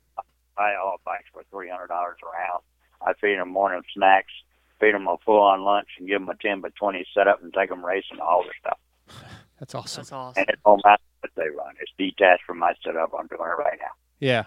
[0.56, 2.62] I haul bikes for three hundred dollars a round.
[3.04, 4.30] I feed them morning snacks,
[4.78, 7.52] feed them a full on lunch, and give them a ten by twenty setup and
[7.52, 8.78] take them racing all the stuff.
[9.58, 10.02] That's awesome.
[10.02, 10.40] That's awesome.
[10.40, 11.74] And it don't matter what they run.
[11.80, 13.12] It's detached from my setup.
[13.18, 13.90] I'm doing it right now.
[14.20, 14.44] Yeah.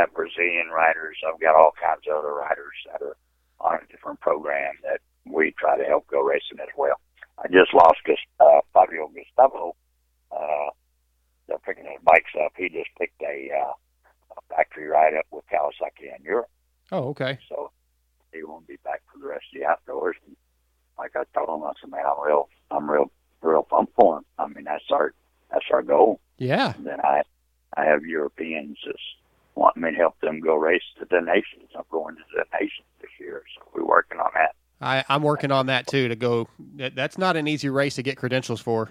[0.00, 1.16] Have Brazilian riders.
[1.26, 3.16] I've got all kinds of other riders that are
[3.60, 6.96] on a different program that we try to help go racing as well.
[7.38, 7.98] I just lost
[8.40, 9.76] uh, Fabio Gustavo.
[10.32, 10.70] Uh,
[11.48, 12.52] they're picking his bikes up.
[12.56, 13.72] He just picked a, uh,
[14.38, 16.48] a factory ride up with Kawasaki in Europe,
[16.92, 17.38] Oh, okay.
[17.48, 17.70] so
[18.32, 20.16] he won't be back for the rest of the outdoors.
[20.26, 20.36] And
[20.98, 23.10] like I told him, I said, "Man, I'm real, I'm real,
[23.42, 24.24] real pumped for him.
[24.38, 25.12] I mean, that's our,
[25.50, 26.74] that's our goal." Yeah.
[26.76, 27.22] And then I
[27.76, 28.98] I have Europeans that's
[29.60, 31.68] wanting me to help them go race to the nations.
[31.76, 34.54] I'm going to the nations this year, so we're working on that.
[34.80, 36.48] I, I'm working on that too to go.
[36.76, 38.90] That, that's not an easy race to get credentials for.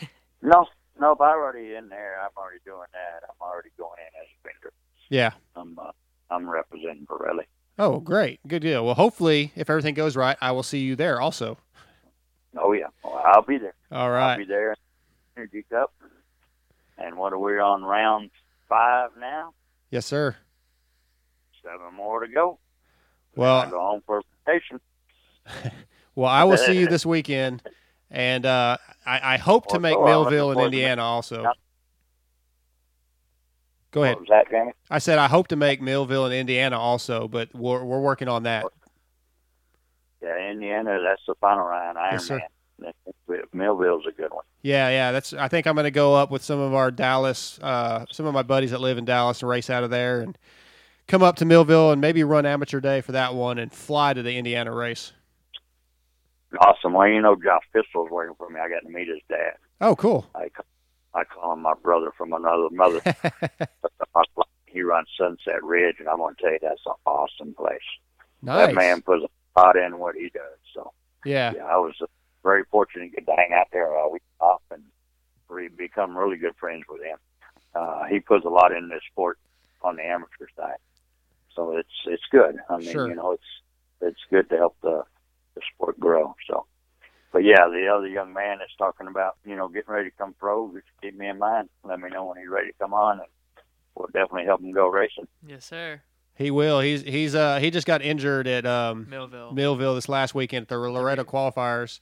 [0.42, 0.64] No,
[0.98, 2.18] no, I'm already in there.
[2.18, 3.28] I'm already doing that.
[3.28, 4.72] I'm already going in as a vendor.
[5.10, 5.32] Yeah.
[5.54, 5.90] I'm uh,
[6.30, 7.44] I'm representing Pirelli.
[7.78, 8.40] Oh, great.
[8.48, 8.86] Good deal.
[8.86, 11.58] Well, hopefully, if everything goes right, I will see you there also.
[12.56, 13.74] Oh yeah, well, I'll be there.
[13.92, 14.74] All right, I'll be there.
[15.36, 15.92] Energy Cup.
[16.96, 18.30] And what are we on round
[18.66, 19.52] five now?
[19.90, 20.36] Yes, sir.
[21.62, 22.58] Seven more to go.
[23.34, 24.80] Well, go home for vacation.
[26.14, 27.62] well, I will see you this weekend,
[28.10, 31.52] and uh, I, I hope to make Millville in Indiana also.
[33.90, 34.18] Go ahead.
[34.28, 34.72] That?
[34.88, 38.44] I said I hope to make Millville in Indiana also, but we're we're working on
[38.44, 38.64] that.
[40.22, 41.00] Yeah, Indiana.
[41.02, 41.98] That's the final round.
[41.98, 42.12] Ironman.
[42.12, 42.40] Yes, sir.
[43.52, 44.44] Millville's a good one.
[44.62, 45.12] Yeah, yeah.
[45.12, 45.32] That's.
[45.32, 48.34] I think I'm going to go up with some of our Dallas, uh, some of
[48.34, 50.36] my buddies that live in Dallas, and race out of there, and
[51.08, 54.22] come up to Millville and maybe run amateur day for that one, and fly to
[54.22, 55.12] the Indiana race.
[56.60, 56.92] Awesome.
[56.94, 58.58] Well, you know, Josh Pistol's working for me.
[58.60, 59.54] I got to meet his dad.
[59.80, 60.26] Oh, cool.
[60.34, 60.50] I,
[61.14, 63.00] I call him my brother from another mother.
[64.66, 67.78] he runs Sunset Ridge, and I'm going to tell you that's an awesome place.
[68.42, 68.68] nice.
[68.68, 70.58] That man puts a lot in what he does.
[70.74, 70.92] So,
[71.24, 71.52] Yeah.
[71.56, 72.06] yeah, I was uh,
[72.42, 74.82] very fortunate to get to hang out there a week off and
[75.48, 77.18] re- become really good friends with him.
[77.74, 79.38] Uh, he puts a lot in this sport
[79.82, 80.76] on the amateur side.
[81.54, 82.56] So it's it's good.
[82.68, 83.08] I mean, Sure.
[83.08, 83.42] you know, it's
[84.00, 85.02] it's good to help the
[85.54, 86.34] the sport grow.
[86.48, 86.64] So,
[87.32, 90.34] but yeah, the other young man that's talking about you know getting ready to come
[90.38, 91.68] pro, just keep me in mind.
[91.84, 93.28] Let me know when he's ready to come on, and
[93.94, 95.26] we'll definitely help him go racing.
[95.46, 96.02] Yes, sir.
[96.34, 96.80] He will.
[96.80, 99.52] He's he's uh he just got injured at um Millville.
[99.52, 102.00] Millville this last weekend at the Loretta qualifiers.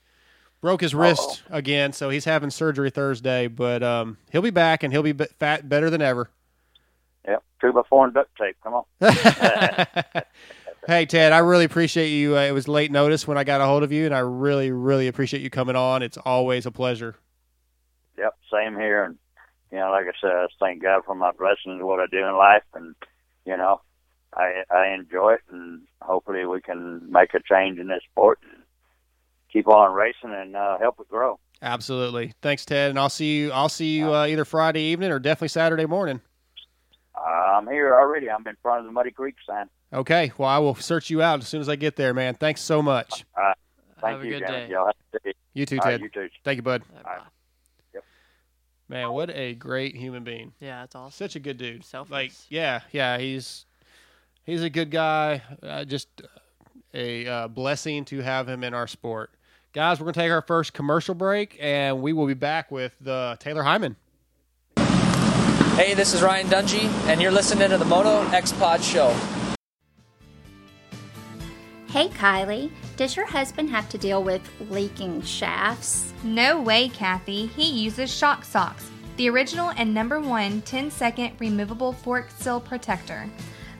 [0.61, 3.47] Broke his wrist again, so he's having surgery Thursday.
[3.47, 6.31] But um, he'll be back and he'll be b- fat better than ever.
[7.27, 8.57] Yep, two by four and duct tape.
[8.65, 8.85] Come on.
[10.87, 12.37] hey Ted, I really appreciate you.
[12.37, 14.73] Uh, it was late notice when I got a hold of you, and I really,
[14.73, 16.03] really appreciate you coming on.
[16.03, 17.15] It's always a pleasure.
[18.19, 19.05] Yep, same here.
[19.05, 19.17] And
[19.71, 22.37] you know, like I said, I thank God for my blessings, what I do in
[22.37, 22.97] life, and
[23.47, 23.81] you know,
[24.35, 28.41] I I enjoy it, and hopefully we can make a change in this sport
[29.53, 31.39] keep on racing and uh, help it grow.
[31.61, 32.33] Absolutely.
[32.41, 33.51] Thanks, Ted, and I'll see you.
[33.53, 36.21] I'll see you uh, either Friday evening or definitely Saturday morning.
[37.17, 38.31] Uh, I'm here already.
[38.31, 39.67] I'm in front of the Muddy Creek sign.
[39.93, 40.31] Okay.
[40.39, 42.35] Well, I will search you out as soon as I get there, man.
[42.35, 43.25] Thanks so much.
[44.01, 44.59] Thank Have a you, good Jimmy.
[44.67, 44.69] day.
[44.71, 45.33] Y'all have a good day.
[45.55, 46.01] You too, All right, Ted.
[46.03, 46.29] you too.
[46.45, 46.83] Thank you, bud.
[46.95, 47.01] Bye.
[47.05, 47.23] All right.
[48.91, 50.53] Man, what a great human being.
[50.61, 51.11] Yeah, that's awesome.
[51.13, 51.85] Such a good dude.
[51.85, 52.11] Selfless.
[52.11, 53.67] Like, yeah, yeah, he's
[54.45, 55.43] he's a good guy.
[55.63, 56.09] Uh, just
[56.95, 59.31] a uh, blessing to have him in our sport.
[59.75, 63.37] Guys, we're gonna take our first commercial break, and we will be back with the
[63.39, 63.97] Taylor Hyman.
[65.77, 69.15] Hey, this is Ryan Dungy, and you're listening to the Moto X Pod Show.
[71.89, 74.41] Hey Kylie, does your husband have to deal with
[74.71, 76.15] leaking shafts?
[76.25, 77.47] No way, Kathy.
[77.49, 83.29] He uses Shock Socks, the original and number one 10 second removable fork seal protector.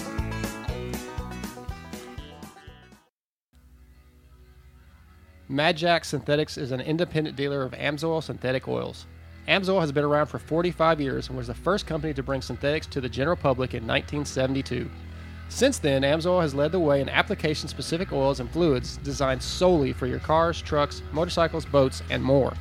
[5.49, 9.05] Mad Jack Synthetics is an independent dealer of Amsoil synthetic oils.
[9.47, 12.87] Amsoil has been around for 45 years and was the first company to bring synthetics
[12.87, 14.91] to the general public in 1972.
[15.51, 19.93] Since then, Amsoil has led the way in application specific oils and fluids designed solely
[19.93, 22.55] for your cars, trucks, motorcycles, boats, and more.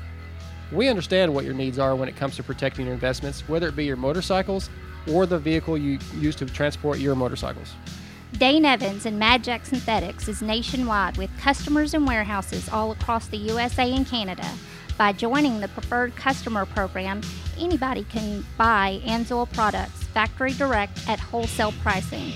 [0.74, 3.78] We understand what your needs are when it comes to protecting your investments, whether it
[3.78, 4.70] be your motorcycles
[5.10, 7.76] or the vehicle you use to transport your motorcycles.
[8.38, 13.38] Dane Evans and Mad Jack Synthetics is nationwide with customers and warehouses all across the
[13.38, 14.50] USA and Canada.
[14.98, 17.22] By joining the Preferred Customer Program,
[17.60, 22.34] anybody can buy Amsoil products factory direct at wholesale pricing.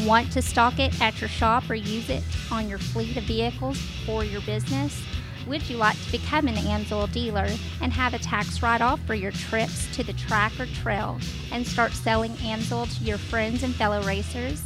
[0.00, 2.22] Want to stock it at your shop or use it
[2.52, 5.02] on your fleet of vehicles for your business?
[5.46, 7.48] Would you like to become an Amsoil dealer
[7.80, 11.18] and have a tax write off for your trips to the track or trail
[11.52, 14.62] and start selling Amsoil to your friends and fellow racers?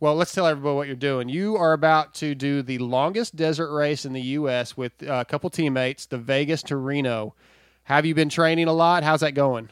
[0.00, 1.28] well, let's tell everybody what you're doing.
[1.28, 4.74] You are about to do the longest desert race in the U.S.
[4.74, 7.34] with a couple teammates, the Vegas to Reno.
[7.84, 9.02] Have you been training a lot?
[9.02, 9.68] How's that going?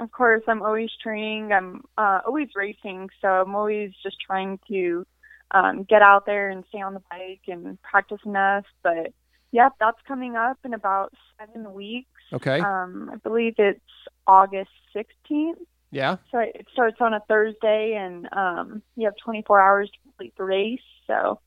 [0.00, 1.52] Of course, I'm always training.
[1.52, 5.06] I'm uh, always racing, so I'm always just trying to
[5.52, 8.64] um, get out there and stay on the bike and practice enough.
[8.82, 9.12] But
[9.52, 12.08] yeah, that's coming up in about seven weeks.
[12.32, 12.60] Okay.
[12.60, 13.80] Um, I believe it's
[14.26, 15.54] August 16th.
[15.92, 16.16] Yeah.
[16.32, 20.42] So it starts on a Thursday, and um, you have 24 hours to complete the
[20.42, 20.80] race.
[21.06, 21.38] So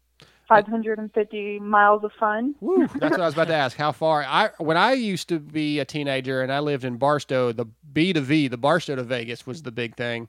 [0.48, 2.56] 550 miles of fun.
[2.62, 3.78] Woo, that's what I was about to ask.
[3.78, 4.24] How far?
[4.24, 8.14] I when I used to be a teenager and I lived in Barstow, the B
[8.14, 10.28] to V, the Barstow to Vegas was the big thing.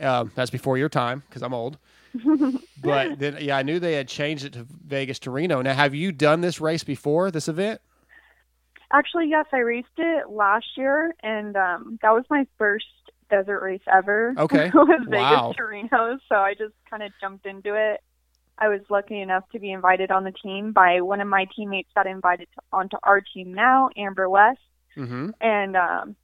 [0.00, 1.78] Um, that's before your time because I'm old.
[2.82, 5.62] But then, yeah, I knew they had changed it to Vegas to Reno.
[5.62, 7.30] Now, have you done this race before?
[7.30, 7.80] This event?
[8.92, 12.84] Actually, yes, I raced it last year, and um, that was my first
[13.30, 14.34] desert race ever.
[14.36, 14.66] Okay.
[14.68, 15.52] it was Wow.
[15.52, 18.02] Vegas to Reno, so I just kind of jumped into it.
[18.58, 21.90] I was lucky enough to be invited on the team by one of my teammates
[21.94, 24.60] that invited to, onto our team now, Amber West,
[24.96, 25.30] Mm-hmm.
[25.40, 26.16] and um,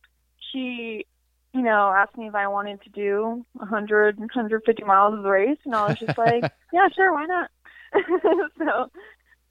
[0.52, 1.04] she,
[1.52, 5.58] you know, asked me if I wanted to do 100, 150 miles of the race,
[5.64, 7.50] and I was just like, yeah, sure, why not?
[8.58, 8.90] so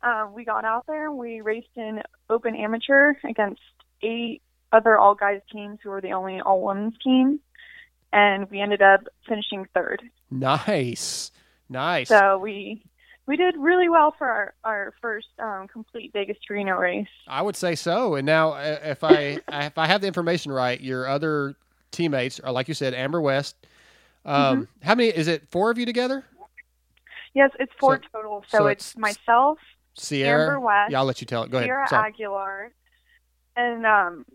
[0.07, 3.59] um, we got out there and we raced in open amateur against
[4.01, 7.39] eight other all guys teams who were the only all women's team,
[8.13, 10.01] and we ended up finishing third.
[10.31, 11.31] Nice,
[11.69, 12.07] nice.
[12.09, 12.83] So we
[13.25, 17.07] we did really well for our our first um, complete Vegas to Reno race.
[17.27, 18.15] I would say so.
[18.15, 21.55] And now, uh, if I if I have the information right, your other
[21.91, 23.55] teammates are like you said, Amber West.
[24.25, 25.47] Um, How many is it?
[25.49, 26.25] Four of you together?
[27.33, 28.43] Yes, it's four So- total.
[28.47, 29.59] So, so it's, it's myself,
[29.93, 30.43] Sierra.
[30.43, 31.51] Amber West, Yeah, I'll let you tell it.
[31.51, 31.67] Go ahead.
[31.67, 32.73] Sierra Aguilar,
[33.55, 34.25] and um,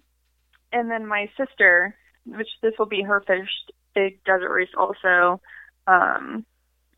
[0.73, 5.41] and then my sister, which this will be her first big desert race, also,
[5.87, 6.45] um,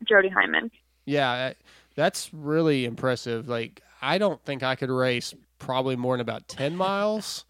[0.03, 0.71] Jody Hyman.
[1.05, 1.53] Yeah, uh,
[1.95, 3.47] that's really impressive.
[3.47, 7.45] Like, I don't think I could race probably more than about ten miles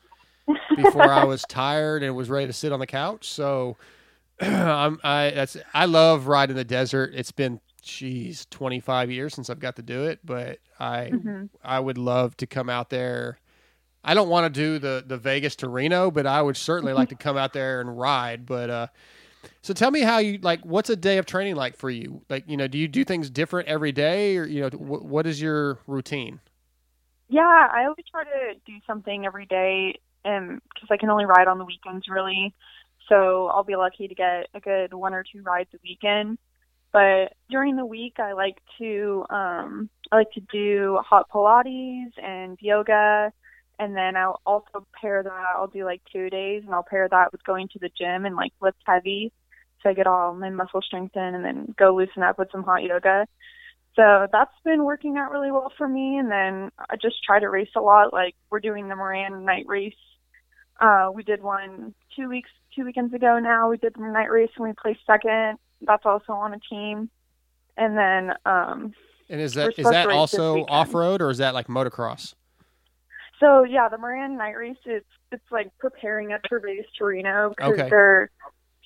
[0.75, 3.27] before I was tired and was ready to sit on the couch.
[3.29, 3.77] So,
[4.41, 7.11] I'm I that's I love riding the desert.
[7.15, 11.49] It's been geez, 25 years since I've got to do it, but I Mhm.
[11.63, 13.39] I would love to come out there.
[14.03, 17.09] I don't want to do the the Vegas to Reno, but I would certainly like
[17.09, 18.45] to come out there and ride.
[18.45, 18.87] But uh,
[19.61, 20.61] so tell me how you like.
[20.61, 22.21] What's a day of training like for you?
[22.29, 25.27] Like, you know, do you do things different every day, or you know, wh- what
[25.27, 26.39] is your routine?
[27.29, 31.47] Yeah, I always try to do something every day, and because I can only ride
[31.47, 32.53] on the weekends, really.
[33.09, 36.37] So I'll be lucky to get a good one or two rides a weekend.
[36.93, 42.57] But during the week, I like to um, I like to do hot Pilates and
[42.61, 43.31] yoga,
[43.80, 45.45] and then I'll also pair that.
[45.55, 48.36] I'll do like two days, and I'll pair that with going to the gym and
[48.36, 49.32] like lift heavy,
[49.82, 52.63] so I get all my muscle strength in, and then go loosen up with some
[52.63, 53.28] hot yoga.
[53.97, 56.17] So that's been working out really well for me.
[56.17, 58.13] And then I just try to race a lot.
[58.13, 59.95] Like we're doing the Moran night race.
[60.80, 63.69] Uh, we did one two weeks, two weekends ago now.
[63.69, 65.57] We did the night race and we placed second.
[65.82, 67.09] That's also on a team.
[67.75, 68.93] And then, um,
[69.30, 71.67] And is that is that to race this also off road or is that like
[71.67, 72.36] motocross?
[73.39, 77.49] So yeah, the Moran night race, is it's like preparing us for Vegas to Reno
[77.49, 77.89] because Okay.
[77.89, 78.29] they're,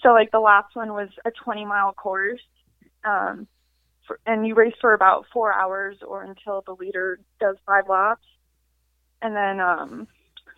[0.02, 2.41] so like the last one was a 20 mile course.
[3.04, 3.47] Um,
[4.08, 8.26] for, and you race for about four hours or until the leader does five laps.
[9.22, 10.08] And then, um,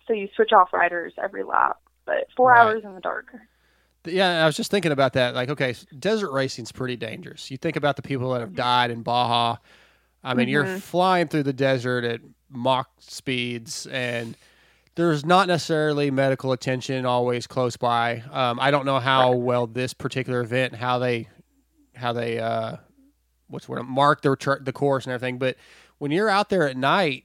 [0.06, 2.58] so you switch off riders every lap, but four Right.
[2.58, 3.26] hours in the dark.
[4.06, 5.34] Yeah, I was just thinking about that.
[5.34, 7.50] Like, okay, desert racing's pretty dangerous.
[7.50, 9.56] You think about the people that have died in Baja.
[10.22, 10.82] I mean, you're Mhm.
[10.82, 12.20] flying through the desert at
[12.54, 14.36] Mach speeds, and
[14.94, 18.22] there's not necessarily medical attention always close by.
[18.30, 21.28] Um, I don't know how well this particular event, how they,
[21.94, 22.76] how they, uh,
[23.48, 25.38] what's word, mark their tr- the course and everything.
[25.38, 25.56] But
[25.98, 27.24] when you're out there at night,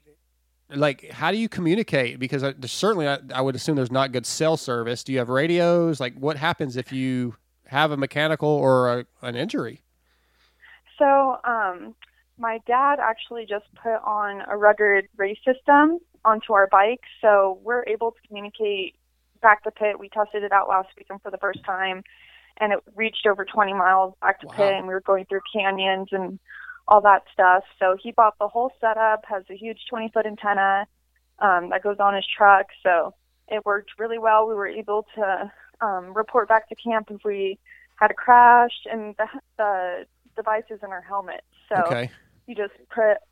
[0.69, 4.25] like how do you communicate because I, certainly I, I would assume there's not good
[4.25, 8.99] cell service do you have radios like what happens if you have a mechanical or
[8.99, 9.82] a, an injury
[10.99, 11.95] So, um,
[12.40, 17.84] my dad actually just put on a rugged race system onto our bike, so we're
[17.86, 18.96] able to communicate
[19.42, 20.00] back to pit.
[20.00, 22.04] We tested it out last weekend for the first time,
[22.58, 26.10] and it reached over 20 miles back to pit, and we were going through canyons
[26.12, 26.40] and
[26.88, 27.64] all that stuff.
[27.78, 30.88] So he bought the whole setup, has a huge 20 foot antenna
[31.40, 32.68] um, that goes on his truck.
[32.84, 33.14] So
[33.48, 34.48] it worked really well.
[34.48, 37.60] We were able to um, report back to camp if we
[37.98, 39.28] had a crash, and the,
[39.58, 41.44] the device is in our helmet.
[41.68, 42.10] So Okay.
[42.50, 42.74] You just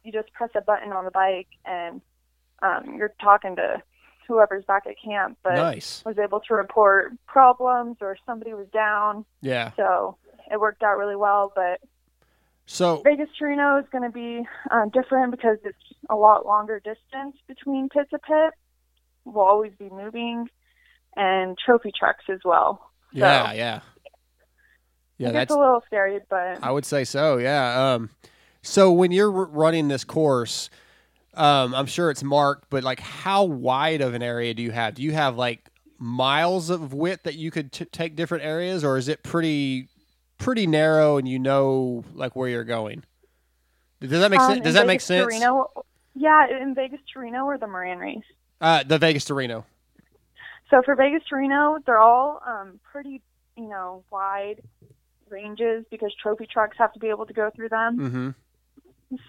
[0.03, 2.01] you just press a button on the bike, and
[2.61, 3.82] um, you're talking to
[4.28, 5.39] whoever's back at camp.
[5.43, 6.03] But Nice.
[6.05, 9.26] was able to report problems or somebody was down.
[9.41, 9.72] Yeah.
[9.76, 10.18] So
[10.51, 11.51] it worked out really well.
[11.55, 11.82] But
[12.68, 15.78] so Vegas to Reno is going to be uh, different because it's
[16.11, 18.53] a lot longer distance between pit to pit.
[19.26, 20.47] We'll always be moving,
[21.15, 22.91] and trophy trucks as well.
[23.13, 23.80] So yeah yeah
[25.18, 28.09] yeah that's a little scary, but i would say so yeah um
[28.62, 30.70] so when you're running this course
[31.36, 34.95] um i'm sure it's marked but like how wide of an area do you have
[34.95, 38.97] do you have like miles of width that you could t- take different areas, or
[38.97, 39.88] is it pretty
[40.38, 43.03] pretty narrow and you know like where you're going?
[43.99, 44.64] Does that make Um, sense?
[44.64, 45.24] Does that make sense?
[45.24, 45.72] To Reno,
[46.14, 48.24] yeah, in Vegas to Reno or the Moran race.
[48.62, 49.66] Uh, the Vegas to Reno.
[50.70, 53.22] So for Vegas to Reno, they're all um, pretty,
[53.55, 54.62] you know, wide
[55.30, 57.97] ranges because trophy trucks have to be able to go through them.
[57.97, 58.30] Mm-hmm.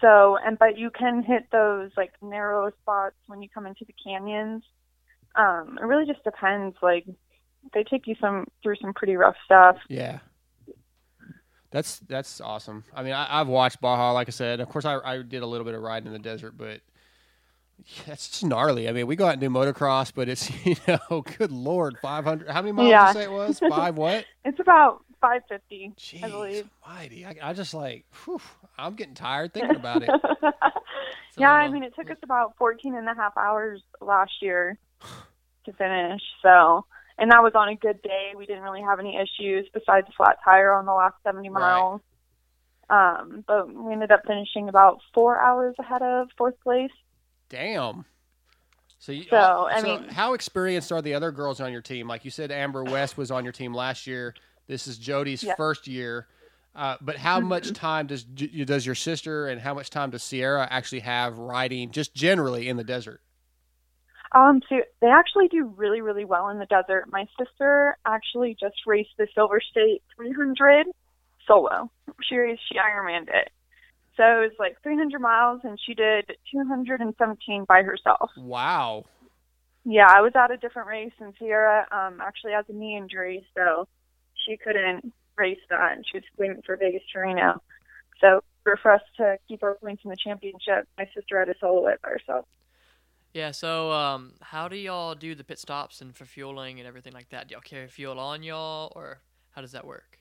[0.01, 3.93] So, and but you can hit those like narrow spots when you come into the
[4.03, 4.63] canyons.
[5.35, 6.75] Um, it really just depends.
[6.81, 7.05] Like
[7.73, 9.77] they take you some through some pretty rough stuff.
[9.87, 10.19] Yeah.
[11.71, 12.83] That's that's awesome.
[12.95, 14.59] I mean, I, I've watched Baja, like I said.
[14.59, 16.81] Of course, I, I did a little bit of riding in the desert, but
[17.85, 18.89] yeah, it's just gnarly.
[18.89, 22.23] I mean, we go out and do motocross, but it's you know, good lord, five
[22.23, 22.49] hundred.
[22.49, 23.13] How many miles Yeah.
[23.13, 23.59] did you say it was?
[23.69, 24.25] Five what?
[24.43, 26.69] It's about 550, I Jeez, believe.
[26.87, 27.25] Mighty.
[27.25, 28.41] I, I just like, whew,
[28.77, 30.09] I'm getting tired thinking about it.
[31.37, 34.77] yeah, I mean, it took us about 14 and a half hours last year
[35.65, 36.21] to finish.
[36.41, 36.85] So,
[37.17, 38.31] and that was on a good day.
[38.35, 42.01] We didn't really have any issues besides a flat tire on the last 70 miles.
[42.89, 46.91] Um, but we ended up finishing about four hours ahead of fourth place.
[47.49, 48.05] Damn.
[48.97, 52.07] So, you, So, I mean- how experienced are the other girls on your team?
[52.07, 54.33] Like you said, Amber West was on your team last year.
[54.69, 55.55] This is Jody's Yeah.
[55.55, 56.27] first year.
[56.75, 57.73] Uh, but how much Mhm.
[57.73, 62.13] time does does your sister and how much time does Sierra actually have riding just
[62.13, 63.21] generally in the desert?
[64.31, 67.11] Um, so they actually do really, really well in the desert.
[67.11, 70.85] My sister actually just raced the Silver State 300
[71.47, 71.91] solo.
[72.21, 73.49] She raced, she Ironmanned it.
[74.15, 78.31] So it was like 300 miles, and she did 217 by herself.
[78.35, 79.05] Wow.
[79.85, 83.47] Yeah, I was at a different race, and Sierra um, actually has a knee injury,
[83.55, 83.87] so
[84.45, 87.61] she couldn't race that, and she was waiting for Vegas to Reno.
[88.21, 91.87] So for us to keep our points in the championship, my sister had to solo
[91.87, 92.45] it by herself.
[93.33, 97.13] Yeah, so um, how do y'all do the pit stops and for fueling and everything
[97.13, 97.47] like that?
[97.47, 99.21] Do y'all carry fuel on y'all, or
[99.51, 100.17] how does that work?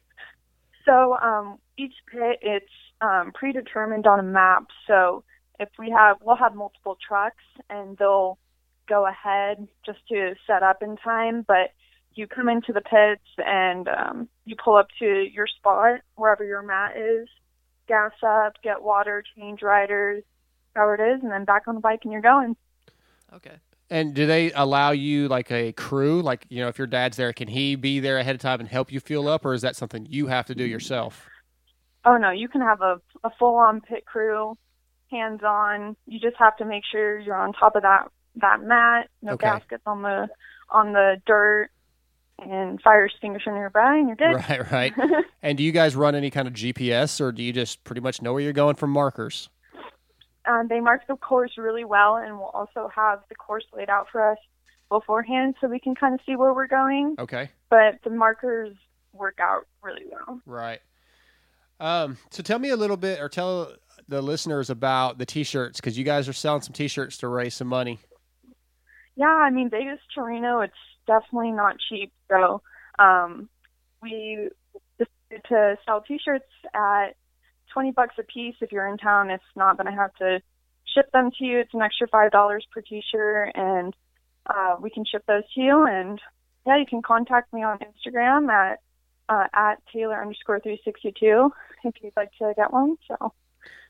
[0.85, 4.65] So um, each pit it's um, predetermined on a map.
[4.87, 5.25] So
[5.59, 8.39] if we have, we'll have multiple trucks, and they'll
[8.89, 11.45] go ahead just to set up in time.
[11.47, 11.73] But
[12.19, 16.63] you come into the pits and um, you pull up to your spot wherever your
[16.63, 17.29] mat is,
[17.87, 20.25] gas up, get water, change riders,
[20.75, 22.57] however it is, and then back on the bike and you're going.
[23.35, 23.57] Okay.
[23.91, 26.21] And do they allow you like a crew?
[26.21, 28.69] Like you know, if your dad's there, can he be there ahead of time and
[28.69, 31.31] help you fuel up, or is that something you have to do yourself?
[32.05, 34.57] Oh no, you can have a, a full on pit crew,
[35.11, 35.97] hands on.
[36.07, 39.37] You just have to make sure you're on top of that that mat, no Okay.
[39.37, 40.29] gaskets on the
[40.71, 41.71] on the dirt
[42.39, 44.35] and fire extinguisher nearby and you're good.
[44.35, 44.93] Right, right.
[45.43, 48.23] and do you guys run any kind of GPS, or do you just pretty much
[48.23, 49.49] know where you're going from markers?
[50.49, 54.07] um, they mark the course really well and we'll also have the course laid out
[54.11, 54.39] for us
[54.89, 57.15] beforehand so we can kind of see where we're going.
[57.19, 57.51] Okay.
[57.69, 58.75] But the markers
[59.13, 60.41] work out really well.
[60.47, 60.81] Right.
[61.81, 63.73] Um, so tell me a little bit, or tell
[64.09, 67.69] the listeners about the T-shirts because you guys are selling some T-shirts to raise some
[67.69, 68.01] money.
[69.15, 70.73] Yeah, I mean Vegas to Reno, it's
[71.07, 72.13] definitely not cheap.
[72.31, 72.63] So
[72.99, 73.49] um,
[74.03, 74.49] we
[74.99, 77.17] decided to sell T-shirts at
[77.73, 78.57] twenty bucks a piece.
[78.61, 80.41] If you're in town, it's not going to have to
[80.95, 81.59] ship them to you.
[81.61, 83.95] It's an extra five dollars per T-shirt, and
[84.47, 85.87] uh, we can ship those to you.
[85.87, 86.21] And
[86.67, 88.81] yeah, you can contact me on Instagram at
[89.29, 91.53] uh, at Taylor underscore three sixty two
[91.85, 92.97] if you'd like to get one.
[93.07, 93.33] So,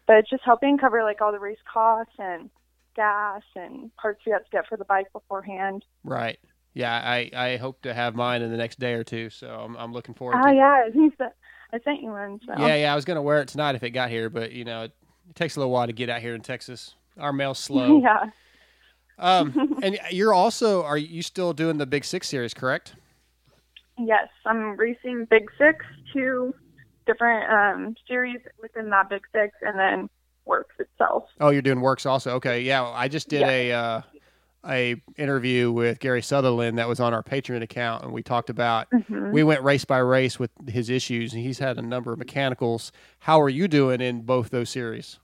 [0.07, 2.51] but it's just helping cover like all the race costs and
[2.97, 5.84] gas and parts we have to get for the bike beforehand.
[6.03, 6.39] Right.
[6.79, 9.76] Yeah, I, I hope to have mine in the next day or two, so I'm,
[9.76, 11.35] I'm looking forward Oh to yeah, I think that
[11.72, 12.39] I sent you one.
[12.47, 12.53] So.
[12.57, 14.64] Yeah, yeah, I was going to wear it tonight if it got here, but, you
[14.64, 14.93] know, it,
[15.29, 16.95] it takes a little while to get out here in Texas.
[17.18, 18.01] Our mail's slow.
[18.01, 18.31] yeah.
[19.18, 22.95] Um, and you're also, are you still doing the Big Six series, correct?
[23.99, 26.55] Yes, I'm racing Big Six, two
[27.07, 30.09] different um, series within that Big Six, and then
[30.47, 31.24] WORCS itself.
[31.41, 32.35] Oh, you're doing WORCS also.
[32.37, 32.85] Okay, yeah.
[32.85, 33.49] I just did Yeah.
[33.51, 34.01] a uh,
[34.66, 38.88] a interview with Gary Sutherland that was on our Patreon account, and we talked about
[38.90, 39.32] Mhm.
[39.32, 42.90] we went race by race with his issues, and he's had a number of mechanicals.
[43.20, 45.20] How are you doing in both those series?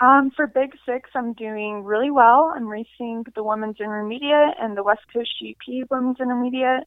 [0.00, 2.52] Um, for Big Six, I'm doing really well.
[2.54, 6.84] I'm racing the Women's Intermediate and the West Coast GP Women's Intermediate,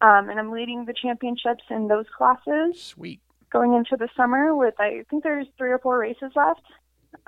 [0.00, 2.82] um, and I'm leading the championships in those classes.
[2.82, 3.20] Sweet.
[3.50, 6.62] Going into the summer with I think there's three or four races left.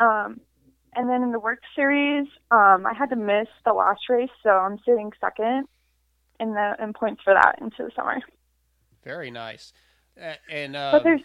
[0.00, 0.40] Um,
[0.96, 4.50] and then in the work series, um, I had to miss the last race, so
[4.50, 5.66] I'm sitting second
[6.40, 8.20] in the in points for that into the summer.
[9.02, 9.72] Very nice.
[10.16, 11.20] And But um, there's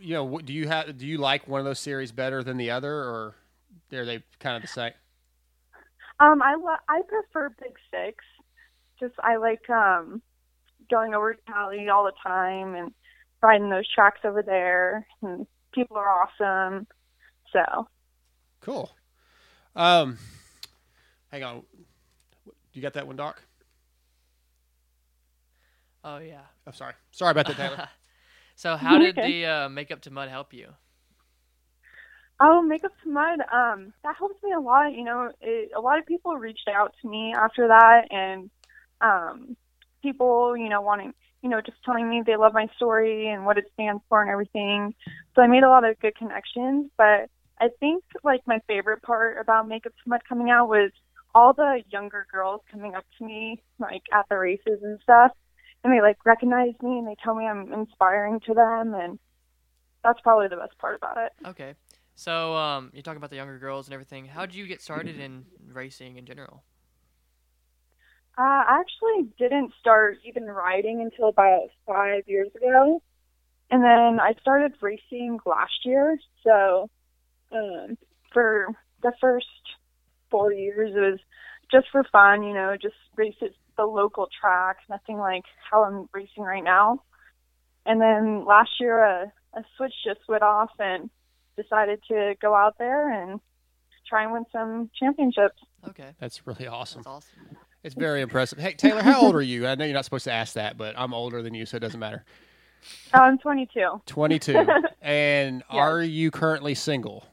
[0.00, 2.70] you know, do you have do you like one of those series better than the
[2.70, 3.34] other, or
[3.92, 4.92] are they kind of the same?
[6.20, 8.24] Um, I lo- I prefer Big Six
[8.98, 10.22] just I like um
[10.90, 12.92] going over to Cali all the time and
[13.42, 15.06] riding those tracks over there.
[15.22, 16.86] And people are awesome.
[17.52, 17.88] So
[18.60, 18.90] Cool.
[19.76, 20.18] Um,
[21.30, 21.62] hang on.
[22.72, 23.42] You got that one, Doc?
[26.04, 26.42] Oh yeah.
[26.66, 26.94] I'm sorry.
[27.10, 27.80] Sorry about that, Taylor.
[28.56, 29.22] so how did Okay.
[29.22, 30.68] the uh, makeup to mud help you?
[32.40, 33.40] Oh, makeup to mud.
[33.52, 34.92] Um, that helps me a lot.
[34.92, 38.50] You know, it, a lot of people reached out to me after that, and
[39.00, 39.56] um,
[40.02, 43.58] people, you know, wanting, you know, just telling me they love my story and what
[43.58, 44.94] it stands for and everything.
[45.34, 46.90] So I made a lot of good connections.
[46.96, 47.28] But
[47.60, 50.90] I think like my favorite part about makeup to mud coming out was
[51.34, 55.32] all the younger girls coming up to me like at the races and stuff,
[55.84, 59.18] and they like recognize me and they tell me I'm inspiring to them, and
[60.04, 61.32] that's probably the best part about it.
[61.46, 61.74] Okay.
[62.14, 64.26] So um, you're talking about the younger girls and everything.
[64.26, 66.64] How did you get started in racing in general?
[68.36, 73.02] Uh, I actually didn't start even riding until about five years ago.
[73.70, 76.18] And then I started racing last year.
[76.44, 76.88] So
[77.52, 77.96] um,
[78.32, 78.68] for
[79.02, 79.46] the first
[80.30, 81.18] four years, it was
[81.70, 86.08] just for fun, you know, just race at the local track, nothing like how I'm
[86.12, 87.02] racing right now.
[87.86, 91.08] And then last year, a, a switch just went off and
[91.56, 93.40] decided to go out there and
[94.08, 95.58] try and win some championships.
[95.88, 96.10] Okay.
[96.18, 97.00] That's really awesome.
[97.00, 97.56] That's awesome.
[97.84, 98.58] It's very impressive.
[98.58, 99.66] Hey, Taylor, how old are you?
[99.66, 101.80] I know you're not supposed to ask that, but I'm older than you, so it
[101.80, 102.24] doesn't matter.
[103.14, 104.02] Oh, I'm 22.
[104.06, 104.66] 22.
[105.02, 107.24] and are you currently single?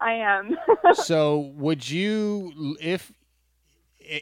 [0.00, 0.56] I am.
[0.94, 3.12] so, would you, if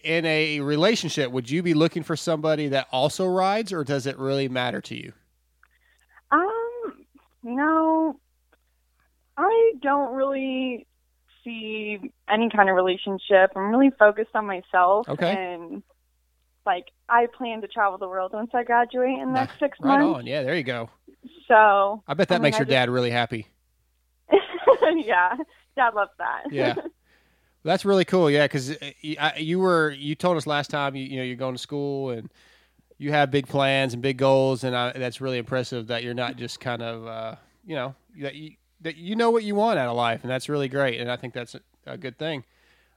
[0.05, 4.19] in a relationship, would you be looking for somebody that also rides, or does it
[4.19, 5.13] really matter to you?
[6.31, 7.07] um,
[7.43, 8.21] no,
[9.37, 10.87] I don't really
[11.45, 11.99] see
[12.29, 13.53] any kind of relationship.
[13.57, 15.09] I'm really focused on myself.
[15.09, 15.55] Okay.
[15.55, 15.83] And
[16.67, 20.01] like, I plan to travel the world once I graduate in the next six Right
[20.01, 20.19] months.
[20.19, 20.27] on.
[20.27, 20.91] Yeah, there you go.
[21.47, 23.47] So I bet that I mean, makes I your just- dad really happy.
[24.97, 25.37] yeah,
[25.79, 26.45] Dad loves that.
[26.51, 26.75] Yeah.
[27.65, 28.31] That's really cool.
[28.31, 31.61] Yeah, because you were you told us last time you you know you're going to
[31.61, 32.31] school and
[32.99, 36.37] you have big plans and big goals, and I, that's really impressive that you're not
[36.37, 39.89] just kind of uh, you know that you that you know what you want out
[39.89, 42.45] of life, and that's really great, and I think that's a, a good thing.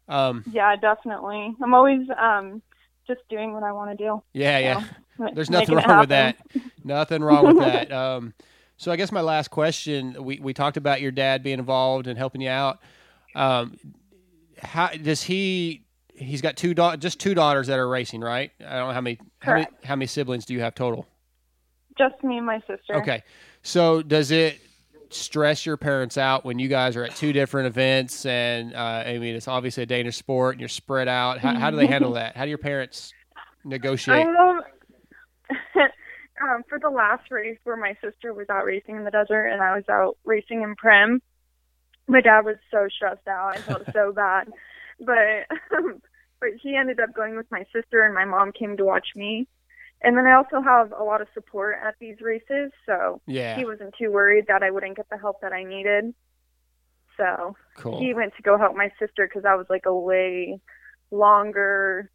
[0.07, 1.55] Um, yeah, definitely.
[1.61, 2.61] I'm always um
[3.07, 4.21] just doing what I want to do.
[4.33, 4.83] yeah, yeah.
[5.17, 6.37] So, There's nothing wrong with that.
[6.83, 7.91] Nothing wrong with that.
[7.91, 8.33] Um,
[8.81, 12.17] so I guess my last question: we we talked about your dad being involved and
[12.17, 12.79] helping you out.
[13.35, 13.77] Um,
[14.57, 15.85] how does he?
[16.15, 18.49] He's got two da- just two daughters that are racing, right?
[18.59, 21.05] I don't know how many how many how many siblings do you have total?
[21.95, 22.95] Just me and my sister.
[22.95, 23.21] Okay,
[23.61, 24.59] so does it
[25.11, 28.25] stress your parents out when you guys are at two different events?
[28.25, 31.37] And uh, I mean, it's obviously a dangerous sport, and you're spread out.
[31.37, 32.35] How, how do they handle that?
[32.35, 33.13] How do your parents
[33.63, 34.25] negotiate?
[34.25, 34.61] Um,
[36.41, 39.61] um, for the last race where my sister was out racing in the desert and
[39.61, 41.19] I was out racing in Primm,
[42.07, 43.55] my dad was so stressed out.
[43.57, 44.47] I felt so bad,
[44.99, 45.45] but
[45.77, 46.01] um,
[46.39, 49.47] but he ended up going with my sister and my mom came to watch me.
[50.03, 53.55] And then I also have a lot of support at these races, so Yeah.
[53.55, 56.15] he wasn't too worried that I wouldn't get the help that I needed.
[57.17, 57.99] So Cool.
[57.99, 60.59] he went to go help my sister because that was like a way
[61.11, 62.09] longer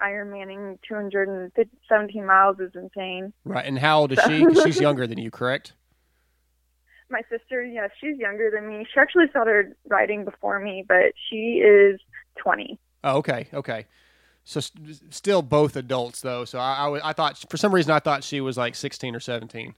[0.00, 3.32] Ironmaning 217 miles is insane.
[3.44, 4.44] Right, and how old is she?
[4.62, 5.72] she's younger than you, correct?
[7.10, 8.86] My sister, yes, she's younger than me.
[8.92, 11.98] She actually started riding before me, but she is
[12.36, 12.78] 20.
[13.02, 13.86] Oh, okay, okay.
[14.44, 16.44] So st- still both adults though.
[16.44, 19.20] So I, I, I thought for some reason I thought she was like sixteen or
[19.20, 19.74] seventeen.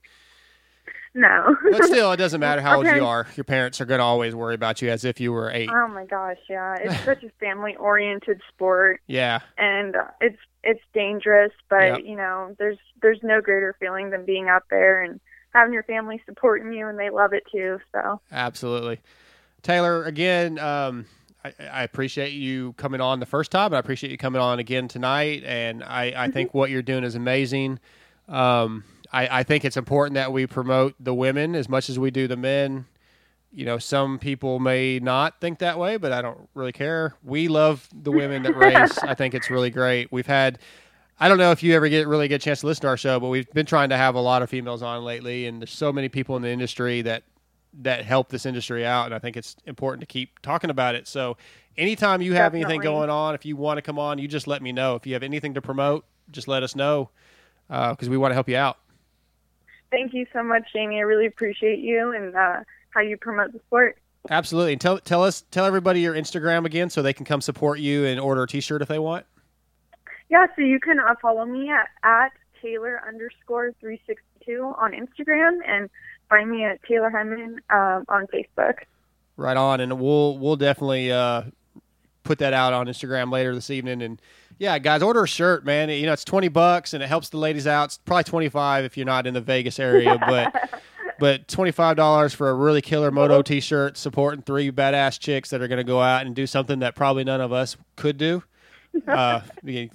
[1.13, 1.55] No.
[1.71, 3.27] But still, it doesn't matter how old you are.
[3.35, 5.69] Your parents are going to always worry about you as if you were eight.
[5.71, 6.75] Oh my gosh, yeah.
[6.79, 11.99] It's such a family-oriented sport Yeah, and uh, it's it's dangerous, but Yep.
[12.05, 15.19] you know, there's there's no greater feeling than being out there and
[15.53, 17.79] having your family supporting you and they love it too.
[17.91, 18.99] So, absolutely.
[19.63, 21.05] Taylor, again, um,
[21.43, 24.59] I, I appreciate you coming on the first time, and I appreciate you coming on
[24.59, 25.43] again tonight.
[25.45, 27.79] And I, I think what you're doing is amazing.
[28.27, 32.11] Um, I, I think it's important that we promote the women as much as we
[32.11, 32.85] do the men.
[33.51, 37.15] You know, some people may not think that way, but I don't really care.
[37.23, 38.97] We love the women that race.
[38.99, 40.11] I think it's really great.
[40.11, 40.59] We've had,
[41.19, 42.97] I don't know if you ever get really get a chance to listen to our
[42.97, 45.73] show, but we've been trying to have a lot of females on lately, and there's
[45.73, 47.23] so many people in the industry that
[47.73, 51.07] that help this industry out, and I think it's important to keep talking about it.
[51.07, 51.37] So,
[51.77, 54.61] anytime you have anything going on, if you want to come on, you just let
[54.61, 54.95] me know.
[54.95, 57.09] If you have anything to promote, just let us know
[57.69, 58.77] uh, because we want to help you out.
[59.91, 60.97] Thank you so much, Jamie.
[60.97, 63.97] I really appreciate you and uh how you promote the sport.
[64.29, 64.73] Absolutely.
[64.73, 68.05] And tell tell us tell everybody your Instagram again so they can come support you
[68.05, 69.25] and order a T-shirt if they want.
[70.29, 72.31] Yeah, so you can uh, follow me at, at
[72.61, 75.89] Taylor underscore 362 on Instagram and
[76.29, 78.75] find me at Taylor Hemman um, on Facebook.
[79.35, 81.43] Right on, and we'll we'll definitely uh,
[82.23, 84.01] put that out on Instagram later this evening.
[84.01, 84.21] And
[84.61, 85.89] yeah, guys, order a shirt, man.
[85.89, 87.85] You know, it's twenty bucks, and it helps the ladies out.
[87.85, 90.81] It's probably twenty five if you're not in the Vegas area, but
[91.19, 95.49] but twenty five dollars for a really killer moto t shirt supporting three badass chicks
[95.49, 98.17] that are going to go out and do something that probably none of us could
[98.17, 98.43] do.
[99.07, 99.89] Uh, I,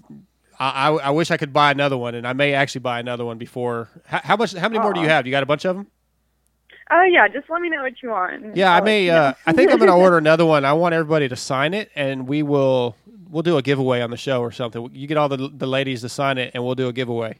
[0.58, 3.36] I, I wish I could buy another one, and I may actually buy another one
[3.36, 3.90] before.
[4.06, 4.54] How, how much?
[4.54, 5.26] How many more do you have?
[5.26, 5.86] You got a bunch of them?
[6.90, 8.56] Oh, yeah, just let me know what you want.
[8.56, 9.10] Yeah, I I'll let may.
[9.10, 9.34] Uh.
[9.44, 10.64] I think I'm going to order another one.
[10.64, 12.96] I want everybody to sign it, and we will
[13.28, 14.90] we'll do a giveaway on the show or something.
[14.92, 17.38] You get all the the ladies to sign it, and we'll do a giveaway.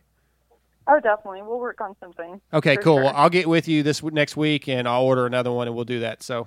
[0.88, 1.42] Oh, definitely.
[1.42, 2.40] We'll work on something.
[2.52, 2.96] Okay, cool.
[2.96, 3.04] sure.
[3.04, 5.84] Well, I'll get with you this next week, and I'll order another one, and we'll
[5.84, 6.22] do that.
[6.22, 6.46] So,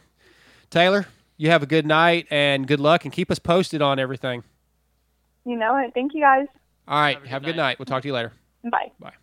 [0.69, 4.43] Taylor, you have a good night and good luck, and keep us posted on everything.
[5.45, 5.91] You know it.
[5.93, 6.47] Thank you guys.
[6.87, 7.79] All right, have a good, night.
[7.79, 8.33] We'll talk to you later.
[8.63, 8.91] Bye.
[8.99, 9.13] Bye.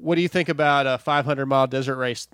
[0.00, 2.26] What do you think about a 500 mile desert race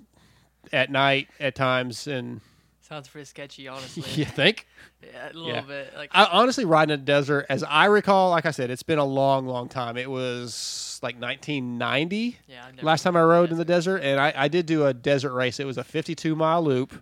[0.71, 2.07] at night at times?
[2.07, 2.41] And
[2.87, 4.03] Sounds pretty sketchy, honestly.
[4.13, 4.67] you think?
[5.01, 5.93] Yeah, a little bit.
[5.95, 8.99] Like I, honestly, riding in the desert, as I recall, like I said, it's been
[8.99, 9.97] a long, long time.
[9.97, 12.37] It was like 1990.
[12.47, 15.33] Yeah, last time I rode in the desert, and I, I did do a desert
[15.33, 15.59] race.
[15.59, 16.93] It was a 52 mile loop,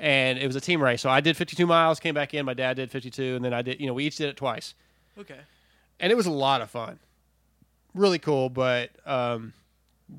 [0.00, 1.02] and it was a team race.
[1.02, 2.44] So I did 52 miles, came back in.
[2.44, 3.80] My dad did 52, and then I did.
[3.80, 4.74] You know, we each did it twice,
[5.16, 5.38] okay.
[6.00, 6.98] and it was a lot of fun.
[7.94, 9.52] Really cool, but um,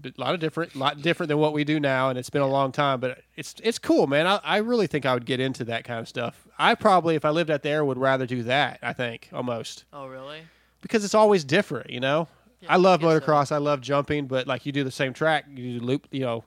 [0.04, 2.48] a lot of different, lot different than what we do now, and it's been a
[2.48, 3.00] long time.
[3.00, 4.28] But it's it's cool, man.
[4.28, 6.48] I, I really think I would get into that kind of stuff.
[6.60, 8.80] I probably, if I lived out there, would rather do that.
[8.82, 10.42] I think almost Oh, really?
[10.82, 12.28] because it's always different, you know.
[12.68, 13.52] I love motocross.
[13.52, 16.44] I love jumping, but like you do the same track, you do loop, you know,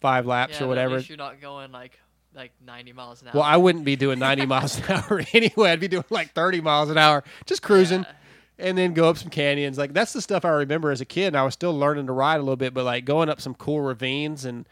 [0.00, 0.98] five laps yeah, or whatever.
[0.98, 1.98] you're not going like
[2.34, 3.34] like 90 miles an hour.
[3.34, 5.70] Well, I wouldn't be doing 90 miles an hour anyway.
[5.70, 8.04] I'd be doing like 30 miles an hour, just cruising,
[8.58, 9.78] and then go up some canyons.
[9.78, 11.28] Like that's the stuff I remember as a kid.
[11.28, 13.54] And I was still learning to ride a little bit, but like going up some
[13.54, 14.66] cool ravines and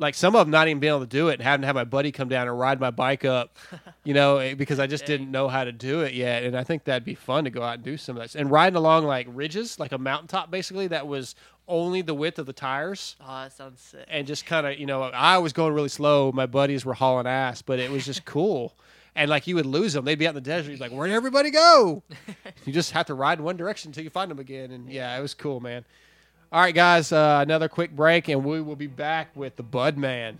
[0.00, 1.76] like some of them not even being able to do it, and having to have
[1.76, 3.56] my buddy come down and ride my bike up,
[4.04, 6.42] you know, eh, because I just didn't know how to do it yet.
[6.42, 8.34] And I think that'd be fun to go out and do some of that.
[8.38, 11.36] And riding along like ridges, like a mountaintop, basically that was
[11.68, 14.04] only the width of the tires Oh, that sounds sick.
[14.08, 16.32] and just kind of you know I was going really slow.
[16.32, 18.74] My buddies were hauling ass, but it was just cool.
[19.16, 20.70] And like you would lose them, they'd be out in the desert.
[20.70, 22.02] You're like, where'd everybody go?
[22.64, 24.72] you just have to ride in one direction until you find them again.
[24.72, 25.84] And yeah, it was cool, man.
[26.52, 29.96] All right, guys, uh, another quick break, and we will be back with the Bud
[29.96, 30.38] Man.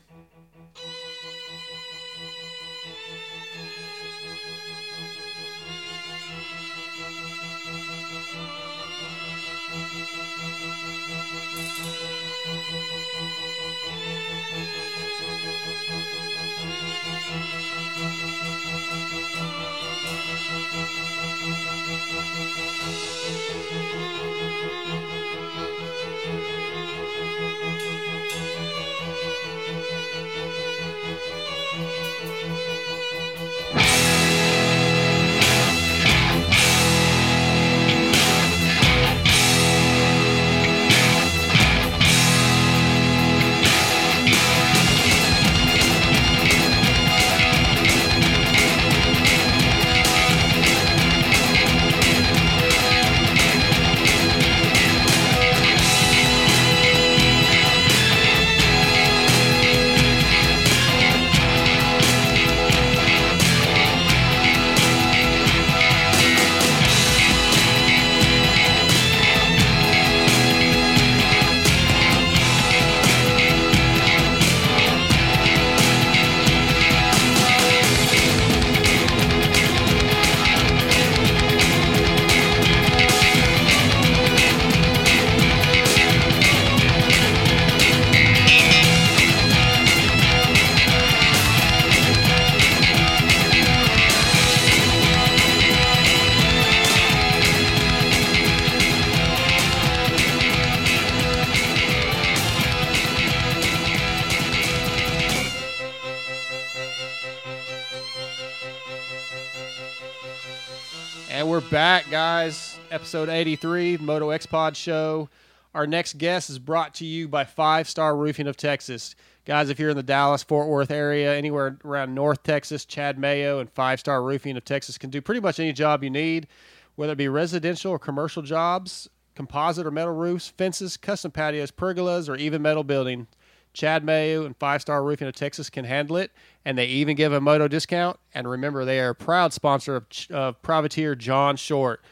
[113.15, 115.29] Episode 83, Moto X Pod Show.
[115.73, 119.15] Our next guest is brought to you by Five Star Roofing of Texas.
[119.45, 123.61] Guys, if you're in the Dallas, Fort Worth area, anywhere around North Texas, Chad Mayo
[123.61, 126.49] and Five Star Roofing of Texas can do pretty much any job you need,
[126.97, 132.29] whether it be residential or commercial jobs, composite or metal roofs, fences, custom patios, pergolas,
[132.29, 133.29] or even metal building.
[133.73, 136.33] Chad Mayo and Five Star Roofing of Texas can handle it,
[136.65, 138.19] and they even give a moto discount.
[138.35, 142.03] And remember, they are a proud sponsor of, of privateer John Short.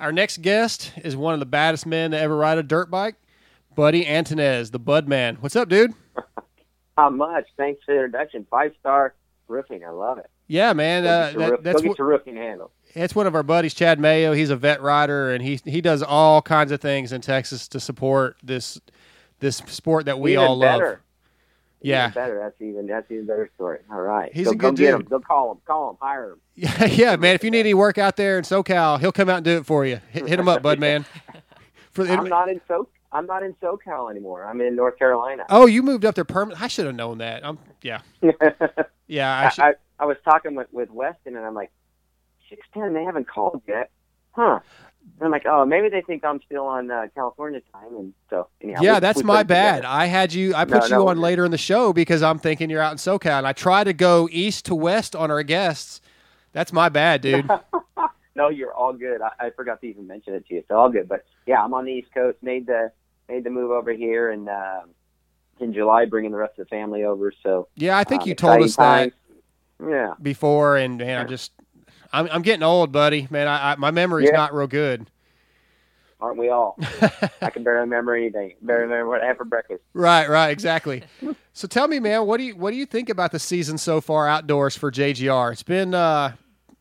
[0.00, 3.16] Our next guest is one of the baddest men to ever ride a dirt bike,
[3.74, 5.36] Buddy Antunez, the Bud Man.
[5.40, 5.92] What's up, dude?
[6.96, 7.44] How much?
[7.58, 8.46] Thanks for the introduction.
[8.50, 9.14] Five star
[9.46, 9.84] roofing.
[9.84, 10.30] I love it.
[10.48, 11.04] Yeah, man.
[11.06, 12.70] Uh, that- that's what- roofing handle.
[12.94, 14.32] It's one of our buddies, Chad Mayo.
[14.32, 17.78] He's a vet rider, and he he does all kinds of things in Texas to
[17.78, 18.80] support this
[19.38, 20.88] this sport that we Even all better.
[20.88, 20.98] love.
[21.82, 22.38] Yeah, Even better.
[22.38, 23.78] That's even that's even better story.
[23.90, 24.30] All right.
[24.34, 24.94] He's go, a good dude.
[24.94, 25.02] him.
[25.02, 25.58] Go call him.
[25.66, 25.96] Call him.
[26.00, 26.40] Hire him.
[26.54, 27.34] yeah, yeah, man.
[27.34, 29.66] If you need any work out there in SoCal, he'll come out and do it
[29.66, 30.00] for you.
[30.10, 31.06] Hit, hit him up, bud, man.
[31.92, 34.44] For I'm not in so I'm not in SoCal anymore.
[34.44, 35.44] I'm in North Carolina.
[35.48, 36.62] oh, you moved up there permanent.
[36.62, 37.44] I should have known that.
[37.44, 38.00] I'm yeah,
[39.06, 39.50] yeah.
[39.58, 41.70] I I, I, I was talking with, with Weston, and I'm like,
[42.48, 42.92] six ten.
[42.92, 43.90] They haven't called yet,
[44.32, 44.60] huh?
[45.18, 48.48] And I'm like, oh, maybe they think I'm still on uh, California time, and so
[48.62, 49.76] anyhow, yeah, we- that's we my bad.
[49.76, 49.88] together.
[49.94, 50.54] I had you.
[50.54, 52.92] I No, put you no, on later in the show because I'm thinking you're out
[52.92, 56.00] in SoCal, and I try to go east to west on our guests.
[56.52, 57.48] That's my bad, dude.
[58.34, 59.20] no, you're all good.
[59.20, 60.64] I, I forgot to even mention it to you.
[60.68, 61.08] So all good.
[61.08, 62.38] But yeah, I'm on the East Coast.
[62.42, 62.90] Made the
[63.28, 64.90] made the move over here, and um,
[65.60, 67.32] in July, bringing the rest of the family over.
[67.42, 69.12] So Yeah, I think um, you told us exciting
[69.78, 69.90] that.
[69.90, 70.14] Yeah.
[70.20, 71.52] before, and man, I'm just,
[72.12, 73.26] I'm, I'm getting old, buddy.
[73.30, 74.36] Man, I, I my memory's Yeah.
[74.36, 75.06] not real good.
[76.20, 76.76] Aren't we all?
[77.40, 78.54] I can barely remember anything.
[78.60, 79.82] Barely remember what I had for breakfast.
[79.94, 81.02] Right, right, exactly.
[81.54, 84.00] so tell me, man, what do you what do you think about the season so
[84.02, 85.52] far outdoors for JGR?
[85.52, 86.34] It's been, uh,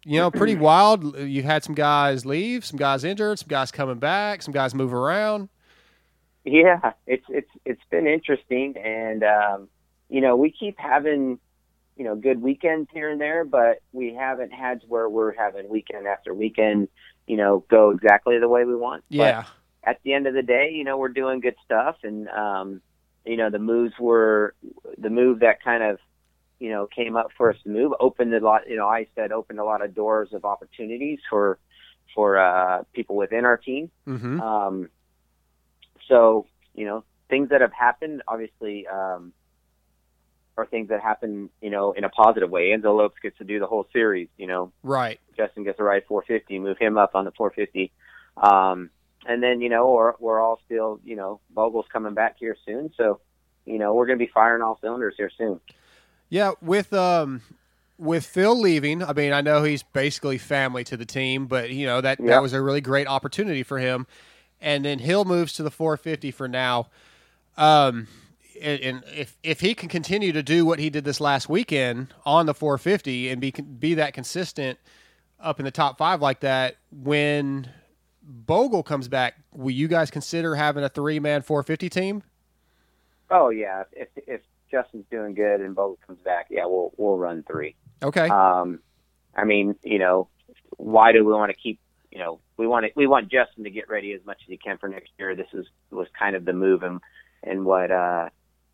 [0.03, 1.17] you know, pretty wild.
[1.17, 4.93] You had some guys leave, some guys injured, some guys coming back, some guys move
[4.93, 5.47] around.
[6.43, 9.69] Yeah, it's it's it's been interesting, and um,
[10.09, 11.39] you know we keep having
[11.99, 15.69] you know good weekends here and there, but we haven't had to where we're having
[15.69, 16.87] weekend after weekend,
[17.27, 19.03] you know, go exactly the way we want.
[19.09, 19.43] But Yeah,
[19.83, 22.81] at the end of the day, you know, we're doing good stuff, and um,
[23.25, 24.55] you know the moves were
[24.97, 25.99] the move that kind of
[26.59, 28.67] you know came up for us to move opened a lot.
[28.67, 31.59] You know, I said opened a lot of doors of opportunities for
[32.15, 33.91] for uh, people within our team.
[34.07, 34.39] mm-hmm.
[34.41, 34.89] Um,
[36.07, 39.31] so, you know, things that have happened, obviously, um,
[40.61, 42.69] are things that happen, you know, in a positive way.
[42.69, 45.19] Enzo Lopes gets to do the whole series, you know, right.
[45.37, 47.91] Justin gets to ride 450, move him up on the 450.
[48.37, 48.89] Um,
[49.25, 52.91] and then, you know, we're, we're all still, you know, Bogle's coming back here soon.
[52.97, 53.19] So,
[53.65, 55.59] you know, we're going to be firing all cylinders here soon.
[56.29, 57.41] Yeah, with um,
[57.97, 61.85] with Phil leaving, I mean, I know he's basically family to the team, but you
[61.87, 62.27] know that Yeah.
[62.27, 64.05] that was a really great opportunity for him.
[64.61, 66.87] And then Hill moves to the 450 for now.
[67.57, 68.07] Um,
[68.61, 72.13] and, and if if he can continue to do what he did this last weekend
[72.25, 74.79] on the 450 and be be that consistent
[75.39, 77.69] up in the top five like that, when
[78.21, 82.23] Bogle comes back, will you guys consider having a three man 450 team?
[83.31, 83.83] Oh yeah.
[83.91, 87.75] If, if Justin's doing good and Bogle comes back, yeah, we'll, we'll run three.
[88.03, 88.27] Okay.
[88.29, 88.79] Um,
[89.35, 90.27] I mean, you know,
[90.77, 91.79] why do we want to keep?
[92.11, 94.57] You know, we want to, we want Justin to get ready as much as he
[94.57, 95.35] can for next year.
[95.35, 96.99] This is was kind of the move and
[97.43, 98.29] and what uh,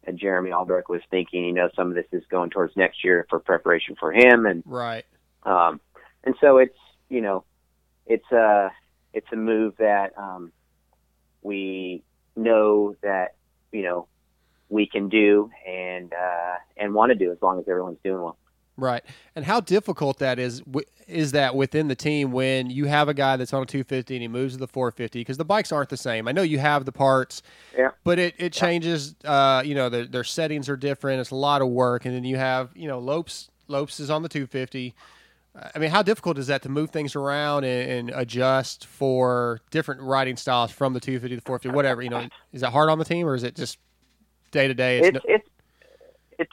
[0.06, 1.45] and Jeremy Albrecht was thinking.
[1.45, 4.64] You know, some of this is going towards next year for preparation for him, and
[4.65, 5.06] Right.
[5.44, 5.80] um,
[6.23, 6.77] and so it's
[7.10, 7.44] you know,
[8.06, 8.72] it's a
[9.14, 10.52] it's a move that um,
[11.41, 12.03] we
[12.36, 13.36] know that
[13.72, 14.07] you know
[14.69, 18.38] we can do and uh, and want to do as long as everyone's doing well.
[18.77, 19.03] Right.
[19.35, 20.61] And how difficult that is
[21.07, 24.22] is that within the team when you have a guy that's on a 250 and
[24.22, 26.27] he moves to the 450 because the bikes aren't the same.
[26.27, 27.41] I know you have the parts,
[27.77, 27.91] Yeah.
[28.03, 29.15] but it, it changes.
[29.23, 31.22] Uh, you know, their, their settings are different.
[31.22, 34.23] It's a lot of work, and then you have you know Lopes Lopes is on
[34.23, 34.93] the 250.
[35.73, 40.02] I mean, how difficult is that to move things around and, and adjust for different
[40.02, 42.02] riding styles from the 250 to the 450, whatever?
[42.02, 43.77] You know, is that hard on the team or is it just
[44.52, 44.99] day to day?
[44.99, 45.49] it's it's it's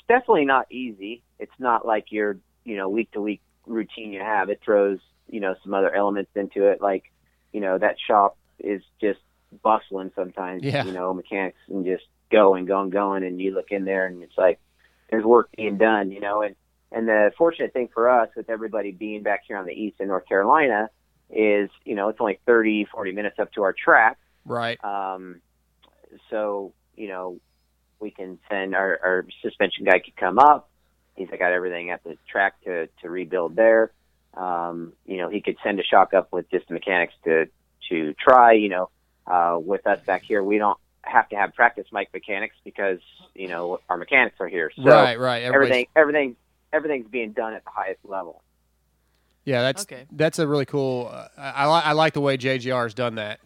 [0.09, 1.23] definitely not easy.
[1.39, 4.51] It's not like your you know week to week routine you have.
[4.51, 4.99] It throws
[5.29, 7.05] you know some other elements into it, like
[7.53, 9.21] you know that shop is just
[9.63, 10.63] bustling sometimes.
[10.63, 10.85] Yeah.
[10.85, 14.39] You know mechanics and just going, going, going, and you look in there and it's
[14.39, 14.59] like
[15.11, 16.11] there's work being done.
[16.11, 16.55] You know, and
[16.91, 20.09] and the fortunate thing for us with everybody being back here on the east in
[20.09, 20.91] North Carolina
[21.31, 24.19] is you know it's only 30, 40 minutes up to our track.
[24.45, 24.83] right.
[24.85, 25.41] Um,
[26.31, 27.41] so you know,
[28.03, 30.69] we can send our, our suspension guy could come up.
[31.15, 33.93] He's got everything at the track to to rebuild there.
[34.35, 37.47] Um, you know, he could send a shock up with just the mechanics to
[37.91, 38.53] to try.
[38.53, 38.91] You know,
[39.27, 42.99] uh, with us back here, we don't have to have practice mic mechanics because
[43.35, 44.71] you know our mechanics are here.
[44.75, 45.43] So Right, right.
[45.43, 46.37] Everybody's- Everything, everything,
[46.73, 48.43] everything's being done at the highest level.
[49.45, 50.07] Yeah, that's Okay.
[50.13, 51.11] that's a really cool.
[51.13, 53.41] Uh, I, I, I like the way JGR has done that.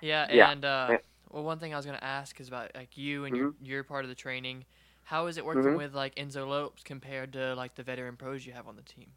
[0.00, 0.50] Yeah, Yeah.
[0.50, 0.96] and uh, Yeah.
[1.30, 4.04] Well, one thing I was gonna ask is about like you and your your part
[4.04, 4.64] of the training.
[5.04, 5.76] How is it working Mhm.
[5.76, 9.12] with like Enzo Lopes compared to like the veteran pros you have on the team?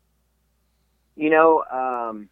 [1.15, 2.29] You know, um,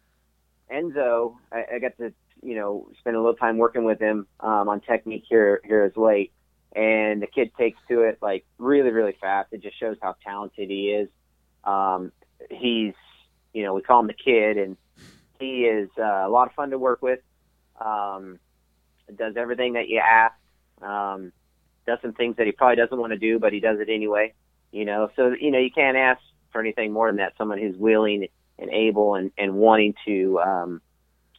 [0.72, 2.12] Enzo, I, I got to
[2.42, 5.96] you know spend a little time working with him um, on technique here here as
[5.96, 6.32] late,
[6.74, 9.52] and the kid takes to it like really really fast.
[9.52, 11.08] It just shows how talented he is.
[11.64, 12.12] Um,
[12.50, 12.94] he's
[13.52, 14.76] you know we call him the kid, and
[15.38, 17.20] he is uh, a lot of fun to work with.
[17.80, 18.38] Um,
[19.16, 20.34] does everything that you ask.
[20.82, 21.32] Um,
[21.86, 24.34] does some things that he probably doesn't want to do, but he does it anyway.
[24.72, 26.20] You know, so you know you can't ask
[26.52, 27.34] for anything more than that.
[27.36, 28.28] Someone who's willing
[28.58, 30.80] and able and, and wanting to um,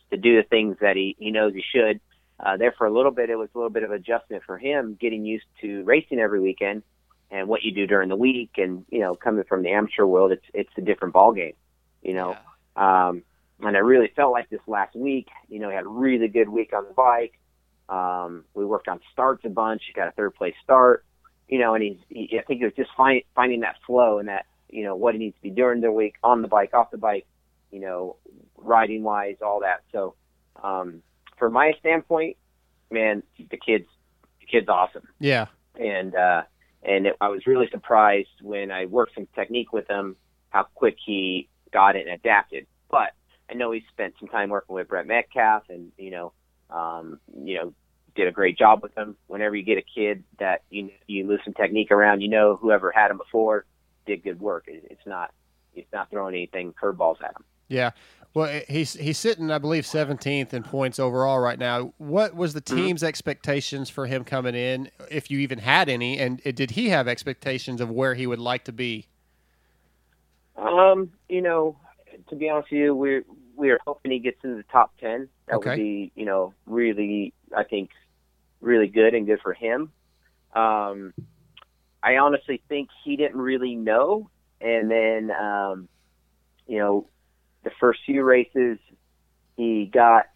[0.09, 1.99] to do the things that he, he knows he should.
[2.39, 4.97] Uh, there for a little bit, it was a little bit of adjustment for him,
[4.99, 6.81] getting used to racing every weekend
[7.29, 8.51] and what you do during the week.
[8.57, 11.53] And you know, coming from the amateur world, it's it's a different ball game.
[12.01, 12.35] You know,
[12.75, 13.23] um,
[13.61, 15.27] and I really felt like this last week.
[15.49, 17.37] You know, he had a really good week on the bike.
[17.91, 19.83] Um, we worked on starts a bunch.
[19.87, 21.05] He got a third place start.
[21.47, 24.29] You know, and he's he, I think it was just find, finding that flow and
[24.29, 26.89] that you know what he needs to be doing the week on the bike, off
[26.91, 27.27] the bike.
[27.71, 28.15] You know,
[28.57, 29.81] riding wise, all that.
[29.91, 30.15] So,
[30.63, 31.01] um,
[31.37, 32.37] from my standpoint,
[32.89, 33.87] man, the kid's
[34.39, 35.47] the kid's awesome Yeah.
[35.79, 36.43] and uh,
[36.83, 40.15] and it, I was really surprised when I worked some technique with him
[40.49, 42.67] how quick he got it and adapted.
[42.89, 43.11] But
[43.49, 46.33] I know he spent some time working with Brett Metcalf, and you know,
[46.69, 47.73] um, you know,
[48.15, 49.17] did a great job with them.
[49.27, 52.91] Whenever you get a kid that you you lose some technique around, you know, whoever
[52.91, 53.65] had him before
[54.05, 54.65] did good work.
[54.67, 55.31] It, it's not
[55.73, 57.45] it's not throwing anything curveballs at him.
[57.67, 57.91] Yeah.
[58.33, 61.93] Well, eh, he's he's sitting, I believe, 17th in points overall right now.
[61.97, 62.87] What was the Mm-hmm.
[62.87, 66.89] team's expectations for him coming in, if you even had any, and eh, did he
[66.89, 69.07] have expectations of where he would like to be?
[70.55, 71.77] Um, you know,
[72.29, 73.23] to be honest with you, we're
[73.55, 75.29] we are hoping he gets into the top ten.
[75.47, 75.61] That Okay.
[75.61, 77.89] would be, you know, really I think
[78.61, 79.91] really good and good for him.
[80.53, 81.13] Um
[82.03, 84.29] I honestly think he didn't really know
[84.59, 85.87] and then um
[86.67, 87.07] you know,
[87.63, 88.77] the first few races
[89.57, 90.27] he got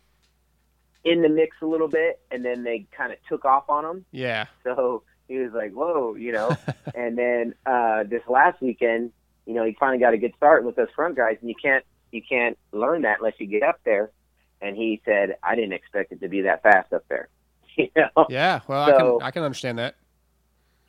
[1.04, 4.06] in the mix a little bit and then they kind of took off on him.
[4.12, 4.46] Yeah.
[4.64, 6.56] So he was like, "Whoa," you know.
[6.96, 9.12] and then uh, this last weekend,
[9.46, 11.86] you know, he finally got a good start with those front guys, and you can't
[12.12, 14.12] you can't learn that unless you get up there.
[14.62, 17.30] And he said, "I didn't expect it to be that fast up there."
[17.78, 18.26] you know.
[18.30, 18.62] Yeah.
[18.68, 19.96] Well, So- I can I can understand that.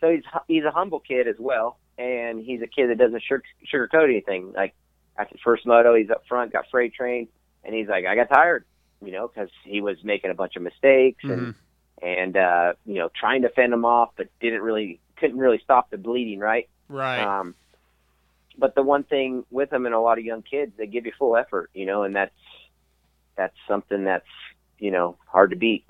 [0.01, 3.43] So he's he's a humble kid as well, and he's a kid that doesn't sugar,
[3.73, 4.53] sugarcoat anything.
[4.53, 4.75] Like
[5.17, 7.29] at the first moto, he's up front, got freight train,
[7.65, 8.67] and he's like, "I got tired,"
[9.03, 11.55] you know, because he was making a bunch of mistakes and
[12.03, 15.91] and uh, you know trying to fend them off, but didn't really couldn't really stop
[15.91, 16.69] the bleeding, right?
[16.91, 17.23] Right.
[17.23, 17.55] Um,
[18.59, 21.13] but the one thing with them and a lot of young kids, they give you
[21.19, 22.35] full effort, you know, and that's
[23.35, 24.27] that's something that's
[24.79, 25.85] you know hard to beat.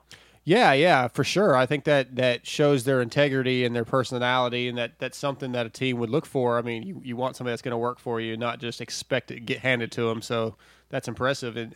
[0.46, 1.56] Yeah, yeah, for sure.
[1.56, 5.66] I think that that shows their integrity and their personality, and that that's something that
[5.66, 6.56] a team would look for.
[6.56, 9.32] I mean, you, you want somebody that's going to work for you, not just expect
[9.32, 10.22] it to get handed to them.
[10.22, 10.54] So
[10.88, 11.56] that's impressive.
[11.56, 11.74] And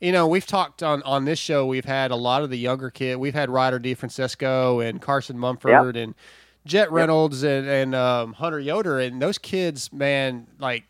[0.00, 1.66] you know, we've talked on on this show.
[1.66, 3.16] We've had a lot of the younger kid.
[3.16, 6.14] We've had Ryder DiFrancesco and Carson Mumford and
[6.64, 10.84] Jett Reynolds and and um, Hunter Yoder, and those kids, man, like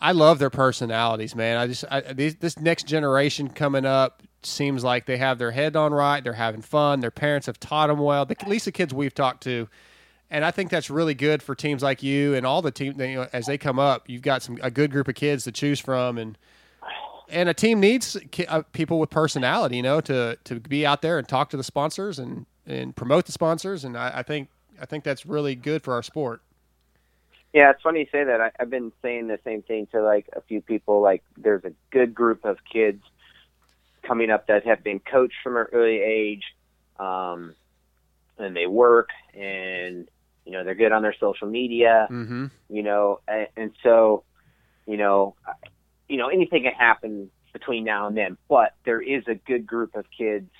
[0.00, 1.58] I love their personalities, man.
[1.58, 5.76] I just I, these, this next generation coming up seems like they have their head
[5.76, 6.22] on right.
[6.22, 7.00] They're having fun.
[7.00, 8.24] Their parents have taught them well.
[8.24, 9.68] The, at least the kids we've talked to,
[10.30, 12.96] and I think that's really good for teams like you and all the teams.
[12.98, 15.52] You know, as they come up, you've got some a good group of kids to
[15.52, 16.38] choose from, and
[17.28, 18.16] and a team needs
[18.48, 21.64] uh, people with personality, you know, to to be out there and talk to the
[21.64, 23.84] sponsors and and promote the sponsors.
[23.84, 24.48] And I, I think
[24.80, 26.42] I think that's really good for our sport.
[27.52, 28.40] Yeah, it's funny you say that.
[28.40, 31.00] I, I've been saying the same thing to like a few people.
[31.00, 33.02] Like, there's a good group of kids
[34.08, 36.42] coming up that have been coached from an early age,
[36.98, 37.54] um,
[38.38, 40.08] and they work, and
[40.44, 42.08] you know they're good on their social media.
[42.10, 42.46] Mm-hmm.
[42.70, 44.24] You know, and, and so,
[44.86, 45.34] you know,
[46.08, 48.36] you know anything can happen between now and then.
[48.48, 50.50] But there is a good group of kids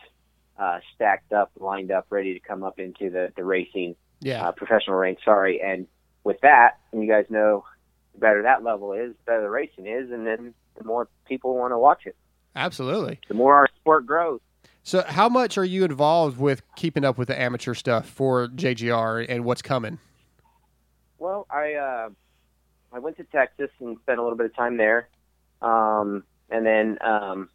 [0.58, 4.48] uh, stacked up, lined up, ready to come up into the the racing Yeah.
[4.48, 5.22] uh, professional ranks.
[5.24, 5.86] Sorry, and
[6.24, 7.64] with that, and you guys know,
[8.12, 11.56] the better that level is, the better the racing is, and then the more people
[11.56, 12.16] want to watch it.
[12.59, 13.20] Absolutely.
[13.28, 14.40] The more our sport grows.
[14.82, 19.26] So, how much are you involved with keeping up with the amateur stuff for JGR
[19.28, 19.98] and what's coming?
[21.18, 22.09] Well, I uh,
[22.93, 25.09] I went to Texas and spent a little bit of time there,
[25.62, 27.48] um, and then um,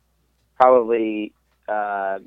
[0.58, 1.34] probably
[1.68, 2.20] uh,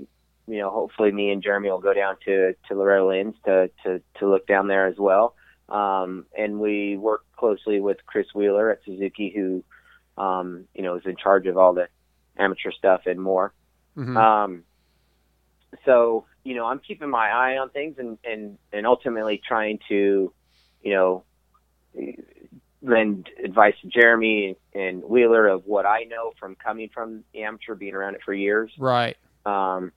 [0.47, 4.03] you know hopefully me and Jeremy will go down to to Loretta Lynn's to to
[4.19, 5.35] to look down there as well.
[5.71, 9.65] Um, and we work closely with Chris Wheeler at Suzuki, who
[10.23, 11.89] um, you know is in charge of all the
[12.39, 13.53] amateur stuff and more.
[13.97, 14.17] Mhm.
[14.17, 14.65] Um,
[15.85, 20.33] so you know, I'm keeping my eye on things and and and ultimately trying to
[20.83, 21.25] you know,
[22.83, 27.75] lend advice to Jeremy and Wheeler of what I know from coming from the amateur,
[27.75, 28.71] being around it for years.
[28.79, 29.17] Right.
[29.45, 29.93] Um,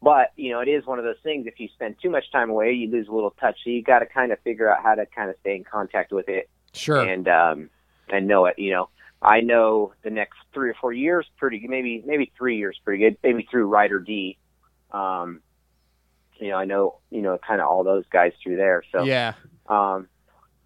[0.00, 1.46] but you know, it is one of those things.
[1.46, 3.58] If you spend too much time away, you lose a little touch.
[3.62, 6.12] So you got to kind of figure out how to kind of stay in contact
[6.12, 7.00] with it Sure.
[7.02, 7.70] and um,
[8.08, 8.58] and know it.
[8.58, 8.88] You know,
[9.22, 13.16] I know the next three or four years pretty maybe maybe three years pretty good.
[13.22, 14.36] Maybe through Ryder D.
[14.90, 15.40] Um,
[16.38, 18.82] you know, I know you know kind of all those guys through there.
[18.90, 19.34] So yeah.
[19.68, 20.08] um,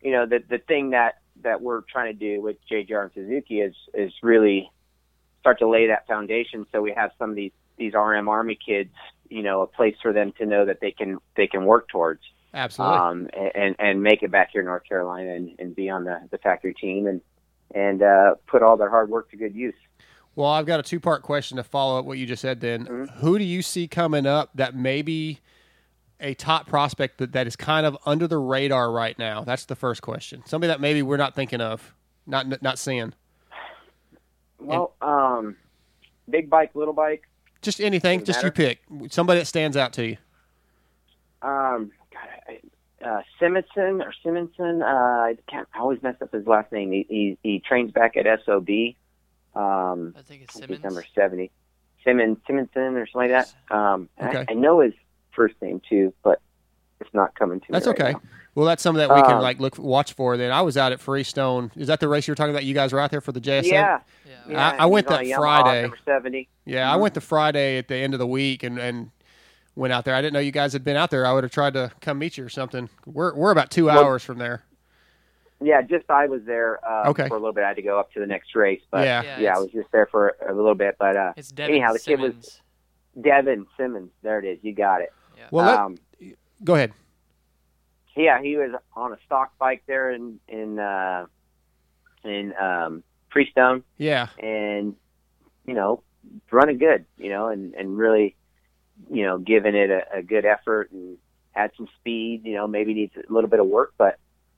[0.01, 3.61] you know, the the thing that that we're trying to do with JGR and Suzuki
[3.61, 4.70] is is really
[5.41, 8.95] start to lay that foundation so we have some of these these RM Army kids,
[9.28, 12.23] you know, a place for them to know that they can they can work towards
[12.55, 12.97] Absolutely.
[12.97, 16.20] um, and and make it back here in North Carolina and, and be on the,
[16.31, 17.20] the factory team and
[17.74, 19.74] and uh, put all their hard work to good use.
[20.34, 22.60] Well, I've got a two part question to follow up what you just said.
[22.60, 23.18] Then, Mm-hmm.
[23.20, 25.40] who do you see coming up that maybe
[26.20, 29.44] a top prospect that, that is kind of under the radar right now?
[29.44, 30.43] That's the first question.
[30.47, 31.94] Somebody that maybe we're not thinking of,
[32.26, 33.14] not not seeing.
[34.59, 35.56] Well, um,
[36.28, 37.22] big bike, little bike.
[37.62, 38.80] Just anything, just you pick
[39.10, 40.16] somebody that stands out to you.
[41.43, 41.90] Um,
[43.05, 44.82] uh, Simonson or Simonson.
[44.82, 45.68] Uh, I can't.
[45.74, 46.93] I always mess up his last name.
[46.93, 48.68] He he, he trains back at SOB.
[49.55, 50.82] Um, I think it's he's Simmons.
[50.85, 51.51] number seventy.
[52.05, 53.74] Simmons, Simonson or something like that.
[53.74, 54.44] Um, Okay.
[54.48, 54.93] I, I know his
[55.32, 56.40] first name too, but
[57.01, 57.73] it's not coming to me.
[57.73, 58.12] That's right okay.
[58.12, 58.20] now.
[58.55, 60.36] Well, that's something that we can Um, like look watch for.
[60.39, 61.70] Then I was out at Freestone.
[61.77, 62.64] Is that the race you were talking about?
[62.64, 63.64] You guys were out there for the JSN.
[63.64, 64.01] Yeah.
[64.24, 64.32] Yeah.
[64.48, 65.82] Yeah, I, I went that a Yamaha, Friday.
[65.82, 66.48] Number seventy.
[66.64, 69.10] Yeah, I went the Friday at the end of the week and, and
[69.77, 70.15] went out there.
[70.15, 71.24] I didn't know you guys had been out there.
[71.24, 72.89] I would have tried to come meet you or something.
[73.07, 74.65] We're we're about two Well- hours from there.
[75.59, 77.28] Yeah, just I was there uh, Okay.
[77.28, 77.65] for a little bit.
[77.65, 79.23] I had to go up to the next race, but Yeah.
[79.23, 80.97] Yeah, yeah, I was just there for a little bit.
[80.98, 82.35] But uh, It's Devin anyhow, the kid Simmons.
[82.36, 82.61] was
[83.23, 84.11] Devin Simmons.
[84.23, 84.59] There it is.
[84.61, 85.12] You got it.
[85.39, 85.44] Yeah.
[85.51, 85.97] Well, let- um,
[86.62, 86.93] Go ahead.
[88.16, 91.24] yeah, he was on a stock bike there in in uh,
[92.24, 94.28] in um, Freestone, Yeah.
[94.39, 94.94] and
[95.66, 96.03] you know,
[96.51, 97.07] running good.
[97.16, 98.36] You know, and and really,
[99.10, 101.18] you know, giving it a, a good effort and
[101.52, 102.43] had some speed.
[102.44, 104.16] You know, maybe needs a little bit of work, but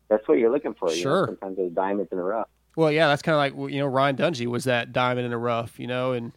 [0.08, 0.90] that's what you're looking for.
[0.90, 1.26] You know, Sure.
[1.26, 2.48] sometimes those diamonds in the rough.
[2.76, 5.38] Well, yeah, that's kind of like you know Ryan Dungey was that diamond in the
[5.38, 6.32] rough, you know, and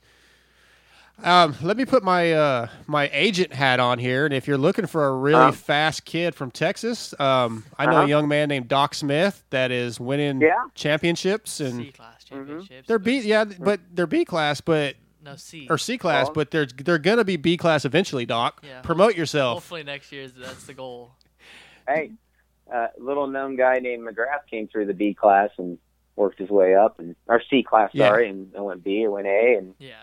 [1.24, 4.88] um, let me put my uh, my agent hat on here, and if you're looking
[4.88, 5.52] for a really Uh-huh.
[5.52, 8.06] fast kid from Texas, um, I know Uh-huh.
[8.06, 10.56] a young man named Doc Smith that is winning Yeah.
[10.74, 12.88] championships, and C class championships.
[12.88, 15.68] they're B, yeah, but they're B class, but No C.
[15.70, 18.26] or C class, but they're they're gonna be B class eventually.
[18.26, 18.82] Doc, Yeah.
[18.82, 19.56] promote yourself.
[19.58, 21.12] Hopefully next year that's the goal.
[21.88, 22.12] hey,
[22.74, 25.78] uh, little known guy named McGrath came through the B class and
[26.16, 28.08] worked his way up, and or C class, Yeah.
[28.10, 29.94] sorry, and I went B or went A and, Yeah.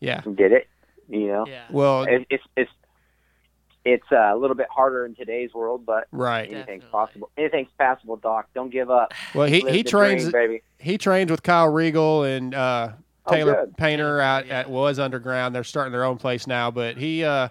[0.00, 0.20] Yeah.
[0.20, 0.68] did it.
[1.08, 1.64] You know, Yeah.
[1.70, 2.70] Well, it, it's it's
[3.84, 6.44] it's uh, a little bit harder in today's world, but right.
[6.50, 6.88] anything's Definitely.
[6.90, 7.30] possible.
[7.36, 8.48] Anything's passable, Doc.
[8.54, 9.12] Don't give up.
[9.34, 10.62] Well, he Live he trains dream, baby.
[10.78, 12.92] he trains with Kyle Regal and uh,
[13.28, 13.76] Taylor good.
[13.76, 15.54] Painter out at Was Underground.
[15.54, 17.48] They're starting their own place now, but he uh,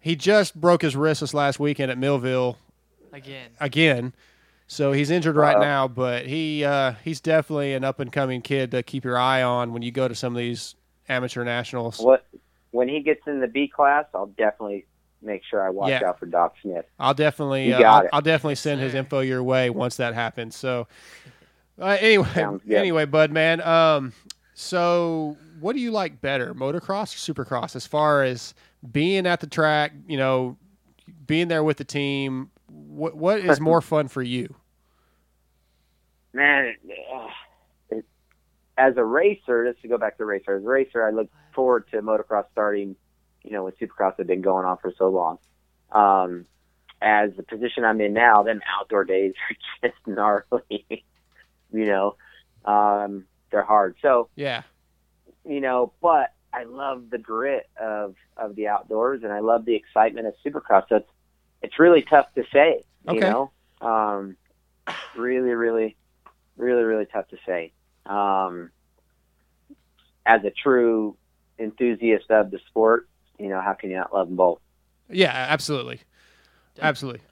[0.00, 2.58] he just broke his wrist this last weekend at Millville
[3.12, 3.50] Again.
[3.60, 4.12] again.
[4.66, 5.62] So he's injured right Uh-oh.
[5.62, 9.42] now, but he uh, he's definitely an up and coming kid to keep your eye
[9.42, 10.74] on when you go to some of these
[11.08, 11.98] amateur nationals.
[12.00, 12.26] What
[12.72, 14.84] when he gets in the B class, I'll definitely
[15.22, 16.06] make sure I watch Yeah.
[16.06, 16.84] out for Doc Smith.
[17.00, 18.10] I'll definitely uh, got I'll, it.
[18.12, 20.54] I'll definitely send his info your way once that happens.
[20.54, 20.86] So
[21.80, 22.76] uh, anyway, Sounds good.
[22.76, 24.12] anyway, bud man, um,
[24.58, 28.54] so what do you like better, motocross or supercross, as far as
[28.90, 29.92] being at the track?
[30.06, 30.56] You know,
[31.26, 32.50] being there with the team.
[32.68, 34.54] What what is more fun for you?
[36.38, 36.74] man,
[37.14, 37.28] uh,
[37.90, 38.04] it,
[38.76, 41.86] as a racer, just to go back to racer, as a racer, I look forward
[41.90, 42.96] to motocross starting,
[43.42, 45.38] you know, when Supercross had been going on for so long.
[45.90, 46.46] Um,
[47.00, 49.34] as the position I'm in now, then outdoor days
[49.82, 50.84] are just gnarly.
[51.72, 52.16] you know,
[52.64, 53.96] um, they're hard.
[54.02, 54.62] So, Yeah,
[55.44, 59.74] you know, but I love the grit of of the outdoors, and I love the
[59.74, 60.88] excitement of Supercross.
[60.88, 61.10] So it's
[61.62, 62.84] it's really tough to say.
[63.04, 63.20] You Okay.
[63.20, 64.36] know, um,
[65.14, 65.96] really, really,
[66.56, 67.72] really, really tough to say.
[68.06, 68.70] Um,
[70.26, 71.16] as a true
[71.58, 73.08] enthusiast of the sport,
[73.38, 74.60] you know, how can you not love them both?
[75.10, 76.00] yeah, absolutely,
[76.80, 77.22] absolutely.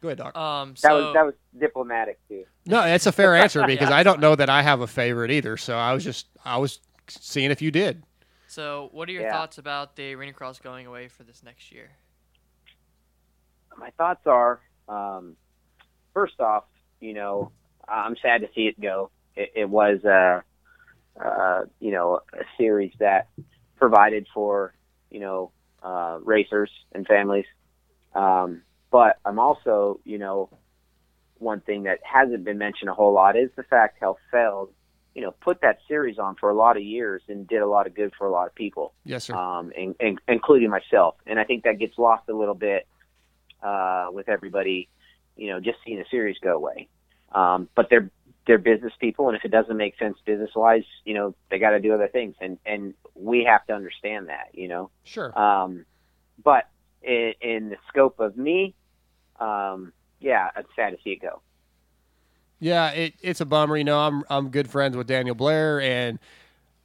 [0.00, 0.36] Go ahead, Doc.
[0.36, 0.74] Um.
[0.82, 2.44] That was that was diplomatic too.
[2.66, 5.30] No, that's a fair answer because Yeah, I don't know that I have a favorite
[5.30, 5.56] either.
[5.56, 8.02] So I was just I was seeing if you did.
[8.46, 9.32] so what are your Yeah.
[9.32, 11.90] thoughts about the arena cross going away for this next year?
[13.76, 15.36] my thoughts are um,
[16.12, 16.64] first off,
[17.00, 17.50] you know,
[17.88, 19.10] I'm sad to see it go.
[19.36, 20.42] It, it was a,
[21.24, 23.28] uh, you know, a series that
[23.76, 24.74] provided for,
[25.10, 25.52] you know,
[25.82, 27.46] uh, racers and families.
[28.14, 30.50] Um, but I'm also, you know,
[31.38, 34.70] one thing that hasn't been mentioned a whole lot is the fact how Feld,
[35.14, 37.86] you know, put that series on for a lot of years and did a lot
[37.86, 39.34] of good for a lot of people, Yes, sir.
[39.34, 41.16] um, and, in, including myself.
[41.26, 42.86] And I think that gets lost a little bit
[43.62, 44.88] uh, with everybody,
[45.36, 46.88] you know, just seeing the series go away.
[47.32, 48.10] Um, but they're
[48.46, 51.70] they're business people, and if it doesn't make sense business wise, you know, they got
[51.70, 54.90] to do other things, and and we have to understand that, you know.
[55.04, 55.38] Sure.
[55.38, 55.84] Um,
[56.42, 56.68] but
[57.02, 58.74] in, in the scope of me,
[59.40, 61.40] um, yeah, it's sad to see it go.
[62.60, 63.76] Yeah, it, it's a bummer.
[63.76, 66.18] You know, I'm I'm good friends with Daniel Blair, and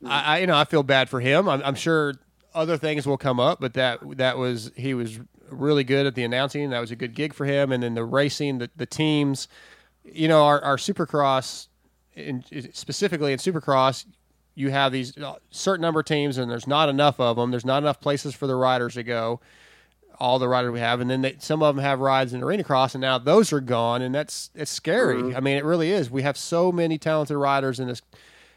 [0.06, 1.50] I, I you know I feel bad for him.
[1.50, 2.14] I'm, I'm sure
[2.54, 5.20] other things will come up, but that that was he was
[5.50, 6.70] really good at the announcing.
[6.70, 9.48] That was a good gig for him, and then the racing, the, the teams.
[10.04, 11.68] You know, our our Supercross,
[12.14, 14.06] in, specifically in Supercross,
[14.56, 17.52] you have these uh, certain number of teams, and there's not enough of them.
[17.52, 19.42] There's not enough places for the riders to go.
[20.20, 22.64] All the riders we have, and then they, some of them have rides in arena
[22.64, 25.22] cross, and now those are gone, and that's it's scary.
[25.22, 25.36] Mhm.
[25.36, 26.10] I mean, it really is.
[26.10, 28.02] We have so many talented riders in this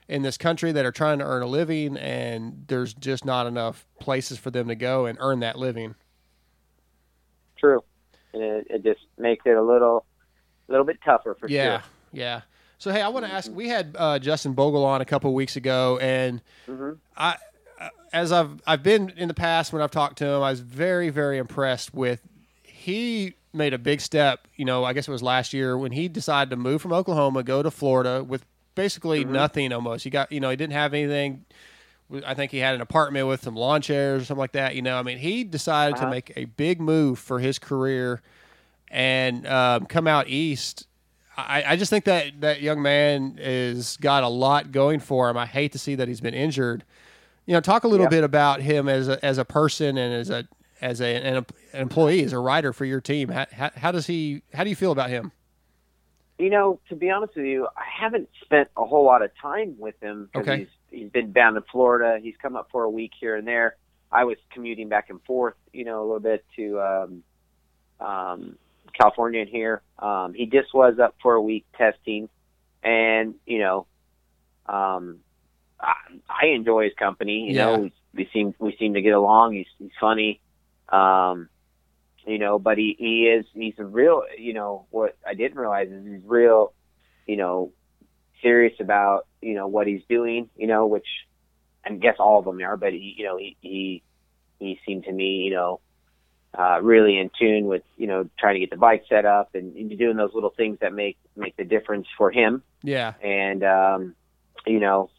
[0.09, 3.86] in this country that are trying to earn a living, and there's just not enough
[4.01, 5.94] places for them to go and earn that living.
[7.59, 7.82] True,
[8.32, 10.05] and it, it just makes it a little,
[10.68, 11.89] a little bit tougher for yeah, sure.
[12.12, 12.40] yeah.
[12.78, 13.51] So hey, I want to ask.
[13.52, 16.93] We had uh, Justin Bogle on a couple weeks ago, and Mm-hmm.
[17.16, 17.36] I,
[18.12, 21.10] as I've I've been in the past when I've talked to him, I was very
[21.10, 22.20] very impressed with.
[22.62, 24.47] He made a big step.
[24.56, 27.43] You know, I guess it was last year when he decided to move from Oklahoma,
[27.43, 28.44] go to Florida with
[28.74, 29.30] basically Mhm.
[29.30, 30.05] nothing almost.
[30.05, 31.44] He got you know he didn't have anything.
[32.24, 34.74] I think he had an apartment with some lawn chairs or something like that.
[34.74, 36.10] You know, I mean, he decided to Uh-huh.
[36.10, 38.22] make a big move for his career
[38.90, 40.86] and um, come out east.
[41.36, 45.36] I, I just think that that young man is got a lot going for him.
[45.36, 46.82] I hate to see that he's been injured.
[47.49, 48.11] You know, talk a little Yeah.
[48.11, 50.47] bit about him as a as a person and as a
[50.83, 53.31] as a, an, an employee, as a writer for your team.
[53.31, 54.43] How, how, how does he?
[54.53, 55.33] How do you feel about him?
[56.39, 59.77] You know, to be honest with you, I haven't spent a whole lot of time
[59.79, 60.59] with him because Okay.
[60.59, 62.19] he's he's been down in Florida.
[62.23, 63.77] He's come up for a week here and there.
[64.12, 67.23] I was commuting back and forth, you know, a little bit to um,
[68.07, 68.59] um,
[68.93, 69.81] California and here.
[69.99, 72.29] Um, he just was up for a week testing,
[72.83, 73.87] and you know,
[74.66, 75.20] um,
[75.80, 75.94] I,
[76.28, 77.48] I enjoy his company.
[77.48, 77.64] You Yeah.
[77.66, 79.55] know, we, we seem we seem to get along.
[79.55, 80.40] He's he's funny.
[80.88, 81.48] Um,
[82.26, 85.88] you know, but he, he is, he's a real, you know, what I didn't realize
[85.88, 86.74] is he's real,
[87.26, 87.72] you know,
[88.42, 91.06] serious about, you know, what he's doing, you know, which
[91.86, 94.02] I guess all of them are, but he, you know, he, he,
[94.59, 95.80] he seemed to me, you know,
[96.59, 99.74] uh, really in tune with, you know, trying to get the bike set up and,
[99.76, 102.62] and doing those little things that make, make the difference for him.
[102.82, 104.14] Yeah, And, um,
[104.66, 105.10] you know,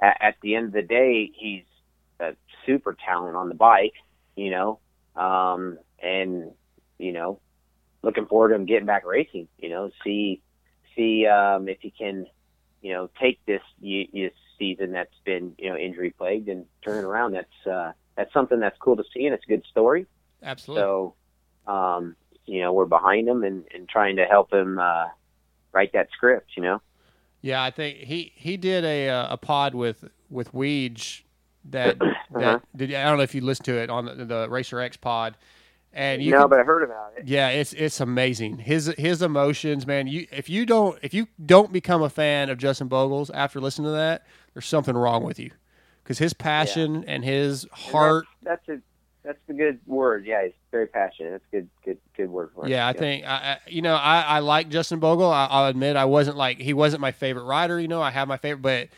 [0.00, 1.64] at, at the end of the day, he's
[2.20, 2.34] a
[2.66, 3.94] super talent on the bike,
[4.36, 4.78] you know,
[5.16, 6.52] um, and,
[6.98, 7.40] you know,
[8.02, 10.40] looking forward to him getting back racing, you know, see,
[10.96, 12.26] see, um, if he can,
[12.82, 17.04] you know, take this, this season that's been, you know, injury plagued and turn it
[17.04, 17.32] around.
[17.32, 20.06] That's, uh, that's something that's cool to see and it's a good story.
[20.42, 20.82] absolutely.
[20.82, 21.14] So,
[21.66, 22.16] um,
[22.46, 25.06] you know, we're behind him and, and trying to help him, uh,
[25.72, 26.80] write that script, you know?
[27.40, 31.22] Yeah, I think he he did a uh, a pod with with Weege
[31.70, 31.96] that
[32.34, 32.58] Uh-huh.
[32.74, 32.94] that did.
[32.94, 35.36] I don't know if you listened to it on the, the Racer X pod,
[35.94, 37.26] and you no, can- but I heard about it.
[37.26, 38.58] yeah, it's it's amazing.
[38.58, 40.06] His his emotions, man.
[40.08, 43.86] You if you don't if you don't become a fan of Justin Bogles after listening
[43.86, 45.52] to that, there's something wrong with you,
[46.04, 48.26] because his passion and his And heart.
[48.42, 48.82] That's, that's a
[49.24, 50.26] that's a good word.
[50.26, 51.30] Yeah, he's very passionate.
[51.32, 52.70] That's a good good good word for it.
[52.70, 55.30] Yeah, I think I, you know I, I like Justin Bogle.
[55.30, 57.78] I, I'll admit I wasn't like he wasn't my favorite rider.
[57.80, 58.88] You know, I have my favorite, but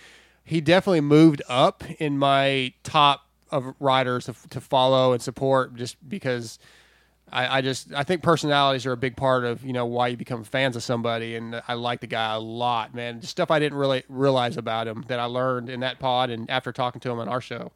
[0.44, 5.74] he definitely moved up in my top of riders to, to follow and support.
[5.74, 6.58] Just because
[7.32, 10.16] I, I just I think personalities are a big part of you know why you
[10.16, 13.20] become fans of somebody, and I like the guy a lot, man.
[13.20, 16.48] Just stuff I didn't really realize about him that I learned in that pod and
[16.50, 17.72] after talking to him on our show.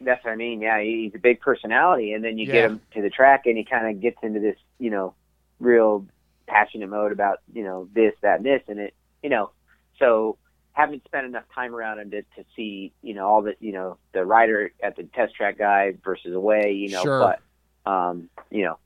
[0.00, 0.60] That's what I mean.
[0.62, 2.52] Yeah, he's a big personality, and then you Yeah.
[2.52, 5.14] get him to the track, and he kind of gets into this, you know,
[5.58, 6.06] real
[6.46, 9.50] passionate mode about, you know, this, that, and this, and it, you know,
[9.98, 10.36] so
[10.72, 13.98] haven't spent enough time around him to, to see, you know, all the, you know,
[14.12, 17.36] the rider at the test track guy versus away, you know, Sure.
[17.84, 18.78] but, um, you know,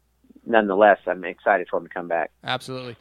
[0.45, 2.31] nonetheless, I'm excited for him to come back.
[2.43, 2.97] Absolutely.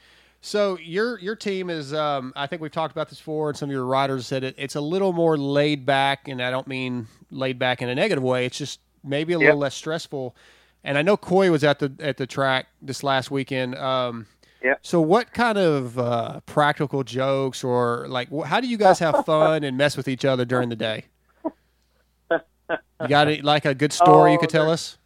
[0.45, 3.69] So your your team is um, I think we've talked about this before, and some
[3.69, 4.55] of your riders said it.
[4.57, 8.21] It's a little more laid back, and I don't mean laid back in a negative
[8.21, 8.45] way.
[8.45, 10.35] It's just maybe a little less stressful.
[10.83, 13.75] And I know Coy was at the at the track this last weekend.
[13.75, 14.27] Um,
[14.63, 14.79] Yep.
[14.81, 19.65] So what kind of uh, practical jokes or like how do you guys have fun
[19.65, 21.05] and mess with each other during the day?
[23.01, 24.97] You got it, like a good story you Oh, could tell us?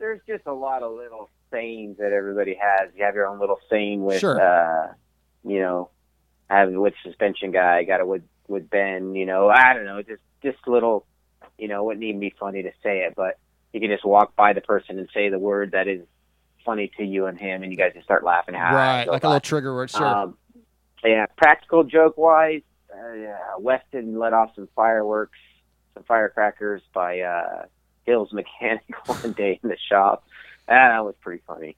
[0.00, 2.90] there's just a lot of little sayings that everybody has.
[2.96, 4.40] You have your own little saying with, Sure.
[4.40, 4.92] uh,
[5.44, 5.90] you know,
[6.48, 7.78] I have with suspension guy.
[7.78, 9.14] I got it with with Ben.
[9.14, 11.06] You know, I don't know, just just little.
[11.58, 13.38] You know, it wouldn't even be funny to say it, but
[13.72, 16.00] you can just walk by the person and say the word that is
[16.64, 18.54] funny to you and him, and you guys just start laughing.
[18.54, 19.90] Ah, right, like a little trigger word.
[19.90, 20.04] Sure.
[20.04, 20.36] Um,
[21.04, 22.62] yeah, practical joke wise,
[22.92, 25.38] uh, yeah, Weston let off some fireworks,
[25.94, 27.64] some firecrackers by uh,
[28.04, 30.26] Hills Mechanic one day in the shop.
[30.70, 31.76] Ah, that was pretty funny.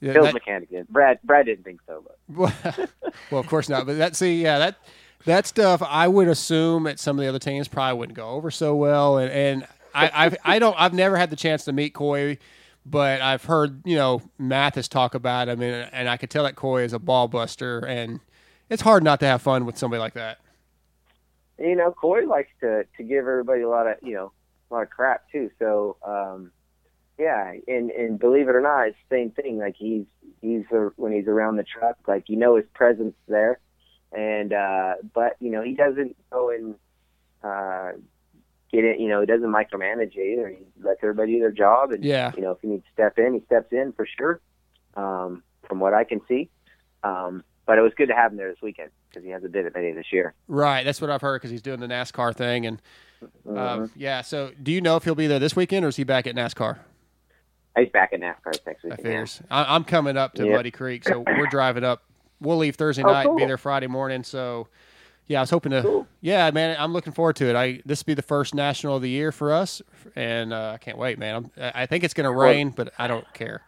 [0.00, 0.88] Yeah, Hills that- Mechanic did.
[0.88, 2.90] Brad, Brad didn't think so, but
[3.30, 3.86] well, of course not.
[3.86, 4.76] But that see, yeah, that
[5.26, 8.50] that stuff I would assume at some of the other teams probably wouldn't go over
[8.50, 9.18] so well.
[9.18, 12.38] And and I I've, I don't I've never had the chance to meet Coy,
[12.84, 16.56] but I've heard you know Matthes talk about him, and and I could tell that
[16.56, 18.18] Coy is a ball buster, and
[18.68, 20.38] it's hard not to have fun with somebody like that.
[21.60, 24.32] you know, Corey likes to to give everybody a lot of you know
[24.70, 25.48] a lot of crap too.
[25.60, 26.50] So um,
[27.22, 29.58] yeah, and and believe it or not, it's the same thing.
[29.58, 30.04] Like he's
[30.40, 33.58] he's uh, when he's around the truck, like you know his presence there,
[34.12, 36.74] and uh, but you know he doesn't go and
[37.42, 37.92] uh,
[38.72, 38.98] get it.
[39.00, 40.48] You know he doesn't micromanage either.
[40.48, 42.32] He lets everybody do their job, and Yeah.
[42.36, 44.40] you know if he needs to step in, he steps in for sure.
[44.94, 46.50] Um, from what I can see.
[47.02, 49.64] Um, but it was good to have him there this weekend because he hasn't been
[49.64, 50.34] at many this year.
[50.48, 52.82] Right, that's what I've heard because he's doing the NASCAR thing, and
[53.46, 53.56] Mm-hmm.
[53.56, 54.20] um, yeah.
[54.22, 56.34] So, do you know if he'll be there this weekend, or is he back at
[56.34, 56.80] NASCAR?
[57.76, 59.40] He's back in NASCAR next I figures.
[59.50, 60.56] I, I'm coming up to Yeah.
[60.56, 62.02] Muddy Creek, so we're driving up.
[62.40, 64.24] We'll leave Thursday Oh, night, be there Friday morning.
[64.24, 64.68] So,
[65.26, 66.06] yeah, I was hoping to.
[66.20, 67.56] Yeah, man, I'm looking forward to it.
[67.56, 69.80] I this will be the first national of the year for us,
[70.16, 71.50] and uh, I can't wait, man.
[71.56, 73.62] I'm, I think it's going to rain, but I don't care.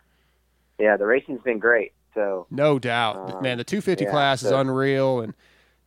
[0.78, 1.92] Yeah, the racing's been great.
[2.14, 3.58] So No doubt, Um, man.
[3.58, 5.34] The 250 yeah, class is unreal, and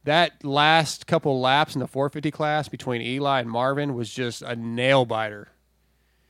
[0.06, 4.56] that last couple laps in the 450 class between Eli and Marvin was just a
[4.56, 5.50] nail biter.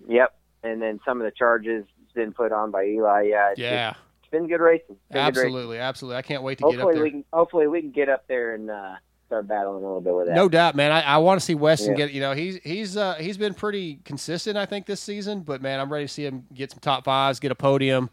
[0.08, 0.34] Yep.
[0.68, 1.86] And then some of the charges
[2.18, 3.28] been put on by Eli.
[3.30, 3.52] Yeah.
[3.52, 4.88] It's, Yeah, it's been good racing.
[4.88, 5.28] Been good racing.
[5.28, 6.18] absolutely, absolutely.
[6.18, 7.04] I can't wait to get up there.
[7.04, 7.24] we can.
[7.32, 8.96] Hopefully we can get up there and uh,
[9.28, 10.36] start battling a little bit with that.
[10.36, 10.92] No doubt, man.
[10.92, 12.06] I, I want to see Weston Yeah.
[12.06, 12.12] get.
[12.12, 15.42] You know, he's he's uh, he's been pretty consistent, I think, this season.
[15.42, 18.10] But man, I'm ready to see him get some top fives, get a podium.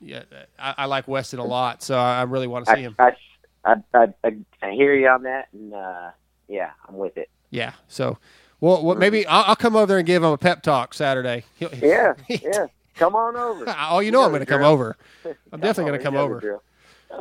[0.00, 0.22] Yeah,
[0.58, 2.96] I, I like Weston a lot, so I, really want to see I, him.
[2.98, 3.12] I,
[3.64, 6.10] I, I, I, I hear you on that, and uh,
[6.48, 7.30] yeah, I'm with it.
[7.50, 8.18] Yeah, so
[8.60, 11.44] well, well maybe I'll, I'll come over there and give him a pep talk Saturday.
[11.56, 12.66] He'll- Yeah, yeah.
[12.96, 13.64] Come on over.
[13.90, 14.96] oh, you know I'm going to come over.
[15.52, 16.60] I'm definitely going to come over.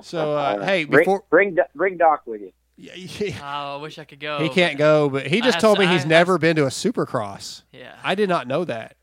[0.01, 0.67] So, uh, All right.
[0.67, 2.51] hey, bring, before bring Do- bring Doc with you.
[3.41, 4.39] Oh, I wish I could go.
[4.41, 6.55] he can't go, but he just have told to- me he's I- I- never been
[6.57, 7.61] to a Supercross.
[7.71, 7.95] Yeah.
[8.03, 8.95] I did not know that.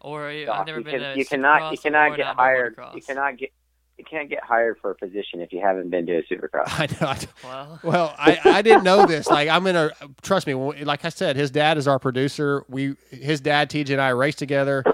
[0.00, 2.76] Or I've never you been can- to you cannot you Supercross cannot get hired.
[2.94, 3.52] You cannot get
[3.98, 6.64] you can't get hired for a position if you haven't been to a supercross.
[6.66, 7.06] I know.
[7.08, 9.26] I, Well, Well, I, I didn't know this.
[9.28, 9.90] Like I'm gonna
[10.22, 10.54] trust me.
[10.54, 12.64] Like I said, his dad is our producer.
[12.68, 14.84] We his dad TJ and I race together.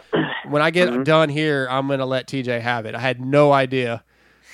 [0.48, 0.96] When I Mm-hmm.
[0.96, 2.94] get done here, I'm gonna let TJ have it.
[2.94, 4.02] I had no idea.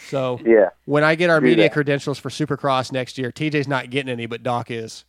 [0.08, 0.70] So Yeah.
[0.84, 1.72] when I get our Do media that.
[1.72, 5.04] credentials for Supercross next year, TJ's not getting any, but Doc is.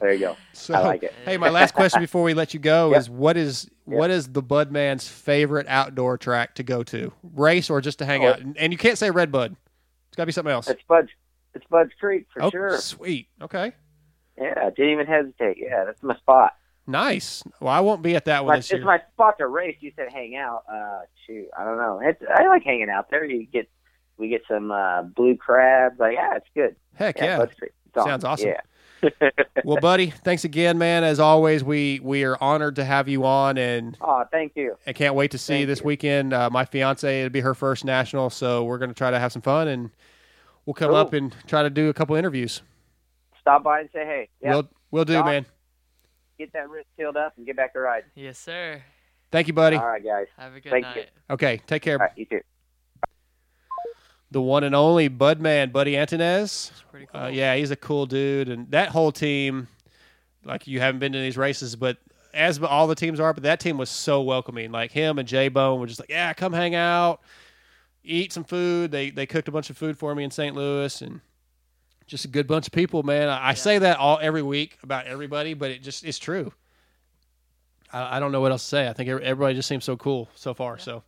[0.00, 0.36] There you go.
[0.52, 1.12] So, I like it.
[1.24, 3.00] Hey, my last question before we let you go Yep.
[3.00, 7.12] is what is what is the Budman's favorite outdoor track to go to?
[7.34, 8.30] Race or just to hang Oh.
[8.30, 8.40] out?
[8.40, 9.56] And- you can't say Red Bud.
[10.08, 10.68] It's got to be something else.
[10.68, 11.10] It's Bud's.
[11.54, 12.78] It's Bud's Creek for oh, sure.
[12.78, 13.28] sweet.
[13.42, 13.72] Okay.
[14.40, 15.56] Yeah, I didn't even hesitate.
[15.58, 16.52] Yeah, that's my spot.
[16.86, 17.42] Nice.
[17.60, 19.76] Well, I won't be at that one My, this it's my spot to race.
[19.80, 20.64] You said hang out.
[20.72, 22.00] Uh, shoot, I don't know.
[22.02, 23.24] It's, I like hanging out there.
[23.24, 23.68] You get
[24.16, 25.98] we get some uh, blue crabs.
[25.98, 26.76] Like yeah, it's good.
[26.94, 27.44] Heck yeah.
[27.58, 27.72] Creek.
[27.94, 28.48] Sounds awesome.
[28.48, 28.60] Yeah.
[29.64, 31.04] Well, buddy, thanks again, man.
[31.04, 34.76] As always, we we are honored to have you on, and Oh, thank you.
[34.86, 35.86] I can't wait to see you this you.
[35.86, 36.32] weekend.
[36.32, 39.32] Uh, my fiance, it'll be her first national, so we're going to try to have
[39.32, 39.90] some fun, and
[40.66, 40.96] we'll come Cool.
[40.96, 42.62] up and try to do a couple interviews.
[43.40, 44.28] Stop by and say hey.
[44.42, 44.50] Yeah.
[44.50, 45.46] We'll we'll do, Doc, man.
[46.38, 48.10] Get that wrist sealed up and get back to riding.
[48.14, 48.82] yes, sir.
[49.30, 49.76] Thank you, buddy.
[49.76, 50.26] All right, guys.
[50.38, 50.96] Have a good Thank night.
[50.96, 51.34] you.
[51.34, 51.94] Okay, take care.
[51.94, 52.40] All right, you too.
[54.30, 56.70] The one and only Budman, Buddy Antunez.
[56.92, 57.06] Cool.
[57.14, 59.68] Uh, yeah, he's a cool dude, and that whole team,
[60.44, 61.96] like you haven't been to these races, but
[62.34, 64.70] as all the teams are, but that team was so welcoming.
[64.70, 67.20] Like him and J Bone were just like, yeah, come hang out,
[68.04, 68.90] eat some food.
[68.90, 70.54] They they cooked a bunch of food for me in St.
[70.54, 71.20] Louis, and
[72.06, 73.28] just a good bunch of people, man.
[73.28, 76.52] I, I say that all every week about everybody, but it just it's true.
[77.92, 78.88] I, I don't know what else to say.
[78.88, 80.78] I think everybody just seems so cool so far.
[80.78, 81.02] So,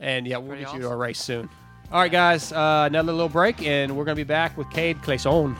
[0.00, 0.90] and yeah, we'll get you to awesome.
[0.90, 1.48] our race soon.
[1.94, 5.56] All right, guys, uh, another little break, and we're gonna be back with Cade Clason.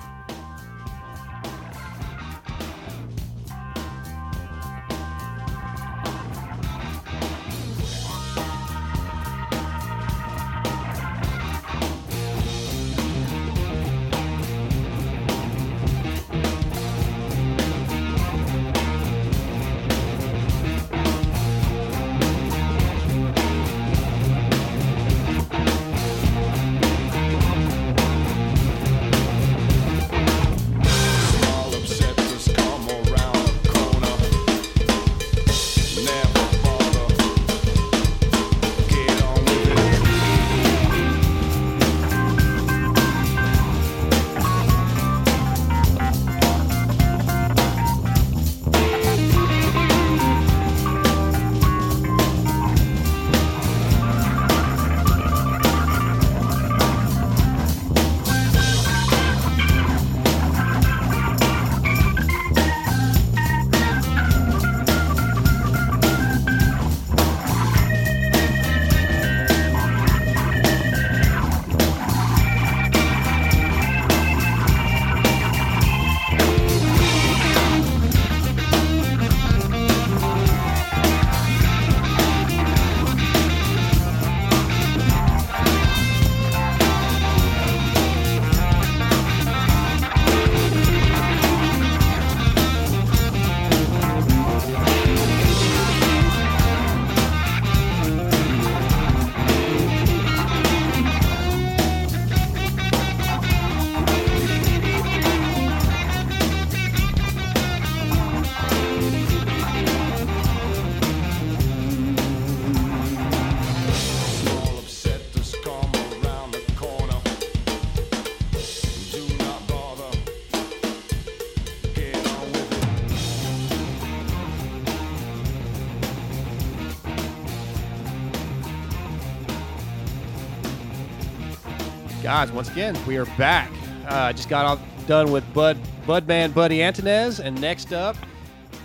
[132.44, 133.72] Guys, once again, we are back.
[134.06, 138.16] Uh, just got off, done with Bud Budman Buddy Antunez, and next up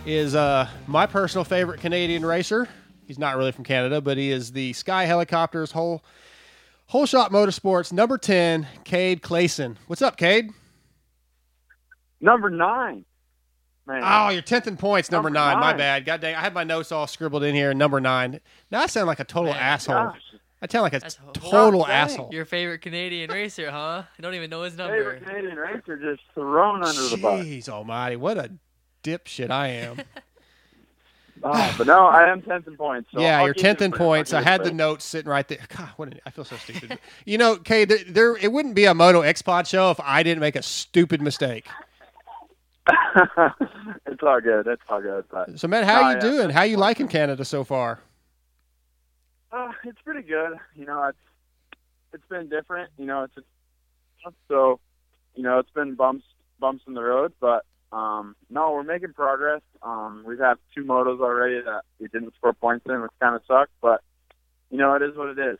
[0.05, 2.69] is uh, my personal favorite Canadian racer.
[3.05, 6.05] He's not really from Canada, but he is the Sky Helicopters whole
[6.87, 9.75] whole shot motorsports number ten, Cade Clason.
[9.87, 10.51] What's up, Cade?
[12.21, 13.03] Number nine.
[13.85, 14.03] Man.
[14.05, 15.59] Oh, you're tenth in points, number, Number nine.
[15.59, 16.05] My bad.
[16.05, 17.73] God dang, I had my notes all scribbled in here.
[17.73, 18.39] Number nine.
[18.71, 19.95] Now I sound like a total asshole.
[19.95, 20.21] gosh.
[20.61, 22.29] I sound like a That's total God asshole.
[22.33, 24.03] Your favorite Canadian racer, huh?
[24.17, 24.97] I don't even know his number.
[24.97, 27.45] Favorite Canadian racer just thrown under the bus.
[27.45, 28.51] Jeez Almighty, what a
[29.03, 30.01] dipshit I am.
[31.43, 33.09] Oh, but no, I am tenth in points.
[33.13, 34.33] So yeah, I'll you're tenth in points.
[34.33, 35.59] I had the notes sitting right there.
[35.75, 36.99] God, what an, I feel so stupid.
[37.25, 40.23] you know, Kay, there, there it wouldn't be a Moto X Pod show if I
[40.23, 41.67] didn't make a stupid mistake.
[44.05, 44.67] it's all good.
[44.67, 45.23] It's all good.
[45.31, 46.19] But So, man, how No, you yeah.
[46.19, 46.49] doing?
[46.49, 48.01] How you liking Canada so far?
[49.51, 50.57] Uh, it's pretty good.
[50.75, 51.17] You know, it's
[52.13, 52.91] it's been different.
[52.97, 54.79] You know, it's a, so
[55.35, 56.25] you know it's been bumps
[56.59, 59.61] bumps in the road, but um, no, we're making progress.
[59.81, 63.41] Um, we've had two motos already that we didn't score points in, which kind of
[63.47, 64.01] sucked, but
[64.69, 65.57] you know it is what it is.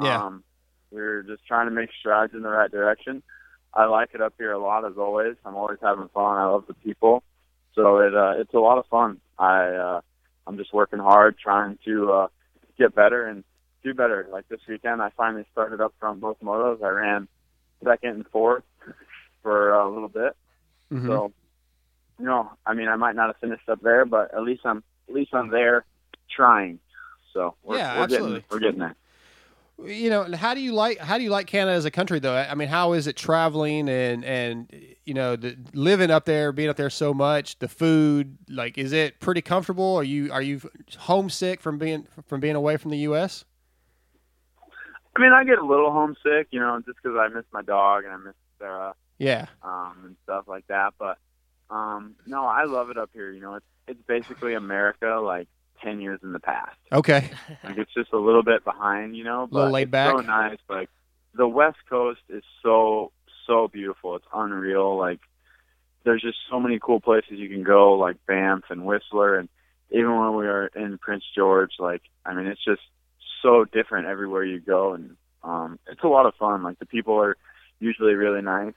[0.00, 0.24] Yeah.
[0.24, 0.44] Um,
[0.90, 3.22] we're just trying to make strides in the right direction.
[3.74, 5.36] I like it up here a lot as always.
[5.44, 6.36] I'm always having fun.
[6.36, 7.22] I love the people,
[7.74, 9.20] so it uh, it's a lot of fun.
[9.38, 10.00] I uh,
[10.46, 12.26] I'm just working hard, trying to uh,
[12.78, 13.44] get better and
[13.82, 14.28] do better.
[14.30, 16.82] Like this weekend, I finally started up from both motos.
[16.82, 17.28] I ran
[17.84, 18.64] second and fourth
[19.42, 20.36] for a little bit.
[20.92, 21.06] Mhm.
[21.06, 21.32] So,
[22.18, 24.82] you know, I mean, I might not have finished up there, but at least I'm
[25.08, 25.84] at least I'm there
[26.30, 26.78] trying.
[27.32, 28.32] So we're, Yeah, we're absolutely.
[28.40, 28.94] getting we're getting there.
[29.84, 32.34] You know, how do you like how do you like Canada as a country though?
[32.36, 34.70] I mean, how is it traveling and and
[35.04, 38.92] you know, the, living up there, being up there so much, the food, like is
[38.92, 39.96] it pretty comfortable?
[39.96, 40.60] Are you are you
[40.98, 43.44] homesick from being from being away from the US?
[45.16, 48.04] I mean, I get a little homesick, you know, just because I miss my dog
[48.04, 49.46] and I miss Sarah Yeah.
[49.62, 50.94] um, and stuff like that.
[50.98, 51.18] But
[51.70, 53.30] um, no, I love it up here.
[53.30, 55.48] You know, it's it's basically America like
[55.82, 56.76] ten years in the past.
[56.92, 57.30] Okay.
[57.64, 59.46] Like it's just a little bit behind, you know.
[59.50, 60.16] But Little laid it's back.
[60.16, 60.58] So nice.
[60.68, 60.90] Like
[61.34, 63.12] the West Coast is so
[63.46, 64.16] so beautiful.
[64.16, 64.96] It's unreal.
[64.96, 65.20] Like
[66.04, 69.48] there's just so many cool places you can go, like Banff and Whistler, and
[69.90, 72.82] even when we were in Prince George, like I mean, it's just
[73.42, 76.62] so different everywhere you go, and um, it's a lot of fun.
[76.62, 77.36] Like the people are
[77.80, 78.74] usually really nice.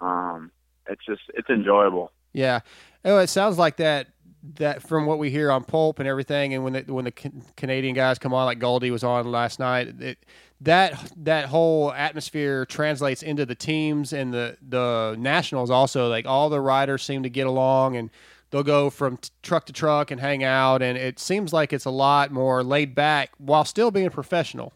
[0.00, 0.50] Um,
[0.88, 2.12] it's just it's enjoyable.
[2.32, 2.60] Yeah.
[3.04, 4.08] Oh, it sounds like that.
[4.56, 7.42] That from what we hear on Pulp and everything, and when the when the Can-
[7.56, 10.18] Canadian guys come on, like Goldie was on last night, it,
[10.60, 16.08] that that whole atmosphere translates into the teams and the the nationals also.
[16.08, 18.10] Like all the riders seem to get along, and
[18.50, 21.86] they'll go from t- truck to truck and hang out, and it seems like it's
[21.86, 24.74] a lot more laid back while still being professional.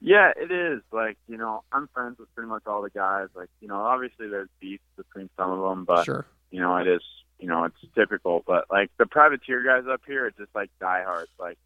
[0.00, 0.80] Yeah, it is.
[0.92, 3.28] Like, you know, I'm friends with pretty much all the guys.
[3.34, 6.24] Like, you know, obviously there's beef between some of them, but Sure.
[6.50, 7.02] you know, it is,
[7.38, 8.42] you know, it's typical.
[8.46, 11.30] But like the privateer guys up here are just like diehards.
[11.38, 11.58] Like,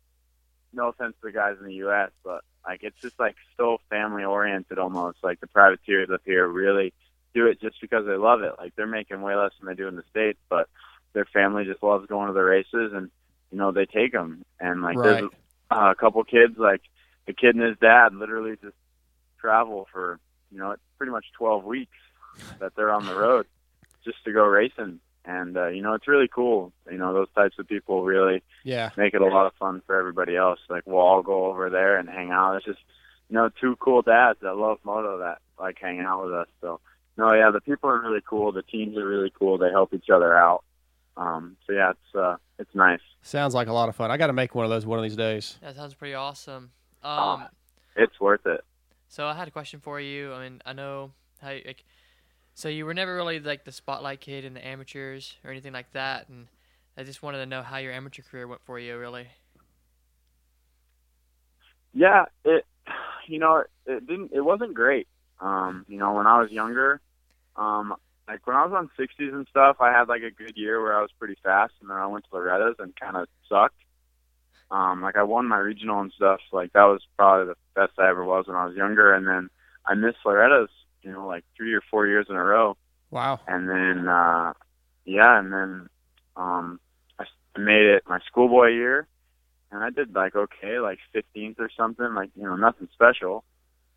[0.72, 4.24] no offense to the guys in the U.S., but like it's just like so family
[4.24, 5.18] oriented almost.
[5.22, 6.92] Like the privateers up here really
[7.34, 8.52] do it just because they love it.
[8.58, 10.68] Like they're making way less than they do in the states, but
[11.12, 13.10] their family just loves going to the races, and
[13.50, 14.44] you know they take them.
[14.60, 15.30] And like there's
[15.70, 16.82] uh, a couple kids, like
[17.26, 18.76] the kid and his dad, literally just
[19.40, 20.18] travel for
[20.50, 21.96] you know pretty much 12 weeks
[22.60, 23.46] that they're on the road
[24.04, 25.00] just to go racing.
[25.24, 26.72] And uh, you know it's really cool.
[26.90, 28.90] You know those types of people really Yeah.
[28.96, 30.58] make it a lot of fun for everybody else.
[30.68, 32.56] Like we'll all go over there and hang out.
[32.56, 32.80] It's just
[33.28, 36.48] you know two cool dads that love moto that like hang out with us.
[36.60, 36.80] So
[37.16, 38.50] no, yeah, the people are really cool.
[38.52, 39.58] The teams are really cool.
[39.58, 40.64] They help each other out.
[41.16, 43.00] Um, so yeah, it's uh, it's nice.
[43.22, 44.10] Sounds like a lot of fun.
[44.10, 45.56] I got to make one of those one of these days.
[45.62, 46.72] That sounds pretty awesome.
[47.04, 47.08] Oh.
[47.34, 47.44] Um,
[47.94, 48.64] It's worth it.
[49.08, 50.32] So I had a question for you.
[50.32, 51.12] I mean, I know
[51.42, 51.84] how you, like,
[52.54, 55.92] so you were never really like the spotlight kid in the amateurs or anything like
[55.92, 56.48] that, and
[56.96, 59.28] I just wanted to know how your amateur career went for you, really.
[61.94, 62.64] Yeah, it
[63.26, 65.08] you know it, didn't it wasn't great.
[65.40, 67.00] Um, you know when I was younger,
[67.56, 67.94] um,
[68.28, 70.96] like when I was on 60s and stuff, I had like a good year where
[70.96, 73.76] I was pretty fast, and then I went to Loretta's and kind of sucked.
[74.70, 76.40] Um, like I won my regional and stuff.
[76.52, 79.50] Like that was probably the best I ever was when I was younger, and then
[79.86, 80.70] I missed Loretta's,
[81.02, 82.76] you know, like three or four years in a row.
[83.10, 83.40] Wow.
[83.46, 84.52] And then, uh,
[85.04, 85.88] yeah, and then
[86.36, 86.80] um,
[87.18, 89.06] I s- made it my schoolboy year,
[89.70, 93.44] and I did like okay, like 15th or something, like you know, nothing special.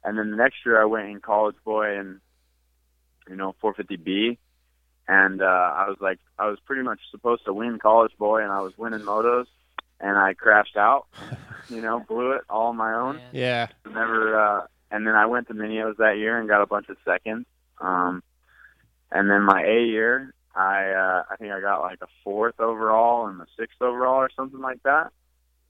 [0.04, 2.20] And then the next year I went in college boy and
[3.30, 4.38] you know 450B,
[5.08, 8.52] and uh, I was like I was pretty much supposed to win college boy, and
[8.52, 9.46] I was winning motos,
[10.00, 11.08] and I crashed out,
[11.70, 13.68] you know, blew it all on my own Yeah.
[13.86, 16.90] never uh and then I went to Mini O's that year and got a bunch
[16.90, 17.46] of seconds.
[17.82, 18.24] Um,
[19.12, 23.28] and then my A year, I uh, I think I got like a fourth overall
[23.28, 25.12] and a sixth overall or something like that.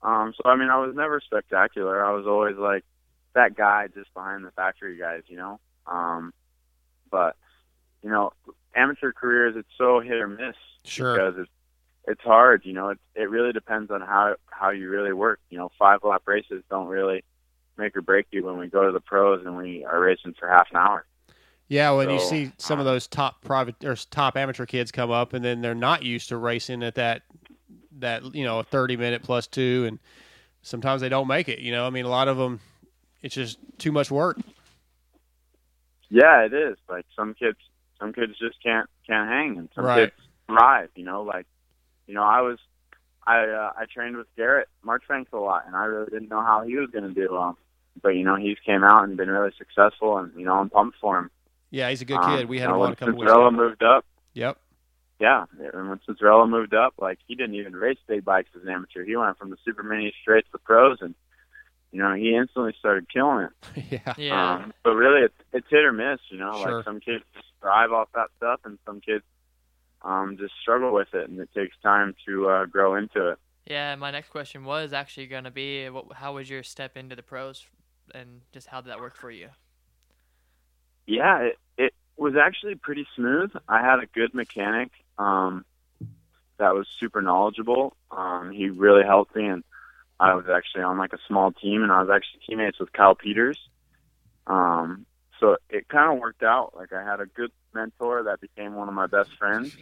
[0.04, 2.06] Um, so I mean, I was never spectacular.
[2.06, 2.84] I was always like
[3.34, 5.60] that guy just behind the factory guys, you know.
[5.88, 6.34] Um,
[7.12, 7.36] but
[8.04, 8.32] you know,
[8.76, 11.16] amateur careers it's so hit or miss Sure.
[11.16, 11.52] because it's
[12.08, 12.62] it's hard.
[12.66, 15.40] You know, it it really depends on how how you really work.
[15.50, 17.24] You know, five lap races don't really
[17.77, 20.47] make or break you when we go to the pros and we are racing for
[20.49, 21.06] half an hour.
[21.68, 25.34] Yeah, when you see some of those top private or top amateur kids come up,
[25.34, 27.23] and then they're not used to racing at that
[27.99, 29.99] that you know a thirty minute plus two, and
[30.61, 31.60] sometimes they don't make it.
[31.60, 32.60] You know, I mean, a lot of them,
[33.23, 34.38] it's just too much work.
[36.10, 36.77] Yeah, it is.
[36.88, 37.57] Like some kids,
[37.99, 40.11] some kids just can't can't hang, and some Right.
[40.11, 40.89] kids thrive.
[40.95, 41.47] You know, like
[42.07, 42.60] you know, I was,
[43.26, 46.64] I uh, I trained with Garrett Marchbanks a lot, and I really didn't know how
[46.64, 47.35] he was going to do.
[47.35, 47.57] Um,
[48.02, 50.98] but you know, he's came out and been really successful, and you know, I'm pumped
[51.00, 51.32] for him.
[51.72, 52.50] Yeah, he's a good Um, kid.
[52.50, 53.52] We had you know, him on a when couple weeks Cianciarulo ago.
[53.52, 54.06] moved up.
[54.34, 54.58] Yep.
[55.20, 58.70] Yeah, and when Cianciarulo moved up, like he didn't even race big bikes as an
[58.70, 59.04] amateur.
[59.06, 61.16] He went from the super mini straight to the pros, and
[61.92, 63.84] you know, he instantly started killing it.
[64.06, 64.14] yeah.
[64.18, 64.54] Yeah.
[64.56, 66.20] Um, but really, it's it's hit or miss.
[66.30, 66.76] You know, Sure.
[66.78, 69.24] like some kids just thrive off that stuff, and some kids
[70.02, 73.38] um, just struggle with it, and it takes time to uh, grow into it.
[73.66, 77.16] Yeah, my next question was actually going to be what, how was your step into
[77.16, 77.66] the pros
[78.14, 79.49] and just how did that work for you?
[81.06, 83.52] Yeah, it it was actually pretty smooth.
[83.68, 85.65] I had a good mechanic um,
[86.57, 87.95] that was super knowledgeable.
[88.11, 89.64] Um, he really helped me, and
[90.19, 93.15] I was actually on like a small team, and I was actually teammates with Kyle
[93.15, 93.60] Peters.
[94.48, 95.06] Um,
[95.40, 96.73] so it kind of worked out.
[96.76, 99.76] Like I had a good mentor that became one of my best friends.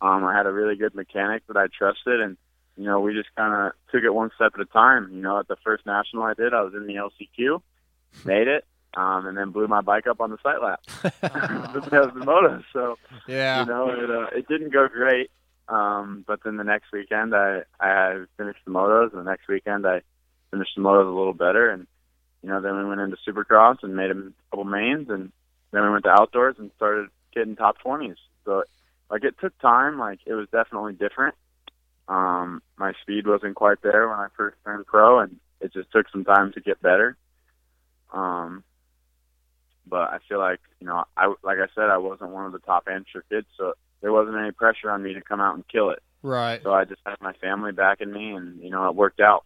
[0.00, 2.36] Um, I had a really good mechanic that I trusted, and
[2.78, 5.10] you know we just kind of took it one step at a time.
[5.12, 7.60] You know, at the first national I did, I was in the LCQ,
[8.24, 8.64] made it,
[8.96, 10.80] um, and then blew my bike up on the sight lap.
[11.20, 12.62] that was the moto.
[12.72, 12.96] So
[13.26, 13.60] Yeah.
[13.60, 15.30] you know, it uh, it didn't go great.
[15.68, 19.86] Um, but then the next weekend, I I finished the motos, and the next weekend
[19.86, 20.00] I
[20.50, 21.86] finished the motos a little better, and
[22.42, 24.14] you know, then we went into Supercross and made a
[24.50, 25.32] couple mains, and
[25.72, 28.16] then we went to outdoors and started getting top twenties.
[28.44, 28.62] So
[29.10, 29.98] like it took time.
[29.98, 31.34] Like it was definitely different.
[32.08, 36.08] Um, my speed wasn't quite there when I first turned pro, and it just took
[36.10, 37.16] some time to get better.
[38.12, 38.64] Um,
[39.86, 42.60] but I feel like you know, I like I said, I wasn't one of the
[42.60, 45.90] top amateur kids, so there wasn't any pressure on me to come out and kill
[45.90, 46.02] it.
[46.22, 46.62] Right.
[46.62, 49.44] So I just had my family backing me, and you know, it worked out.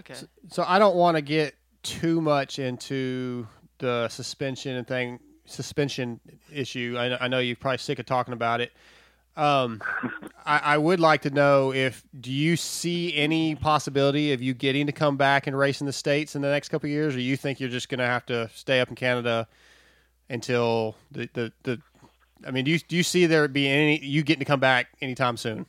[0.00, 0.14] Okay.
[0.50, 3.46] So I don't want to get too much into
[3.78, 6.20] the suspension and thing suspension
[6.52, 6.96] issue.
[6.98, 8.72] I, I know you're probably sick of talking about it.
[9.36, 9.82] Um,
[10.46, 14.86] I, I would like to know if do you see any possibility of you getting
[14.86, 17.20] to come back and race in the states in the next couple of years, or
[17.20, 19.46] you think you're just going to have to stay up in Canada
[20.30, 21.80] until the, the the
[22.46, 24.88] I mean, do you do you see there be any you getting to come back
[25.00, 25.66] anytime soon?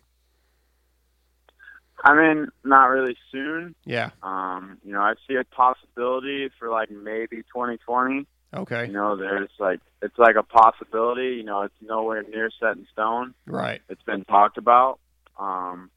[2.04, 3.76] I mean, not really soon.
[3.84, 4.12] Yeah.
[4.22, 8.28] Um, you know, I see a possibility for like maybe 2020.
[8.54, 8.88] Okay.
[8.88, 11.36] You know, there's like it's like a possibility.
[11.36, 13.34] You know, it's nowhere near set in stone.
[13.46, 13.82] Right.
[13.90, 15.00] It's been talked about.
[15.38, 15.92] Um,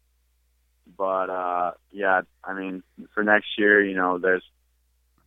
[0.97, 2.83] but uh, yeah, I mean,
[3.15, 4.43] for next year, you know, there's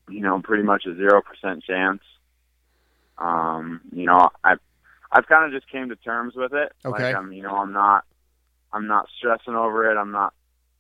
[0.10, 2.02] you know pretty much a zero percent chance.
[3.18, 4.56] Um, you know, I
[5.12, 6.74] I've kind of just came to terms with it.
[6.84, 7.04] Okay.
[7.04, 8.04] Like I'm, you know, I'm not
[8.74, 9.98] I'm not stressing over it.
[9.98, 10.34] I'm not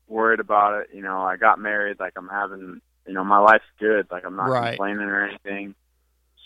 [0.07, 0.89] worried about it.
[0.93, 1.99] You know, I got married.
[1.99, 4.07] Like I'm having, you know, my life's good.
[4.11, 4.69] Like I'm not Right.
[4.71, 5.75] complaining or anything.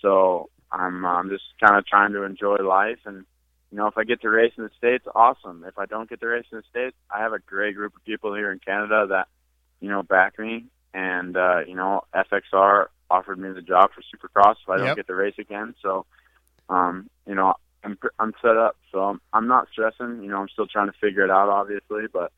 [0.02, 3.26] So I'm I'm just kind of trying to enjoy life and
[3.72, 5.65] you know, if I get to race in the States, awesome.
[5.68, 8.03] If I don't get to race in the States, I have a great group of
[8.06, 9.28] people here in Canada that,
[9.82, 10.65] you know, back me.
[10.94, 14.95] And, uh, you know, FXR offered me the job for Supercross if I don't Yep.
[14.95, 15.76] get to race again.
[15.82, 16.06] So,
[16.69, 18.78] um, you know, I'm, pr- I'm set up.
[18.91, 20.24] So I'm, I'm not stressing.
[20.24, 22.06] You know, I'm still trying to figure it out, obviously.
[22.11, 22.32] But,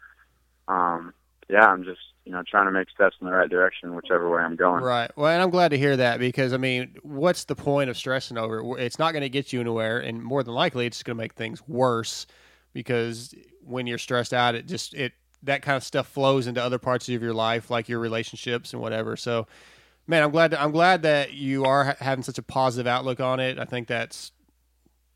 [0.67, 1.13] um,
[1.49, 4.41] yeah, I'm just, you know, trying to make steps in the right direction, whichever way
[4.41, 4.83] I'm going.
[4.83, 5.11] Right.
[5.15, 8.37] Well, and I'm glad to hear that because I mean, what's the point of stressing
[8.37, 8.83] over it?
[8.83, 11.33] It's not going to get you anywhere, and more than likely, it's going to make
[11.33, 12.27] things worse
[12.73, 15.13] because when you're stressed out, it just it
[15.43, 18.81] that kind of stuff flows into other parts of your life, like your relationships and
[18.81, 19.15] whatever.
[19.15, 19.47] So,
[20.05, 20.53] man, I'm glad.
[20.53, 23.57] I'm glad that you are ha- having such a positive outlook on it.
[23.57, 24.31] I think that's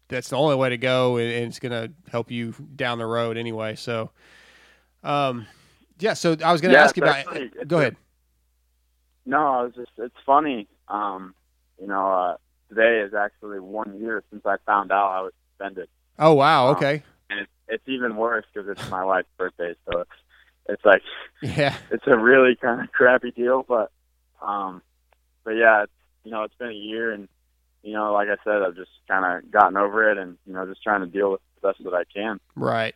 [0.07, 3.37] that's the only way to go, and it's going to help you down the road
[3.37, 3.75] anyway.
[3.75, 4.11] So,
[5.03, 5.47] um,
[6.03, 6.13] yeah.
[6.13, 7.15] So I was going to Yeah, ask you about.
[7.17, 7.95] actually- it's go ahead.
[9.25, 10.67] No, I was just it's funny.
[10.89, 11.33] Um,
[11.79, 12.37] you know, uh
[12.69, 15.87] today is actually one year since I found out I was suspended.
[16.19, 16.67] Oh wow.
[16.69, 17.03] Um, Okay.
[17.29, 20.11] And it's, it's even worse because it's my wife's birthday, so it's
[20.67, 21.01] it's like
[21.41, 21.75] Yeah.
[21.91, 23.91] it's a really kind of crappy deal, but
[24.41, 24.81] um
[25.45, 25.91] but yeah, it's
[26.25, 27.27] you know, it's been a year, and
[27.81, 30.65] you know, like I said, I've just kind of gotten over it, and you know,
[30.65, 32.39] just trying to deal with the best that I can.
[32.55, 32.95] Right.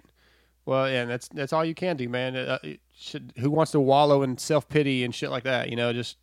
[0.68, 2.36] Well, yeah, and that's that's all you can do, man.
[2.36, 2.60] Uh,
[2.94, 5.70] should, who wants to wallow in self pity and shit like that?
[5.70, 6.18] You know, just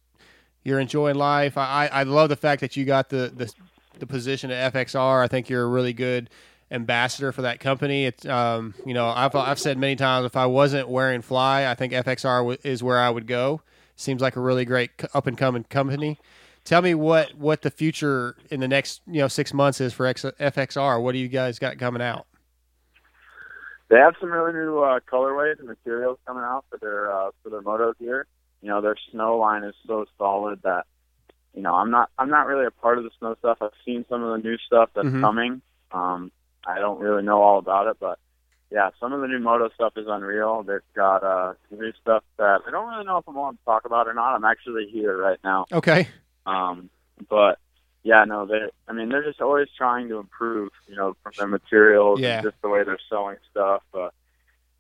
[0.63, 1.57] you're enjoying life.
[1.57, 3.51] I, I I love the fact that you got the the
[3.99, 5.25] the position at FXR.
[5.25, 6.29] I think you're a really good
[6.71, 8.05] ambassador for that company.
[8.05, 11.75] It's um, you know, I've I've said many times if I wasn't wearing fly, I
[11.75, 13.63] think FXR w- is where I would go.
[13.97, 16.19] Seems like a really great up and coming company.
[16.65, 20.05] Tell me what what the future in the next you know six months is for
[20.05, 21.03] X, FXR.
[21.03, 22.27] What do you guys got coming out?
[23.89, 27.51] They have some really new uh, colorways and materials coming out for their uh, for
[27.51, 28.27] their moto gear.
[28.63, 30.87] You know, their snow line is so solid that
[31.55, 33.59] you know I'm not I'm not really a part of the snow stuff.
[33.61, 35.21] I've seen some of the new stuff that's Mhm.
[35.21, 35.63] coming.
[35.93, 36.33] Um,
[36.67, 38.19] I don't really know all about it, but
[38.71, 40.63] yeah, some of the new moto stuff is unreal.
[40.63, 43.65] They've got uh, some new stuff that I don't really know if I'm willing to
[43.65, 44.35] talk about or not.
[44.35, 45.67] I'm actually here right now.
[45.71, 46.09] Okay.
[46.47, 46.89] Um,
[47.29, 47.59] but
[48.05, 48.69] yeah, no, they.
[48.87, 50.71] I mean, they're just always trying to improve.
[50.87, 52.37] You know, from their materials, Yeah.
[52.37, 54.11] and just the way they're selling stuff, uh,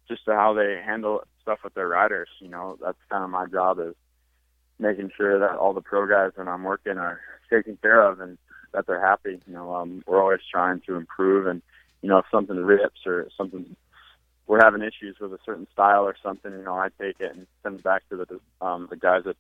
[0.07, 2.29] just to how they handle stuff with their riders.
[2.39, 3.95] You know, that's kind of my job is
[4.79, 7.21] making sure that all the pro guys when I'm working are
[7.51, 8.37] taken care of and
[8.73, 9.41] that they're happy.
[9.47, 11.63] You know, um, we're always trying to improve, and
[12.03, 13.75] you know, if something rips or something
[14.47, 17.47] we're having issues with a certain style or something, you know, I take it and
[17.63, 19.37] send it back to the um, the guys that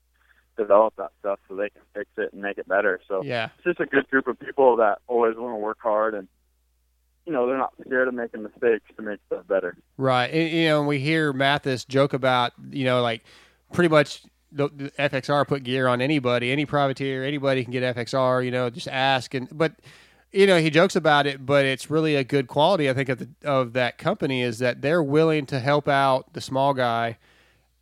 [0.56, 3.00] develop that stuff so they can fix it and make it better.
[3.08, 3.48] So Yeah.
[3.56, 6.28] it's just a good group of people that always want to work hard and
[7.26, 9.76] you know they're not scared of making mistakes to make stuff better.
[9.96, 10.26] Right.
[10.30, 13.22] And, you know, we hear Matthes joke about, you know, like
[13.72, 14.22] pretty much
[14.52, 18.68] the, the FXR put gear on anybody, any privateer, anybody can get FXR, you know,
[18.70, 19.32] just ask.
[19.34, 19.72] And, but,
[20.32, 23.18] you know, he jokes about it, but it's really a good quality, I think, of,
[23.18, 27.16] the, of that company is that they're willing to help out the small guy.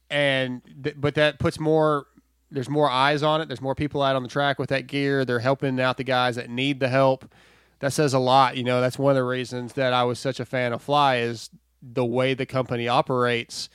[0.08, 2.06] And, th- but that puts more,
[2.52, 3.48] there's more eyes on it.
[3.48, 5.24] There's more people out on the track with that gear.
[5.24, 7.32] They're helping out the guys that need the help
[7.80, 8.56] that says a lot.
[8.56, 11.16] You know, that's one of the reasons that I was such a fan of Fly
[11.16, 11.50] is
[11.82, 13.68] the way the company operates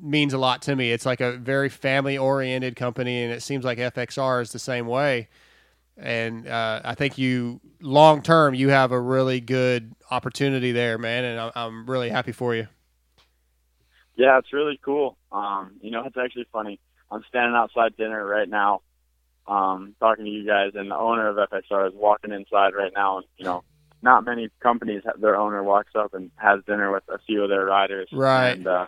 [0.00, 0.92] means a lot to me.
[0.92, 4.86] It's like a very family oriented company, and it seems like FXR is the same
[4.86, 5.28] way.
[5.96, 11.24] And uh, I think you long term you have a really good opportunity there, man,
[11.24, 12.66] and I'm, really happy for you.
[14.16, 15.16] Yeah, it's really cool.
[15.30, 16.80] Um, you know, it's actually funny.
[17.14, 18.82] I'm standing outside dinner right now,
[19.46, 23.18] um, talking to you guys, and the owner of FXR is walking inside right now.
[23.18, 23.62] And you know,
[24.02, 27.48] not many companies have their owner walks up and has dinner with a few of
[27.48, 28.08] their riders.
[28.12, 28.50] Right.
[28.50, 28.86] And uh,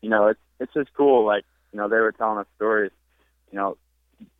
[0.00, 1.26] you know, it's it's just cool.
[1.26, 2.92] Like you know, they were telling us stories.
[3.50, 3.76] You know,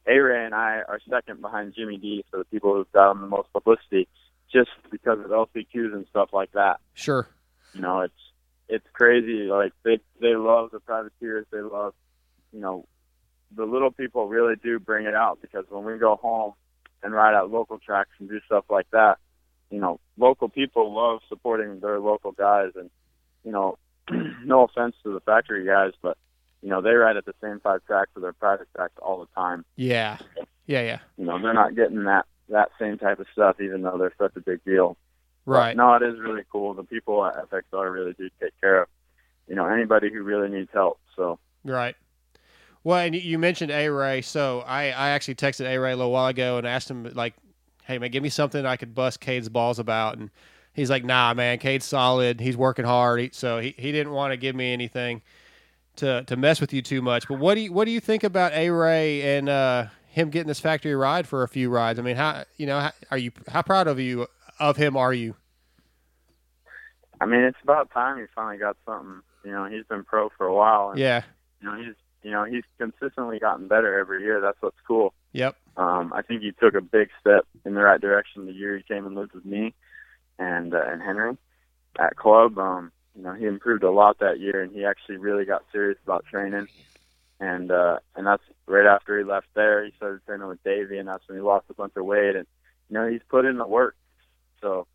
[0.07, 3.29] A Ray and I are second behind Jimmy D for the people who've gotten the
[3.29, 4.09] most publicity,
[4.53, 6.81] just because of LCQs and stuff like that.
[6.95, 7.29] Sure.
[7.75, 8.15] You know, it's
[8.69, 9.49] it's crazy.
[9.49, 11.47] Like they they love the privateers.
[11.51, 11.95] They love,
[12.53, 12.87] you know,
[13.55, 16.53] the little people really do bring it out because when we go home
[17.03, 19.19] and ride out local tracks and do stuff like that,
[19.71, 22.73] you know, local people love supporting their local guys.
[22.75, 22.91] And
[23.45, 23.79] you know,
[24.45, 26.17] no offense to the factory guys, but
[26.63, 29.41] you know they ride at the same five tracks or their private tracks all the
[29.41, 29.65] time.
[29.77, 30.19] Yeah.
[30.67, 30.83] Yeah.
[30.83, 30.99] Yeah.
[31.17, 34.37] You know, they're not getting that that same type of stuff, even though they're such
[34.37, 34.97] a big deal.
[35.45, 35.77] Right.
[35.77, 36.75] But, no, it is really cool.
[36.75, 38.89] The people at FXR really do take care of,
[39.49, 41.01] you know, anybody who really needs help.
[41.15, 41.97] So Right.
[42.87, 46.13] Well, and you- mentioned A Ray, so I, I actually texted A Ray a little
[46.13, 47.35] while ago and asked him like,
[47.83, 50.31] "Hey man, give me something I could bust Cade's balls about," and
[50.73, 52.39] he's like, "Nah, man, Cade's solid.
[52.39, 55.23] He's working hard." He, so he, he didn't want to give me anything
[55.97, 57.27] to to mess with you too much.
[57.27, 60.47] But what do you what do you think about A Ray and uh, him getting
[60.47, 61.99] this factory ride for a few rides?
[61.99, 64.29] I mean, how you know how, are you how proud of you
[64.61, 65.35] of him are you?
[67.21, 69.23] I mean, it's about time he finally got something.
[69.45, 70.91] You know, he's been pro for a while.
[70.91, 71.23] And, Yeah.
[71.61, 71.97] You know, he's
[72.27, 74.41] you know he's consistently gotten better every year.
[74.41, 75.15] That's what's cool.
[75.33, 75.57] Yep.
[75.77, 78.83] Um, I think he took a big step in the right direction the year he
[78.83, 79.75] came and lived with me
[80.39, 81.37] and uh, and Henry
[82.01, 82.59] at club.
[82.59, 85.99] Um, you know, he improved a lot that year, and he actually really got serious
[86.05, 86.67] about training.
[87.39, 89.85] And uh, and that's right after he left there.
[89.85, 92.35] He started training with Davey, and that's when he lost a bunch of weight.
[92.35, 92.47] And
[92.89, 93.95] you know, he's put in the work.
[94.61, 94.89] So,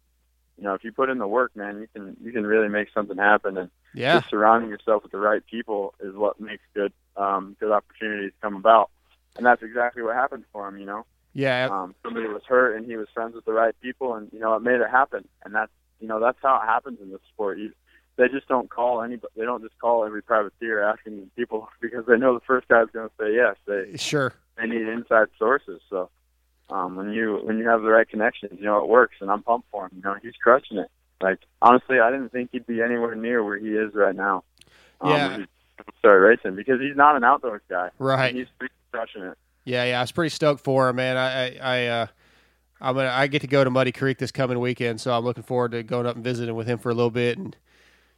[0.61, 2.87] you know, if you put in the work, man, you can you can really make
[2.93, 3.57] something happen.
[3.57, 4.19] And Yeah.
[4.19, 8.55] just surrounding yourself with the right people is what makes good um, good opportunities come
[8.55, 8.91] about.
[9.37, 10.77] And that's exactly what happened for him.
[10.77, 11.67] You know, Yeah.
[11.71, 14.53] um, somebody was hurt and he was friends with the right people, and you know,
[14.53, 15.27] it made it happen.
[15.43, 17.57] And that's you know that's how it happens in this sport.
[17.57, 17.71] You,
[18.17, 19.33] they just don't call anybody.
[19.35, 23.09] They don't just call every privateer asking people because they know the first guy's going
[23.09, 23.55] to say yes.
[23.65, 24.31] They Sure.
[24.57, 25.81] they need inside sources.
[25.89, 26.11] So
[26.71, 29.15] um, when you when you have the right connections, you know it works.
[29.21, 29.91] And I'm pumped for him.
[29.95, 30.89] You know he's crushing it.
[31.21, 34.43] Like honestly, I didn't think he'd be anywhere near where he is right now.
[35.01, 35.37] Um, Yeah.
[35.37, 35.45] he
[36.07, 37.89] racing because he's not an outdoors guy.
[37.99, 38.33] Right.
[38.33, 38.47] He's
[38.91, 39.37] crushing it.
[39.63, 41.17] Yeah, yeah, I was pretty stoked for him, man.
[41.17, 42.07] I, I, I uh,
[42.79, 45.43] I'm gonna, I get to go to Muddy Creek this coming weekend, so I'm looking
[45.43, 47.37] forward to going up and visiting with him for a little bit.
[47.37, 47.55] And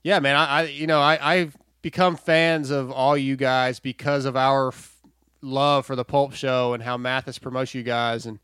[0.03, 4.23] yeah, man, I, I you know, I, I've become fans of all you guys because
[4.23, 4.71] of our
[5.43, 8.39] love for the Pulp Show and how Matthes promotes you guys, and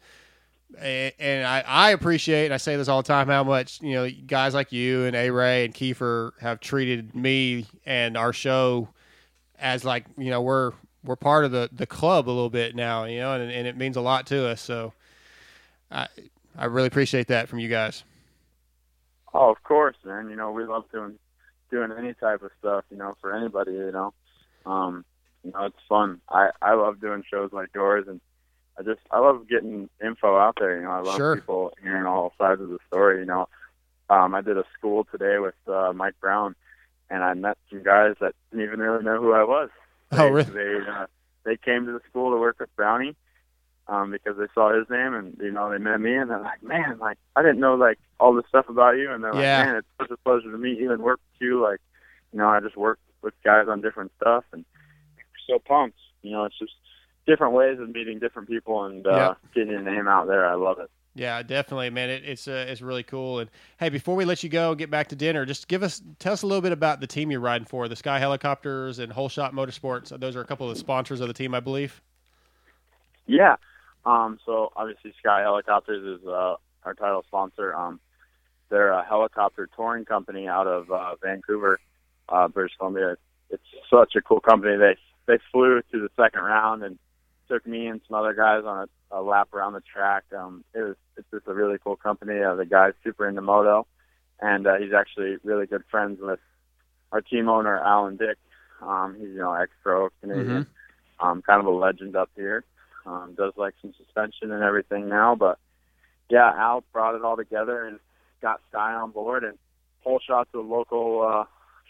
[0.77, 4.09] and I, I appreciate, and I say this all the time, how much you know
[4.27, 8.89] guys like you and A Ray and Kiefer have treated me and our show
[9.57, 10.73] as like you know we're
[11.03, 13.77] we're part of the the club a little bit now, you know, and, and it
[13.77, 14.61] means a lot to us.
[14.61, 14.93] So
[15.91, 16.07] I
[16.57, 18.03] I really appreciate that from you guys.
[19.33, 20.29] Oh, of course, man.
[20.29, 21.17] You know, we love doing
[21.71, 22.83] doing any type of stuff.
[22.91, 23.71] You know, for anybody.
[23.71, 24.13] You know,
[24.65, 25.05] um,
[25.43, 26.21] you know, it's fun.
[26.29, 28.19] I I love doing shows like yours, and
[28.77, 30.77] I just I love getting info out there.
[30.77, 31.35] You know, I love Sure.
[31.35, 33.19] people hearing all sides of the story.
[33.19, 33.47] You know,
[34.09, 36.55] um, I did a school today with uh, Mike Brown,
[37.09, 39.69] and I met some guys that didn't even really know who I was.
[40.11, 40.51] Oh, They- really?
[40.51, 41.05] They uh,
[41.45, 43.15] they came to the school to work with Brownie.
[43.87, 46.61] Um, because they saw his name and you know they met me and they're like,
[46.61, 49.57] man, like I didn't know like all this stuff about you and they're Yeah.
[49.57, 51.59] like, man, it's such a pleasure to meet you and work with you.
[51.59, 51.79] Like,
[52.31, 54.63] you know, I just work with guys on different stuff and
[55.49, 55.97] so pumped.
[56.21, 56.73] You know, it's just
[57.25, 60.45] different ways of meeting different people and uh, getting your name out there.
[60.45, 60.89] I love it.
[61.15, 62.09] Yeah, definitely, man.
[62.09, 63.39] It, it's uh, it's really cool.
[63.39, 65.45] And hey, before we let you go, and get back to dinner.
[65.45, 67.95] Just give us tell us a little bit about the team you're riding for, the
[67.95, 70.17] Sky Helicopters and Whole Shot Motorsports.
[70.17, 72.01] Those are a couple of the sponsors of the team, I believe.
[73.25, 73.55] Yeah.
[74.05, 77.75] Um, so obviously Sky Helicopters is uh, our title sponsor.
[77.75, 77.99] Um,
[78.69, 81.79] they're a helicopter touring company out of uh, Vancouver,
[82.29, 83.17] uh, British Columbia.
[83.49, 84.77] It's such a cool company.
[84.77, 84.95] They
[85.29, 86.97] they flew to the second round and
[87.47, 90.23] took me and some other guys on a, a lap around the track.
[90.35, 92.41] Um, it was it's just a really cool company.
[92.41, 93.85] Uh, the guy's super into moto,
[94.41, 96.39] and uh, he's actually really good friends with
[97.11, 98.37] our team owner Alan Dick.
[98.81, 100.67] Um, he's you know ex pro Canadian,
[101.19, 102.63] um, kind of a legend up here.
[103.05, 105.59] Um, does like some suspension and everything now, but
[106.29, 107.99] yeah, Al brought it all together and
[108.41, 109.57] got Sky on board and
[110.03, 111.43] whole shot to a local uh,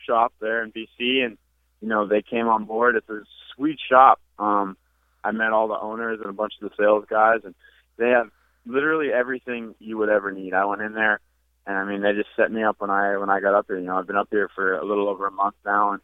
[0.06, 1.38] shop there in BC, and
[1.82, 2.96] you know they came on board.
[2.96, 3.22] It's a
[3.56, 4.20] sweet shop.
[4.38, 4.78] Um,
[5.24, 7.56] I met all the owners and a bunch of the sales guys, and
[7.98, 8.30] they have
[8.66, 10.54] literally everything you would ever need.
[10.54, 11.20] I went in there,
[11.66, 13.80] and I mean they just set me up when I when I got up here.
[13.80, 16.02] You know I've been up here for a little over a month now, and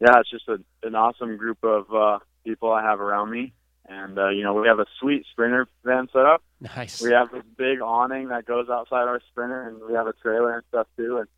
[0.00, 3.52] yeah, it's just a, an awesome group of uh, people I have around me.
[3.86, 6.42] And uh, you know we have a sweet sprinter van set up.
[6.60, 7.02] Nice.
[7.02, 10.54] We have this big awning that goes outside our sprinter, and we have a trailer
[10.54, 11.18] and stuff too.
[11.18, 11.28] And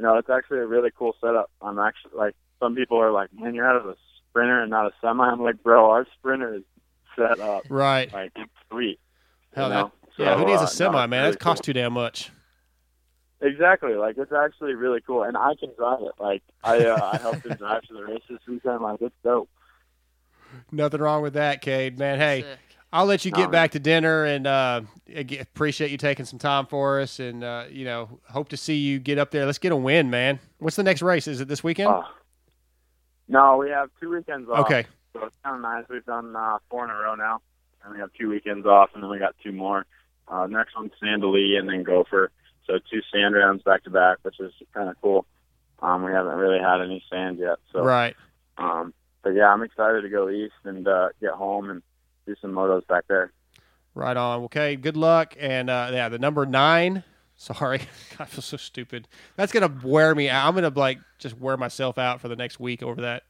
[0.00, 1.50] you know, it's actually a really cool setup.
[1.60, 3.96] I'm actually like, some people are like, "Man, you're out of a
[4.28, 6.62] sprinter and not a semi." I'm like, "Bro, our sprinter is
[7.16, 8.12] set up Right.
[8.12, 9.00] like it's sweet."
[9.54, 9.92] Hell, you that, know?
[10.18, 10.38] yeah.
[10.38, 11.20] Who needs uh, a semi, no, man?
[11.22, 12.30] really that costs too damn much.
[13.42, 13.94] Exactly.
[13.94, 16.12] Like it's actually really cool, and I can drive it.
[16.20, 18.82] Like I, uh, I helped him drive to the race this weekend.
[18.82, 19.48] Like it's dope.
[20.70, 21.98] Nothing wrong with that, Cade.
[21.98, 22.44] Man, hey,
[22.92, 24.80] I'll let you get No, back to dinner, and uh,
[25.40, 28.98] appreciate you taking some time for us, and uh, you know, hope to see you
[28.98, 29.46] get up there.
[29.46, 30.38] Let's get a win, man.
[30.58, 31.26] What's the next race?
[31.28, 31.88] Is it this weekend?
[31.90, 32.04] Oh.
[33.30, 34.66] No, we have two weekends off.
[34.66, 34.86] Okay.
[35.12, 35.84] So it's kind of nice.
[35.88, 37.40] We've done uh, four in a row now,
[37.84, 39.86] and we have two weekends off, and then we got two more.
[40.26, 42.30] Uh, next one's Sand Del Lee and then Gopher.
[42.66, 45.26] So two sand rounds back to back, which is kind of cool.
[45.80, 48.14] Um, we haven't really had any sand yet, so Right.
[48.58, 48.92] Um,
[49.22, 51.82] but yeah, I'm excited to go east and uh, get home and
[52.26, 53.32] do some motos back there.
[53.94, 54.42] Right on.
[54.44, 54.76] Okay.
[54.76, 55.34] Good luck.
[55.38, 57.04] And uh, yeah, the number nine.
[57.40, 57.80] Sorry,
[58.18, 59.08] I feel so stupid.
[59.34, 60.46] That's gonna wear me out.
[60.46, 63.22] I'm gonna like just wear myself out for the next week over that.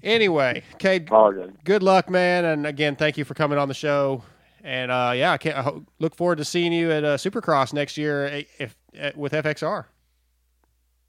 [0.00, 1.04] Anyway, okay.
[1.10, 1.56] All good.
[1.64, 2.44] Good luck, man.
[2.44, 4.22] And again, thank you for coming on the show.
[4.62, 7.72] And uh, yeah, I can't I ho- look forward to seeing you at uh, Supercross
[7.72, 9.86] next year eh, if, if with FXR.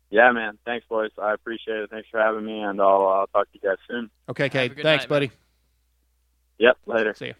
[0.10, 0.58] Yeah, man.
[0.66, 1.12] Thanks, boys.
[1.22, 1.92] I appreciate it.
[1.92, 4.10] Thanks for having me, and I'll, I'll talk to you guys soon.
[4.28, 4.74] Okay, Cade.
[4.74, 5.30] Thanks, night, buddy.
[6.58, 6.78] Yep.
[6.88, 7.14] Later.
[7.14, 7.34] See you.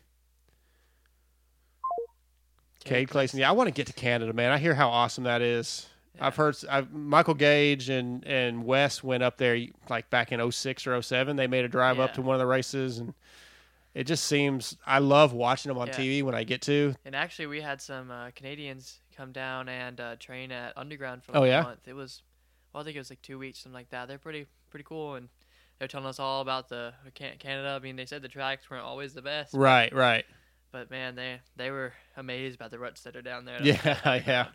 [2.90, 3.40] Cade Clason.
[3.40, 4.52] Yeah, I want to get to Canada, man.
[4.52, 5.88] I hear how awesome that is.
[6.22, 9.58] I've heard I've, Michael Gage and, and Wes went up there
[9.90, 11.36] like back in 06 or 07.
[11.38, 13.14] They made a drive up to one of the races, and
[13.94, 15.94] it just seems I love watching them on Yeah.
[15.94, 16.94] TV when I get to.
[17.06, 21.38] And actually, we had some uh, Canadians come down and uh, train at Underground for
[21.38, 21.62] Oh, yeah?
[21.62, 21.88] a month.
[21.88, 22.22] It was,
[22.74, 24.08] well, I think it was like two weeks, something like that.
[24.10, 25.30] They're pretty pretty cool, and
[25.78, 27.70] they're telling us all about the Canada.
[27.70, 29.54] I mean, they said the tracks weren't always the best.
[29.54, 30.26] Right, right.
[30.72, 33.60] But man, they they were amazed about the ruts that are down there.
[33.62, 33.78] Yeah,
[34.28, 34.48] yeah,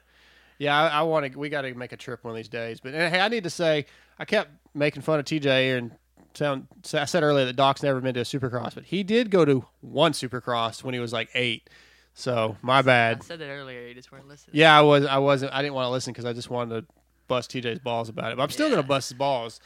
[0.58, 0.80] yeah.
[0.80, 1.38] I, I want to.
[1.38, 2.80] We got to make a trip one of these days.
[2.80, 3.86] But hey, I need to say,
[4.18, 5.90] I kept making fun of TJ and
[6.34, 6.68] sound.
[6.82, 9.44] so I said earlier that Doc's never been to a Supercross, but he did go
[9.44, 11.68] to one Supercross when he was like eight.
[12.14, 13.18] So my bad.
[13.22, 13.88] I said that earlier.
[13.88, 14.54] You just weren't listening.
[14.56, 15.04] Yeah, I was.
[15.06, 15.52] I wasn't.
[15.52, 16.94] I didn't want to listen because I just wanted to
[17.26, 18.36] bust TJ's balls about it.
[18.36, 19.58] But I'm still gonna bust his balls.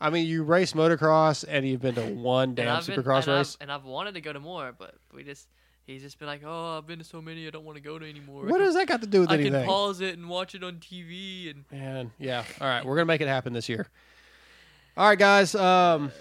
[0.00, 3.38] I mean, you race motocross and you've been to one damn I've been- supercross and
[3.38, 3.56] race.
[3.58, 5.48] I've, and I've wanted to go to more, but we just
[5.86, 7.98] he's just been like, oh, I've been to so many, I don't want to go
[7.98, 8.44] to anymore.
[8.46, 9.54] I What does that got to do with anything?
[9.54, 12.44] I can pause it and watch it on TV and Man, yeah.
[12.60, 13.88] All right, we're gonna make it happen this year.
[14.96, 15.54] All right, guys.
[15.54, 16.12] Um,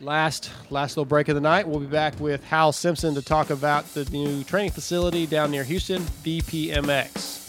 [0.00, 1.66] last last little break of the night.
[1.66, 5.64] We'll be back with Hal Simpson to talk about the new training facility down near
[5.64, 7.40] Houston, BPMX.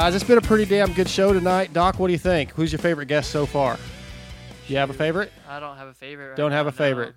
[0.00, 0.14] Guys.
[0.14, 1.72] It's been a pretty damn good show tonight.
[1.72, 2.52] Doc, what do you think?
[2.52, 3.74] Who's your favorite guest so far?
[3.74, 5.32] Do you have a favorite?
[5.48, 6.28] I don't have a favorite.
[6.28, 7.16] Right Don't have now, a favorite.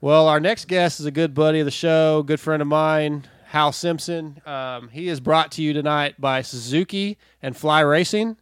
[0.00, 3.26] Well, our next guest is a good buddy of the show, good friend of mine,
[3.44, 4.40] Hal Simpson.
[4.46, 8.38] Um, he is brought to you tonight by Suzuki and Fly Racing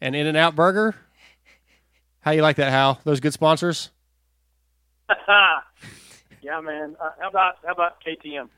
[0.00, 0.94] and In and Out Burger.
[2.20, 3.02] How you like that, Hal?
[3.04, 3.90] Those good sponsors?
[6.40, 6.96] yeah, man.
[6.98, 8.48] Uh, how about how about KTM?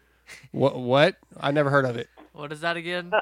[0.52, 0.78] What?
[0.78, 1.16] What?
[1.40, 2.08] I never heard of it.
[2.32, 3.10] What is that again?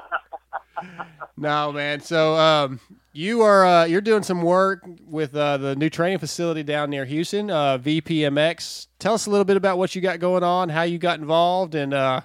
[1.36, 2.00] No, man.
[2.00, 2.80] So um,
[3.12, 7.04] you are uh, you're doing some work with uh, the new training facility down near
[7.04, 8.88] Houston, uh, VPMX.
[8.98, 11.74] Tell us a little bit about what you got going on, how you got involved,
[11.74, 12.22] and uh,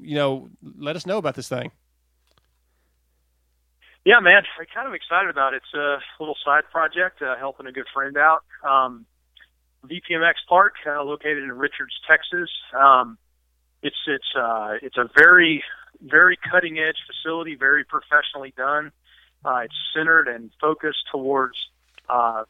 [0.00, 0.48] you know,
[0.78, 1.70] let us know about this thing.
[4.04, 4.42] Yeah, man.
[4.58, 5.62] I'm kind of excited about it.
[5.64, 8.40] It's a little side project, uh, helping a good friend out.
[8.68, 9.06] Um,
[9.84, 12.50] VPMX Park, uh, located in Richards, Texas.
[12.78, 13.18] Um,
[13.82, 15.62] it's it's uh, it's a very
[16.02, 18.92] very cutting edge facility, very professionally done.
[19.44, 21.56] Uh, it's centered and focused towards
[22.08, 22.44] uh,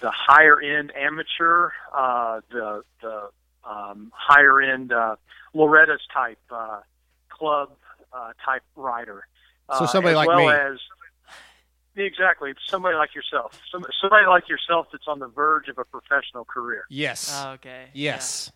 [0.00, 3.28] the higher end amateur, uh, the the
[3.64, 5.16] um, higher end uh,
[5.54, 6.80] Loretta's type uh,
[7.28, 7.70] club
[8.12, 9.26] uh, type rider.
[9.78, 10.52] So Uh, somebody as like well me.
[10.52, 10.78] as
[11.96, 16.44] exactly somebody like yourself, Some, somebody like yourself that's on the verge of a professional
[16.44, 16.84] career.
[16.90, 17.30] Yes.
[17.44, 17.86] Oh, okay.
[17.94, 18.50] Yes.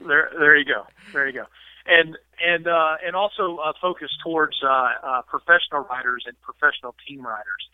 [0.00, 0.86] There, there you go.
[1.12, 1.44] There you go.
[1.88, 7.24] And and uh, and also uh, focus towards uh, uh, professional riders and professional team
[7.24, 7.64] riders.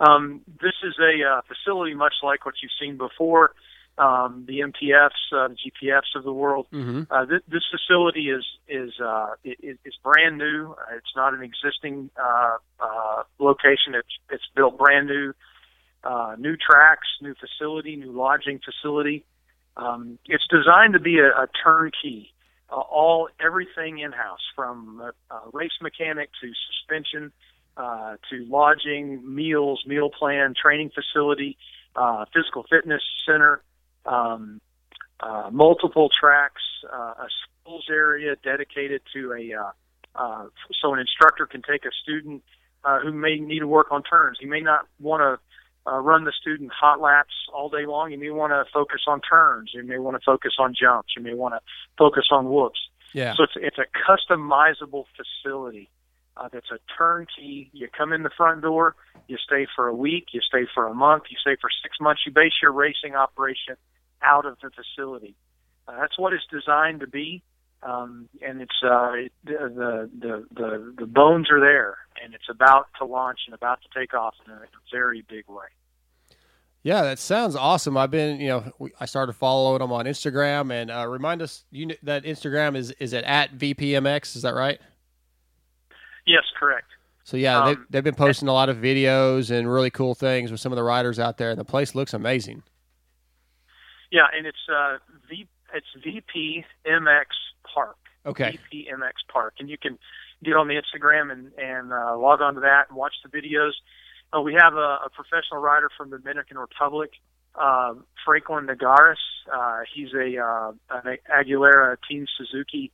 [0.00, 3.54] Um, this is a uh, facility much like what you've seen before.
[3.98, 6.66] Um, the MTFs, uh, the GPFs of the world.
[6.72, 7.02] Mm-hmm.
[7.10, 10.74] Uh, th- this facility is is uh, is, is brand new.
[10.96, 13.94] It's not an existing uh, uh, location.
[13.94, 15.34] It's it's built brand new.
[16.04, 19.24] Uh, new tracks, new facility, new lodging facility.
[19.76, 22.32] Um, it's designed to be a, a turnkey,
[22.72, 27.32] uh, all everything in house, from uh, uh, race mechanic to suspension
[27.76, 31.56] uh, to lodging, meals, meal plan, training facility,
[31.96, 33.62] uh, physical fitness center,
[34.06, 34.60] um,
[35.20, 37.26] uh, multiple tracks, a
[37.62, 39.72] schools area dedicated to a
[40.82, 42.42] so an instructor can take a student
[43.02, 44.38] who may need to work on turns.
[44.40, 45.38] He may not want to
[45.86, 48.12] uh, run the student hot laps all day long.
[48.12, 49.70] You may want to focus on turns.
[49.74, 51.14] You may want to focus on jumps.
[51.16, 51.60] You may want to
[51.98, 52.80] focus on whoops.
[53.12, 53.34] Yeah.
[53.36, 55.90] So it's it's a customizable facility
[56.36, 57.70] uh, that's a turnkey.
[57.72, 58.96] You come in the front door,
[59.28, 62.22] you stay for a week, you stay for a month, you stay for six months.
[62.26, 63.76] You base your racing operation
[64.22, 65.34] out of the facility.
[65.86, 67.42] Uh, that's what it's designed to be,
[67.82, 69.12] um, and it's uh,
[69.44, 73.98] the, the the the bones are there, and it's about to launch and about to
[73.98, 74.58] take off in a
[74.92, 75.66] very big way.
[76.84, 77.96] Yeah, that sounds awesome.
[77.96, 81.94] I've been, you know, I started following them on Instagram, and uh, remind us, you
[82.02, 84.34] that Instagram is is it at VPMX?
[84.36, 84.80] Is that right?
[86.26, 86.86] Yes, correct.
[87.24, 90.50] So yeah, they, Um, they've been posting a lot of videos and really cool things
[90.50, 92.64] with some of the riders out there, and the place looks amazing.
[94.10, 94.98] Yeah, and it's uh,
[95.28, 97.26] v it's VPMX
[97.74, 97.96] Park.
[98.24, 98.58] Okay.
[98.72, 99.98] VPMX Park, and you can
[100.44, 103.72] get on the Instagram and and uh, log on to that and watch the videos.
[104.32, 107.10] Uh, we have a, a professional rider from the Dominican Republic,
[107.54, 107.94] uh,
[108.24, 109.16] Franklin Nagaris.
[109.52, 112.92] Uh, he's a uh, an Aguilera Team Suzuki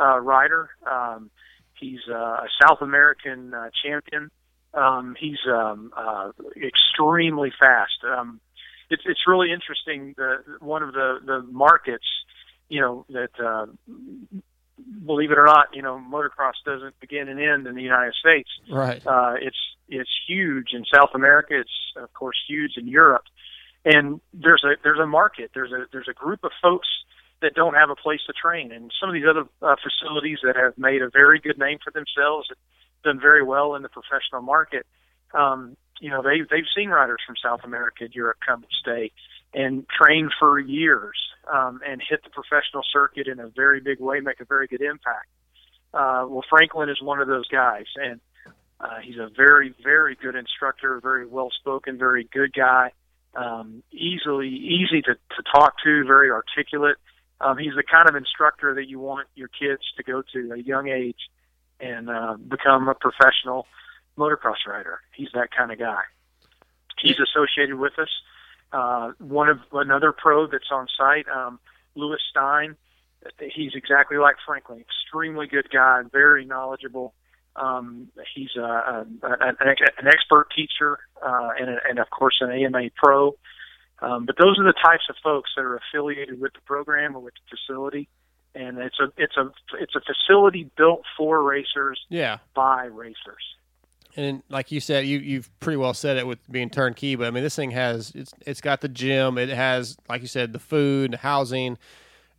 [0.00, 0.70] uh, rider.
[0.90, 1.30] Um,
[1.78, 4.30] he's uh, a South American uh, champion.
[4.72, 8.04] Um, he's um, uh, extremely fast.
[8.04, 8.40] Um,
[8.90, 10.14] it's it's really interesting.
[10.16, 12.06] The one of the the markets,
[12.68, 13.66] you know, that uh,
[15.06, 18.50] believe it or not, you know, motocross doesn't begin and end in the United States.
[18.70, 19.04] Right.
[19.06, 19.56] Uh, it's
[19.88, 21.60] it's huge in South America.
[21.60, 23.24] It's of course huge in Europe,
[23.84, 25.52] and there's a there's a market.
[25.54, 26.88] There's a there's a group of folks
[27.42, 30.56] that don't have a place to train, and some of these other uh, facilities that
[30.56, 32.48] have made a very good name for themselves,
[33.02, 34.84] done very well in the professional market.
[35.32, 39.12] Um, you know, they they've seen riders from South America and Europe come and stay
[39.52, 41.16] and train for years
[41.52, 44.80] um, and hit the professional circuit in a very big way, make a very good
[44.80, 45.26] impact.
[45.92, 48.20] Uh, well, Franklin is one of those guys, and
[48.80, 52.92] uh, he's a very, very good instructor, very well spoken, very good guy,
[53.34, 56.96] um, easily easy to, to talk to, very articulate.
[57.40, 60.58] Um, he's the kind of instructor that you want your kids to go to at
[60.58, 61.18] a young age
[61.80, 63.66] and uh, become a professional
[64.20, 65.00] motocross rider.
[65.14, 66.02] He's that kind of guy.
[66.98, 68.10] He's associated with us.
[68.72, 71.58] Uh, one of another pro that's on site, um,
[71.94, 72.76] Lewis Stein.
[73.54, 77.14] He's exactly like Franklin, extremely good guy, very knowledgeable.
[77.56, 82.90] Um, he's a, a, an, an expert teacher uh, and, and of course an AMA
[82.96, 83.34] pro.
[84.00, 87.20] Um, but those are the types of folks that are affiliated with the program or
[87.20, 88.08] with the facility,
[88.54, 92.38] and it's a it's a it's a facility built for racers Yeah.
[92.54, 93.44] by racers.
[94.16, 97.14] And like you said, you you've pretty well said it with being turnkey.
[97.14, 99.38] But I mean, this thing has it's it's got the gym.
[99.38, 101.78] It has, like you said, the food, the housing,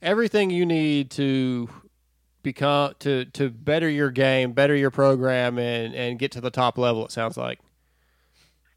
[0.02, 1.70] everything you need to
[2.44, 6.78] become to to better your game, better your program, and and get to the top
[6.78, 7.06] level.
[7.06, 7.60] It sounds like.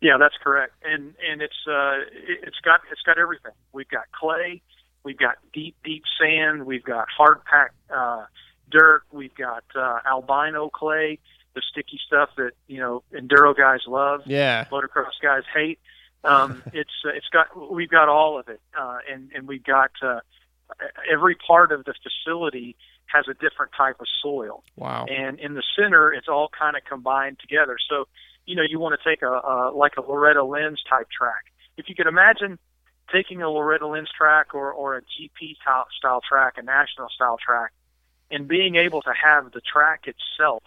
[0.01, 0.73] Yeah, that's correct.
[0.85, 3.53] And and it's uh it- it's got it's got everything.
[3.73, 4.61] We've got clay,
[5.03, 8.27] we've got deep deep sand, we've got hard packed uh
[8.71, 11.19] dirt, we've got uh albino clay,
[11.55, 14.23] the sticky stuff that, you know, enduro guys love.
[14.27, 14.65] Yeah.
[14.71, 15.79] Motocross guys hate.
[16.25, 18.61] Um it's uh, it's got we've got all of it.
[18.79, 20.21] Uh and and we've got uh
[21.13, 22.77] every part of the facility
[23.07, 25.05] has a different type of soil Wow.
[25.09, 28.09] and in the center it's all kind of combined together so
[28.47, 31.45] you know you want to take a, a like a loretta lynn's type track
[31.77, 32.59] if you could imagine
[33.13, 35.55] taking a loretta lynn's track or or a gp
[35.99, 37.71] style track a national style track
[38.31, 40.63] and being able to have the track itself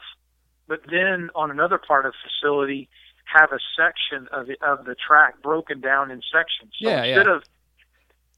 [0.67, 2.89] but then on another part of the facility
[3.25, 7.27] have a section of it, of the track broken down in sections so Yeah, instead
[7.27, 7.35] yeah.
[7.35, 7.43] of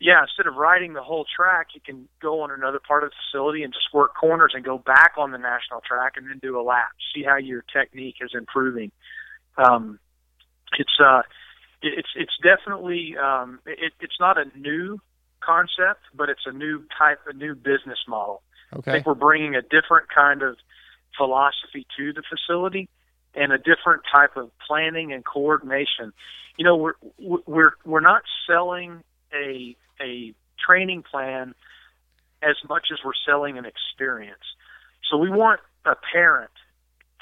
[0.02, 3.16] yeah, instead of riding the whole track, you can go on another part of the
[3.28, 6.58] facility and just work corners and go back on the national track and then do
[6.58, 6.92] a lap.
[7.14, 8.92] See how your technique is improving.
[9.58, 10.00] Um,
[10.78, 11.24] it's uh,
[11.82, 15.02] it's it's definitely um, it, it's not a new
[15.42, 18.42] concept, but it's a new type, a new business model.
[18.74, 18.92] Okay.
[18.92, 20.56] I think we're bringing a different kind of
[21.20, 22.88] philosophy to the facility
[23.36, 26.14] and a different type of planning and coordination.
[26.58, 26.94] You know, we're
[27.46, 30.34] we're we're not selling a a
[30.66, 31.54] training plan
[32.42, 34.44] as much as we're selling an experience.
[35.10, 36.52] So we want a parent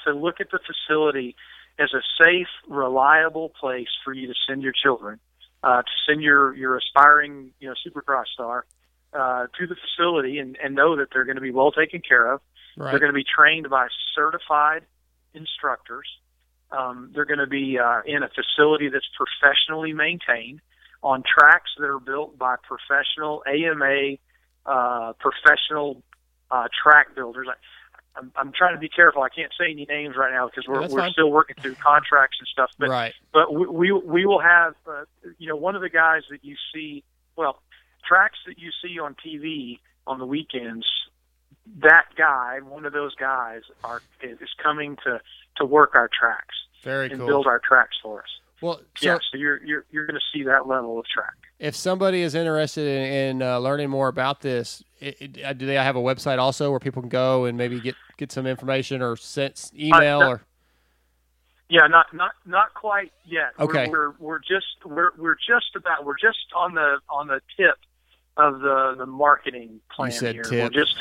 [0.06, 1.34] to look at the facility
[1.78, 5.20] as a safe, reliable place for you to send your children,
[5.62, 8.64] uh, to send your your aspiring you know supercross star
[9.12, 12.32] uh, to the facility and, and know that they're going to be well taken care
[12.32, 12.40] of.
[12.78, 12.92] Right.
[12.92, 14.82] They're going to be trained by certified
[15.34, 16.06] instructors.
[16.70, 20.60] Um, they're going to be uh, in a facility that's professionally maintained
[21.02, 24.16] on tracks that are built by professional AMA,
[24.64, 26.02] uh, professional
[26.52, 27.48] uh, track builders.
[27.50, 27.54] I,
[28.18, 29.22] I'm, I'm trying to be careful.
[29.22, 31.12] I can't say any names right now because we're, we're fine.
[31.12, 32.70] still working through contracts and stuff.
[32.78, 33.14] But Right.
[33.32, 35.04] but we we, we will have uh,
[35.38, 37.02] you know one of the guys that you see
[37.36, 37.60] well
[38.06, 40.86] tracks that you see on TV on the weekends
[41.82, 45.20] that guy, one of those guys, are is coming to
[45.56, 47.26] to work our tracks Very and cool.
[47.26, 48.28] build our tracks for us.
[48.60, 51.34] Well, so yeah, so you're you're you're going to see that level of track.
[51.60, 55.64] if somebody is interested in, in uh, learning more about this, it, it, uh, do
[55.66, 59.00] they have a website also where people can go and maybe get get some information
[59.00, 60.42] or send email Uh, or?
[61.68, 63.52] Yeah, not not not quite yet.
[63.60, 63.88] Okay.
[63.88, 67.76] We're, we're we're just we're we're just about we're just on the on the tip
[68.36, 70.44] of the the marketing plan You said here.
[70.44, 70.72] tip.
[70.74, 71.00] We're just.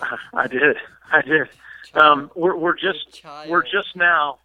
[0.34, 0.76] I did.
[1.12, 1.48] I did.
[1.94, 4.38] Um, we're we're just we're just now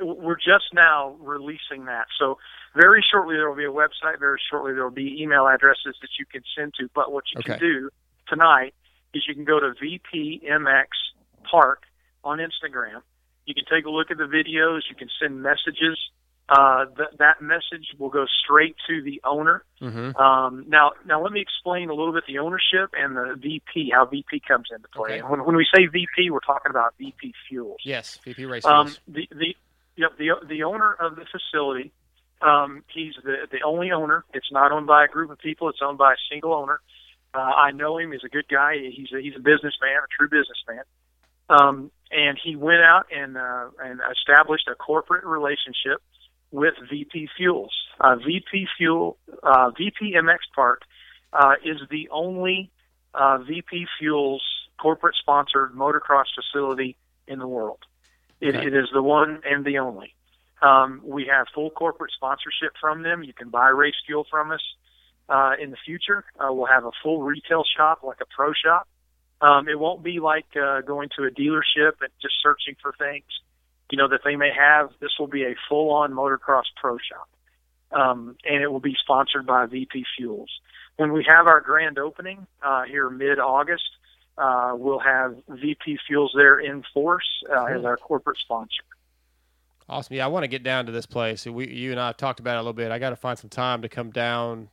[0.00, 2.06] we're just now releasing that.
[2.18, 2.38] So
[2.74, 4.18] very shortly there will be a website.
[4.18, 6.88] Very shortly there will be email addresses that you can send to.
[6.94, 7.58] But what you Okay.
[7.58, 7.90] can do
[8.28, 8.74] tonight
[9.14, 10.86] is you can go to VPMX
[11.50, 11.82] Park
[12.24, 13.02] on Instagram.
[13.46, 14.82] You can take a look at the videos.
[14.90, 15.98] You can send messages.
[16.48, 19.64] Uh, th- that message will go straight to the owner.
[19.82, 20.16] Mm-hmm.
[20.16, 24.06] Um, now, now let me explain a little bit the ownership and the VP, how
[24.06, 25.20] VP comes into play.
[25.20, 25.22] Okay.
[25.22, 27.80] When, when we say VP, we're talking about VP Fuels.
[27.84, 29.00] Yes, VP Race Um, Fuels.
[29.08, 29.56] the the
[29.96, 31.92] yep, the the owner of the facility,
[32.40, 34.24] um, he's the the only owner.
[34.32, 35.68] It's not owned by a group of people.
[35.68, 36.80] It's owned by a single owner.
[37.34, 38.12] Uh, I know him.
[38.12, 38.76] He's a good guy.
[38.90, 40.84] He's a, he's a businessman, a true businessman.
[41.50, 46.00] Um, and he went out and uh, and established a corporate relationship
[46.50, 47.72] with VP Fuels.
[48.00, 50.82] Uh, VP Fuel, uh, VP MX Park
[51.32, 52.70] uh, is the only
[53.14, 54.42] uh, VP Fuels
[54.80, 56.96] corporate sponsored motocross facility
[57.26, 57.78] in the world.
[58.40, 58.66] It, Okay.
[58.66, 60.14] it is the one and the only.
[60.62, 63.22] Um, we have full corporate sponsorship from them.
[63.22, 64.62] You can buy race fuel from us.
[65.28, 68.88] Uh, in the future, uh, we'll have a full retail shop, like a pro shop.
[69.40, 73.26] Um, it won't be like uh, going to a dealership and just searching for things,
[73.90, 74.90] you know, that they may have.
[75.00, 77.28] This will be a full-on motocross pro shop,
[77.92, 80.50] um, and it will be sponsored by VP Fuels.
[80.96, 83.88] When we have our grand opening uh, here mid-August,
[84.36, 88.82] uh, we'll have VP Fuels there in force uh, as our corporate sponsor.
[89.88, 90.16] Awesome.
[90.16, 91.46] Yeah, I want to get down to this place.
[91.46, 92.90] We, you and I have talked about it a little bit.
[92.90, 94.68] I got to find some time to come down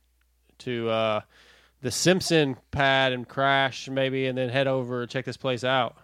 [0.58, 1.20] to uh,
[1.80, 5.96] the Simpson pad and crash maybe, and then head over and check this place out.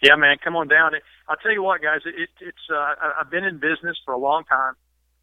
[0.00, 0.92] Yeah, man, come on down.
[1.28, 2.00] I'll tell you what, guys.
[2.04, 4.74] It, it's uh, I've been in business for a long time,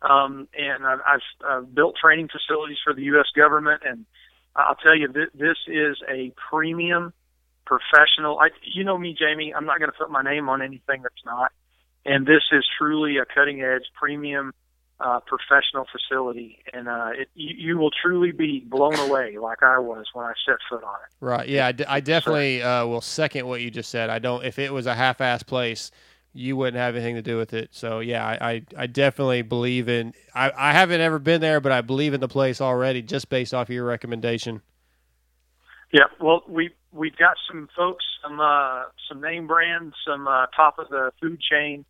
[0.02, 3.28] um, and I've, I've uh, built training facilities for the U.S.
[3.36, 4.06] government, and
[4.56, 7.14] I'll tell you, th- this is a premium
[7.66, 8.40] professional.
[8.40, 9.54] I, you know me, Jamie.
[9.56, 11.52] I'm not going to put my name on anything that's not,
[12.06, 14.54] and this is truly a cutting edge premium
[15.02, 19.80] uh, professional facility, and uh, it, you, you will truly be blown away, like I
[19.80, 21.26] was when I set foot on it.
[21.26, 21.50] Right.
[21.50, 24.10] Yeah, I, d- I definitely uh, will second what you just said.
[24.10, 24.46] I don't.
[24.46, 25.92] If it was a half-ass place,
[26.34, 27.70] you wouldn't have anything to do with it.
[27.72, 30.14] So yeah, I, I, I definitely believe in.
[30.36, 33.54] I, I haven't ever been there, but I believe in the place already, just based
[33.54, 34.62] off of your recommendation.
[35.92, 40.80] Yeah, well, we we've got some folks, some uh, some name brands, some uh, top
[40.80, 41.86] of the food chain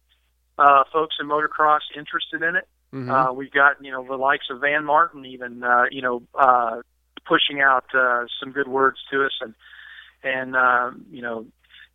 [0.58, 2.68] uh, folks in motocross interested in it.
[2.94, 3.10] Mhm.
[3.10, 6.82] Uh, we've got you know the likes of Van Martin, even uh, you know uh,
[7.26, 9.54] pushing out uh, some good words to us, and
[10.24, 11.46] and uh, you know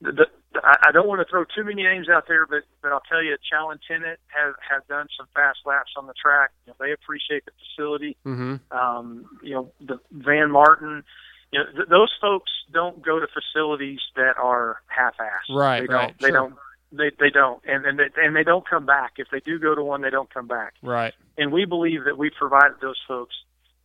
[0.01, 0.27] the, the,
[0.63, 3.37] I don't want to throw too many names out there, but but I'll tell you,
[3.51, 6.51] Challen Tennant have have done some fast laps on the track.
[6.67, 8.77] You know, they appreciate the facility Mm-hmm.
[8.77, 11.03] um, you know, the Van Martin.
[11.53, 15.55] You know, th- those folks don't go to facilities that are half-assed.
[15.55, 16.19] Right, They right, don't.
[16.21, 16.37] They sure.
[16.39, 16.55] don't.
[16.97, 19.15] They they don't, and and they, and they don't come back.
[19.19, 20.75] If they do go to one, they don't come back.
[20.83, 21.15] Right.
[21.39, 23.35] And we believe that we provided those folks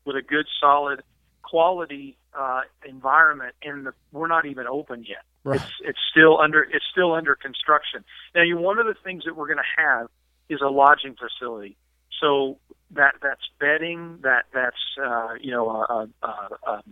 [0.05, 1.03] with a good, solid,
[1.43, 5.23] quality uh, environment, and the, we're not even open yet.
[5.43, 5.61] Right.
[5.61, 8.03] It's it's still under it's still under construction.
[8.35, 10.07] Now, you one of the things that we're going to have
[10.49, 11.77] is a lodging facility.
[12.21, 12.57] So
[12.91, 16.27] that that's bedding, that that's uh, you know a, a,
[16.67, 16.83] a,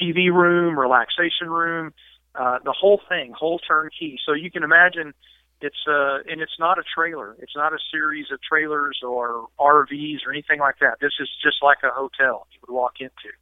[0.00, 1.94] TV room, relaxation room,
[2.34, 4.18] uh, the whole thing, whole turnkey.
[4.26, 5.14] So you can imagine
[5.60, 7.36] it's uh and it's not a trailer.
[7.38, 10.98] It's not a series of trailers or RVs or anything like that.
[11.00, 13.32] This is just like a hotel you would walk into.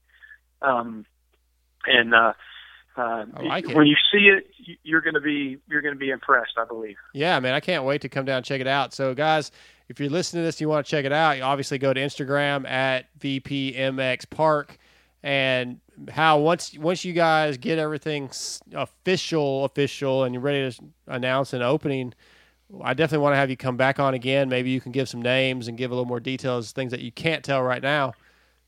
[0.63, 1.07] Um,
[1.87, 2.33] and uh,
[2.97, 3.77] uh, like it.
[3.77, 4.47] when you see it,
[4.83, 6.53] you're going to be you're going to be impressed.
[6.57, 6.97] I believe.
[7.13, 8.95] Yeah, man, I can't wait to come down and check it out.
[8.95, 9.51] So, guys,
[9.89, 11.93] if you're listening to this and you want to check it out, you obviously go
[11.93, 14.79] to Instagram at VPMX Park.
[15.25, 15.81] And
[16.11, 18.31] how once once you guys get everything
[18.75, 22.13] official, official, and you're ready to announce an opening,
[22.83, 24.51] I definitely want to have you come back on again.
[24.51, 27.11] Maybe you can give some names and give a little more details, things that you
[27.11, 28.13] can't tell right now.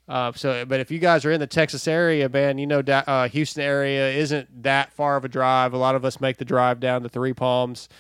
[0.09, 3.29] Uh, so, but if you guys are in the Texas area, man, you know, uh,
[3.29, 5.75] Houston area isn't that far of a drive.
[5.75, 7.91] A lot of us make the drive down to Three Palms.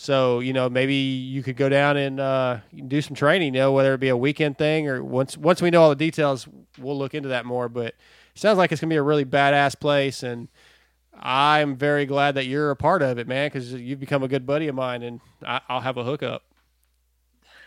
[0.00, 3.72] So, you know, maybe you could go down and uh, do some training, you know,
[3.72, 6.46] whether it be a weekend thing or once once we know all the details,
[6.78, 7.68] we'll look into that more.
[7.68, 7.96] But it
[8.36, 10.22] sounds like it's going to be a really badass place.
[10.22, 10.46] And
[11.12, 14.46] I'm very glad that you're a part of it, man, because you've become a good
[14.46, 16.44] buddy of mine, and I, I'll have a hookup.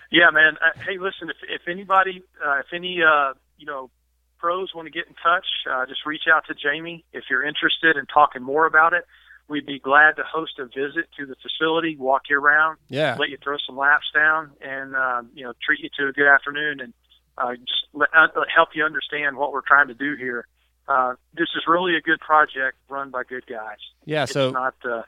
[0.10, 0.54] Yeah, man.
[0.56, 3.90] Uh, hey, listen, if if anybody, uh, if any, uh, you know,
[4.38, 7.98] pros want to get in touch, uh, just reach out to Jamie if you're interested
[7.98, 9.04] in talking more about it.
[9.52, 13.18] We'd be glad to host a visit to the facility, walk you around, Yeah.
[13.20, 16.28] let you throw some laps down, and uh, you know, treat you to a good
[16.28, 16.94] afternoon, and
[17.38, 20.48] uh, just let, uh, help you understand what we're trying to do here.
[20.88, 23.78] Uh, this is really a good project run by good guys.
[24.06, 24.74] Yeah, it's so- not.
[24.84, 25.04] Uh,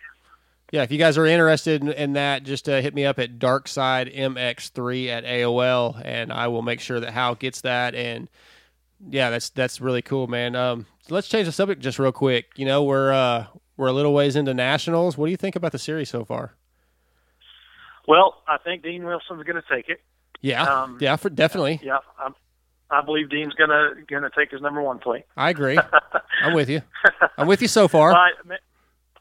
[0.74, 3.38] Yeah, if you guys are interested in, in that, just uh, hit me up at
[3.40, 7.96] DarksideMX3 at AOL, and I will make sure that Hal gets that.
[7.96, 8.28] And
[9.10, 10.56] yeah, that's that's really cool, man.
[10.56, 12.46] Um, so let's change the subject just real quick.
[12.56, 13.46] You know, we're uh,
[13.78, 15.18] we're a little ways into nationals.
[15.18, 16.54] What do you think about the series so far?
[18.08, 20.02] well, I think Dean Wilson's going to take it.
[20.42, 21.80] Yeah, Um, yeah, for definitely.
[21.82, 22.36] Yeah, I'm,
[22.92, 25.24] I believe Dean's gonna gonna take his number one plate.
[25.38, 25.80] I agree.
[26.44, 26.82] I'm with you.
[27.38, 28.12] I'm with you so far.
[28.14, 28.56] I- ma-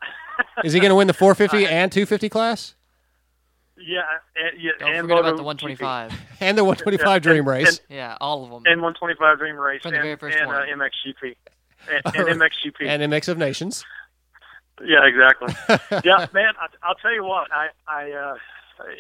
[0.64, 2.74] Is he going to win the 450 and 250 class
[3.86, 4.00] yeah,
[4.36, 6.12] and, yeah, Don't and forget about the 125.
[6.40, 7.80] and the 125 Dream Race?
[7.88, 8.62] Yeah, all of them.
[8.66, 10.56] and 125 Dream Race From the and, very first and one.
[10.56, 11.34] Uh, MXGP
[11.90, 12.86] and, and MXGP.
[12.86, 13.84] and a mix of nations.
[14.84, 15.54] Yeah, exactly.
[16.04, 18.34] yeah, man, I, I'll tell you what, I, I, uh,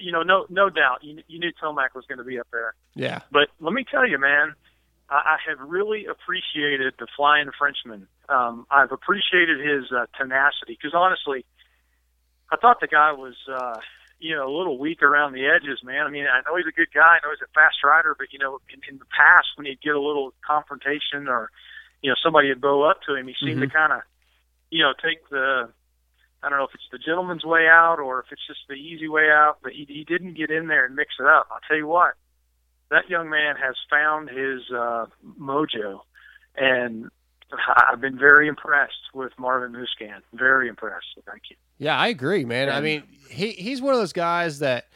[0.00, 2.74] you know, no, no doubt, you, you knew Tomac was going to be up there.
[2.94, 3.20] Yeah.
[3.30, 4.54] But let me tell you, man,
[5.10, 8.06] I, I have really appreciated the Flying Frenchman.
[8.28, 11.44] Um, I've appreciated his uh, tenacity because honestly,
[12.50, 13.80] I thought the guy was, uh,
[14.20, 16.06] you know, a little weak around the edges, man.
[16.06, 17.18] I mean, I know he's a good guy.
[17.18, 19.80] I know he's a fast rider, but you know, in, in the past when he'd
[19.80, 21.50] get a little confrontation or,
[22.02, 23.72] you know, somebody would bow up to him, he seemed to Mhm.
[23.72, 24.02] kind of,
[24.72, 25.68] you know, take the,
[26.42, 29.06] I don't know if it's the gentleman's way out or if it's just the easy
[29.06, 31.46] way out, but he, he didn't get in there and mix it up.
[31.52, 32.14] I'll tell you what,
[32.90, 35.06] that young man has found his uh,
[35.38, 36.00] mojo,
[36.56, 37.10] and
[37.76, 40.22] I've been very impressed with Marvin Musquin.
[40.32, 41.04] Very impressed.
[41.26, 41.56] Thank you.
[41.76, 42.70] Yeah, I agree, man.
[42.70, 44.86] I mean, he he's one of those guys that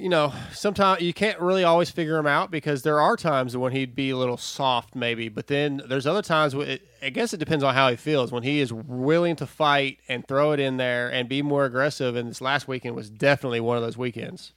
[0.00, 3.72] you know, sometimes you can't really always figure him out because there are times when
[3.72, 7.36] he'd be a little soft maybe, but then there's other times it, I guess it
[7.36, 10.76] depends on how he feels when he is willing to fight and throw it in
[10.78, 14.52] there and be more aggressive and this last weekend was definitely one of those weekends.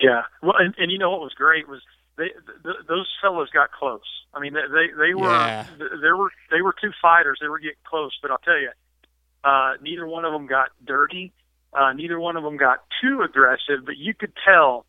[0.00, 0.22] Yeah.
[0.42, 1.80] Well, and, and you know what was great was
[2.18, 2.24] they
[2.64, 4.00] th- those fellows got close.
[4.34, 5.66] I mean, they they, they were Yeah.
[5.78, 7.38] th- there were they were two fighters.
[7.40, 8.70] They were getting close, but I'll tell you,
[9.44, 11.32] uh, neither one of them got dirty.
[11.72, 14.84] Uh, neither one of them got too aggressive, but you could tell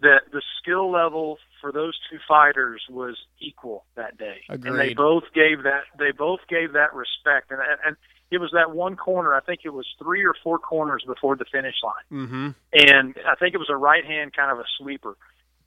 [0.00, 5.24] that the skill level for those two fighters was equal that day, and they both
[5.34, 7.50] gave that they both gave that respect.
[7.50, 7.96] And and
[8.30, 9.34] it was that one corner.
[9.34, 12.50] I think it was three or four corners before the finish line Mm-hmm.
[12.72, 15.16] and I think it was a right hand kind of a sweeper.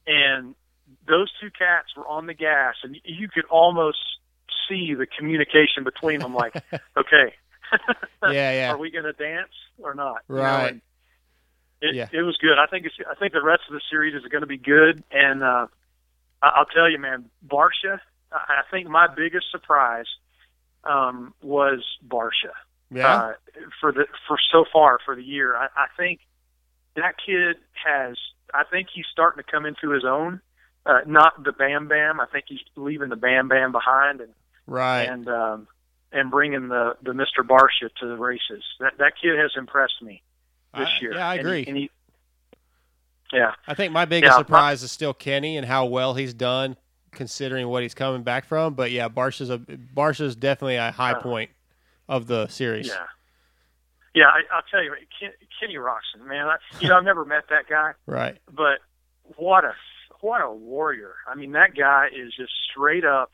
[0.05, 0.55] And
[1.07, 3.99] those two cats were on the gas, and you could almost
[4.67, 6.33] see the communication between them.
[6.33, 6.55] Like,
[6.97, 7.33] okay,
[8.23, 8.71] Yeah, yeah.
[8.71, 10.17] are we going to dance or not?
[10.29, 10.81] You know, Right.
[11.81, 12.07] it, Yeah.
[12.11, 12.57] it was good.
[12.59, 12.95] I think it's.
[13.09, 15.03] I think the rest of the series is going to be good.
[15.11, 15.67] And uh,
[16.41, 17.99] I- I'll tell you, man, Barcia.
[18.31, 20.05] I I think my biggest surprise
[20.83, 22.53] um, was Barcia
[22.91, 23.07] Yeah.
[23.15, 23.33] uh,
[23.79, 25.55] for the for so far for the year.
[25.55, 26.19] I, I think
[26.95, 28.17] that kid has.
[28.53, 30.41] I think he's starting to come into his own.
[30.85, 32.19] Uh, not the Bam Bam.
[32.19, 34.33] I think he's leaving the Bam Bam behind and
[34.67, 35.03] right.
[35.03, 35.67] and um,
[36.11, 38.63] and bringing the the Mister Barcia to the races.
[38.79, 40.21] That that kid has impressed me
[40.77, 41.13] this I- year.
[41.13, 41.65] yeah, I And he- agree.
[41.67, 41.89] and he,
[43.31, 46.33] yeah, I think my biggest Yeah, my- surprise is still Kenny and how well he's
[46.33, 46.77] done
[47.11, 48.73] considering what he's coming back from.
[48.73, 51.51] But yeah, Barcia's a Barcia's definitely a high Uh, point
[52.07, 52.87] of the series.
[52.87, 53.05] yeah,
[54.15, 54.27] yeah.
[54.27, 56.47] I, I'll tell you, Ken, Kenny Roczen, man.
[56.47, 57.91] I, you know, I've never met that guy.
[58.07, 58.39] Right.
[58.51, 58.79] but
[59.37, 59.73] what a
[60.21, 61.13] what a warrior!
[61.27, 63.31] I mean, that guy is just straight up.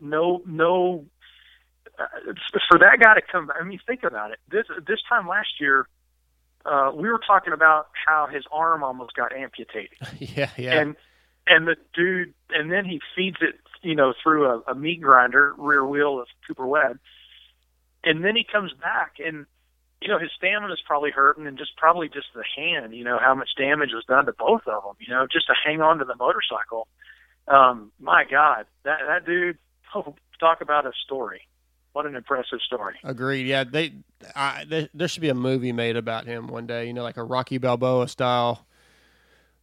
[0.00, 1.06] No, no.
[1.98, 2.32] Uh,
[2.68, 4.38] for that guy to come, I mean, think about it.
[4.50, 5.86] This this time last year,
[6.64, 10.80] uh, we were talking about how his arm almost got amputated, yeah, yeah.
[10.80, 10.96] and
[11.46, 15.54] and the dude, and then he feeds it, you know, through a, a meat grinder,
[15.56, 16.98] rear wheel of Cooper Webb,
[18.02, 19.46] and then he comes back and
[20.04, 23.34] you know, his stamina's probably hurting and just probably just the hand, you know, how
[23.34, 26.04] much damage was done to both of them, you know, just to hang on to
[26.04, 26.86] the motorcycle.
[27.48, 29.56] Um, my God, that, that dude,
[29.94, 31.48] oh, talk about a story.
[31.94, 32.96] What an impressive story.
[33.04, 33.46] Agreed.
[33.46, 33.94] Yeah, they,
[34.36, 36.86] I, there, there should be a movie made about him one day.
[36.86, 38.66] You know, like a Rocky Balboa style.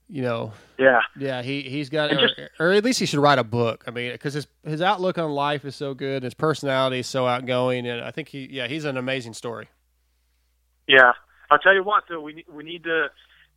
[0.10, 0.54] You know.
[0.80, 1.02] Yeah.
[1.18, 3.84] Yeah, he he's got, or, just- or at least he should write a book.
[3.88, 7.28] I mean, because his his outlook on life is so good, his personality is so
[7.28, 9.68] outgoing, and I think he, yeah, he's an amazing story.
[10.88, 11.12] Yeah.
[11.50, 13.08] I'll tell you what though, we need, we need to,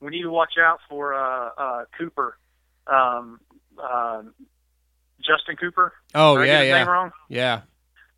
[0.01, 2.37] we need to watch out for, uh, uh, Cooper,
[2.89, 3.41] um,
[3.83, 4.23] uh,
[5.21, 5.93] Justin Cooper.
[6.15, 7.13] Oh yeah, yeah, name wrong?
[7.29, 7.61] yeah.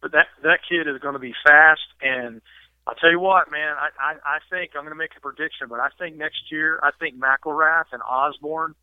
[0.07, 1.83] But that that kid is going to be fast.
[2.01, 2.41] And
[2.87, 5.66] I'll tell you what, man, I I, I think I'm going to make a prediction,
[5.69, 8.74] but I think next year, I think McElrath and Osborne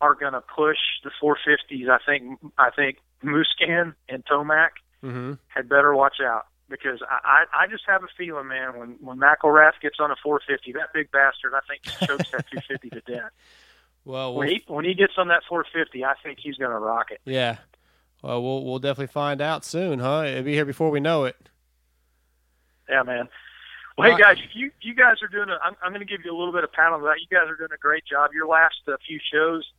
[0.00, 1.88] are going to push the 450s.
[1.88, 4.70] I think I think Musquin and Tomac
[5.02, 5.34] Mm-hmm.
[5.48, 9.18] had better watch out because I, I I just have a feeling, man, when when
[9.18, 13.00] McElrath gets on a 450, that big bastard, I think he chokes that 250 to
[13.00, 13.30] death.
[14.06, 17.10] Well, When he when he gets on that 450, I think he's going to rock
[17.10, 17.20] it.
[17.24, 17.56] yeah.
[18.24, 20.24] Well, we'll we'll definitely find out soon, huh?
[20.26, 21.36] It'll be here before we know it.
[22.88, 23.28] Yeah, man.
[23.98, 25.50] Well, hey guys, you you guys are doing.
[25.50, 27.18] A, I'm I'm going to give you a little bit of pat on back.
[27.20, 28.30] You guys are doing a great job.
[28.32, 29.70] Your last uh, few shows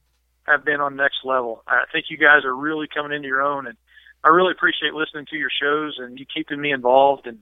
[0.44, 1.64] have been on next level.
[1.68, 3.78] I think you guys are really coming into your own, and
[4.24, 7.26] I really appreciate listening to your shows and you keeping me involved.
[7.26, 7.40] And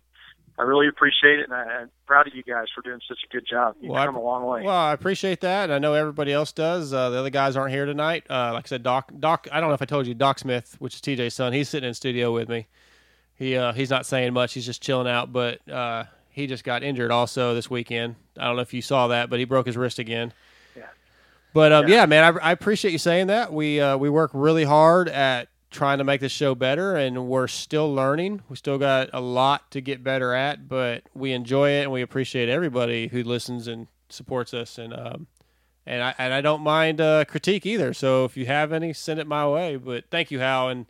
[0.58, 3.34] I really appreciate it, and I, I'm proud of you guys for doing such a
[3.34, 3.76] good job.
[3.82, 4.62] You've Well, I- come a long way.
[4.62, 5.64] Well, I appreciate that.
[5.66, 6.94] And I know everybody else does.
[6.94, 8.26] Uh, the other guys aren't here tonight.
[8.30, 9.12] Uh, like I said, Doc.
[9.20, 9.48] Doc.
[9.52, 11.54] I don't know if I told you, Doc Smith, which is TJ's son.
[11.54, 12.68] He's sitting in studio with me.
[13.36, 14.54] He uh, he's not saying much.
[14.54, 15.34] He's just chilling out.
[15.34, 18.16] But uh, he just got injured also this weekend.
[18.38, 20.34] I don't know if you saw that, but he broke his wrist again.
[20.76, 20.84] Yeah.
[21.54, 22.06] But um, yeah.
[22.06, 23.52] man, I, I appreciate you saying that.
[23.52, 27.48] We uh, we work really hard at trying to make the show better, and we're
[27.48, 28.42] still learning.
[28.48, 32.02] We still got a lot to get better at, but we enjoy it, and we
[32.02, 34.78] appreciate everybody who listens and supports us.
[34.78, 35.28] And um,
[35.86, 37.94] and I and I don't mind uh, critique either.
[37.94, 39.76] So if you have any, send it my way.
[39.76, 40.86] But thank you, Hal, and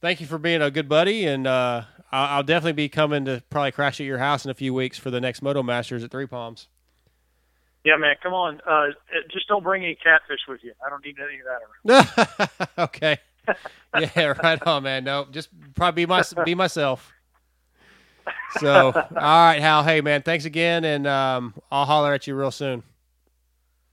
[0.00, 1.26] thank you for being a good buddy.
[1.26, 4.54] And uh, I'll, I'll definitely be coming to probably crash at your house in a
[4.54, 6.68] few weeks for the next Moto Masters at Three Palms.
[7.84, 8.60] Yeah, man, come on.
[8.66, 8.88] Uh,
[9.32, 10.72] just don't bring any catfish with you.
[10.84, 12.68] I don't need any of that around.
[12.78, 13.18] okay.
[13.98, 15.04] yeah, right on, man.
[15.04, 17.12] No, just probably be my be myself.
[18.58, 19.82] So, all right, Hal.
[19.82, 22.82] Hey, man, thanks again, and um, I'll holler at you real soon.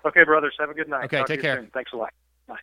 [0.06, 1.06] Okay, brothers, have a good night.
[1.06, 1.58] Okay, Talk take care.
[1.58, 1.69] soon.
[1.74, 2.14] Thanks a lot.
[2.48, 2.56] Bye.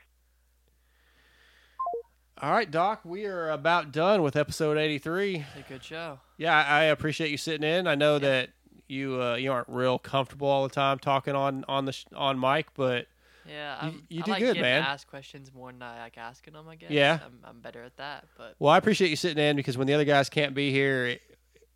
[2.40, 5.44] All right, Doc, we are about done with episode eighty-three.
[5.56, 6.20] It's a good show.
[6.36, 7.86] Yeah, I, I appreciate you sitting in.
[7.86, 8.50] I know that
[8.88, 12.38] you uh, you aren't real comfortable all the time talking on on the sh- on
[12.40, 13.06] mic, but
[13.48, 14.82] Yeah, you, I'm, you I do like good, man.
[14.82, 16.68] Asked questions more than I like asking them.
[16.68, 16.90] I guess.
[16.90, 17.18] Yeah.
[17.24, 18.24] I'm, I'm better at that.
[18.38, 21.06] But Well, I appreciate you sitting in because when the other guys can't be here,
[21.06, 21.22] it,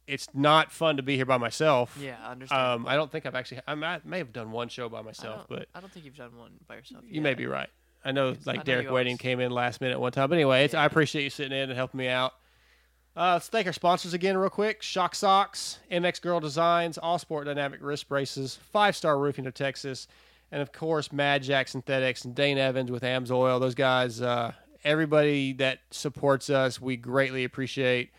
[0.07, 1.97] it's not fun to be here by myself.
[2.01, 2.87] Yeah, understandable.
[2.87, 3.61] Um, I don't think I've actually.
[3.67, 6.05] I may- I may have done one show by myself, don't, but I don't think
[6.07, 7.05] you've done one by yourself.
[7.07, 7.69] you may be right.
[8.05, 10.31] I know, I like know Derek you Waiting always- came in last minute one time,
[10.31, 12.33] but anyway, it's, I appreciate you sitting in and helping me out.
[13.17, 17.47] Uh, let's thank our sponsors again, real quick: Shock Socks, MX Gurl Designs, All Sport
[17.47, 20.07] Dynamic Wrist Braces, Five Star Roofing of Texas,
[20.51, 23.61] and of course Mad Jack Synthetics and Dane Evans with Amsoil.
[23.61, 24.53] Those guys, uh,
[24.85, 28.11] everybody that supports us, we greatly appreciate.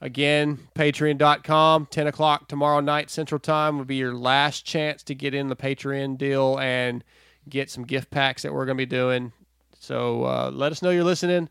[0.00, 5.32] Again, patreon.com, 10 o'clock tomorrow night Central Time will be your last chance to get
[5.32, 7.04] in the Patreon deal and
[7.48, 9.32] get some gift packs that we're going to be doing.
[9.78, 11.48] So uh, let us know you're listening.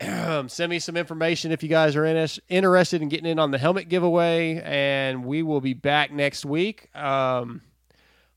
[0.00, 3.58] Send me some information if you guys are in interested in getting in on the
[3.58, 6.94] helmet giveaway, and we will be back next week.
[6.96, 7.60] Um,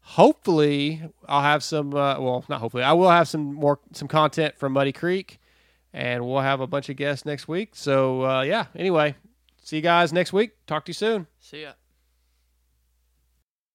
[0.04, 1.94] hopefully, I'll have some.
[1.94, 5.40] Uh, well, not hopefully, I will have some more some content from Muddy Creek,
[5.92, 7.72] and we'll have a bunch of guests next week.
[7.76, 8.66] So uh, yeah.
[8.76, 9.16] Anyway,
[9.64, 10.52] see you guys next week.
[10.68, 11.28] Talk to you soon.
[11.40, 11.74] See ya.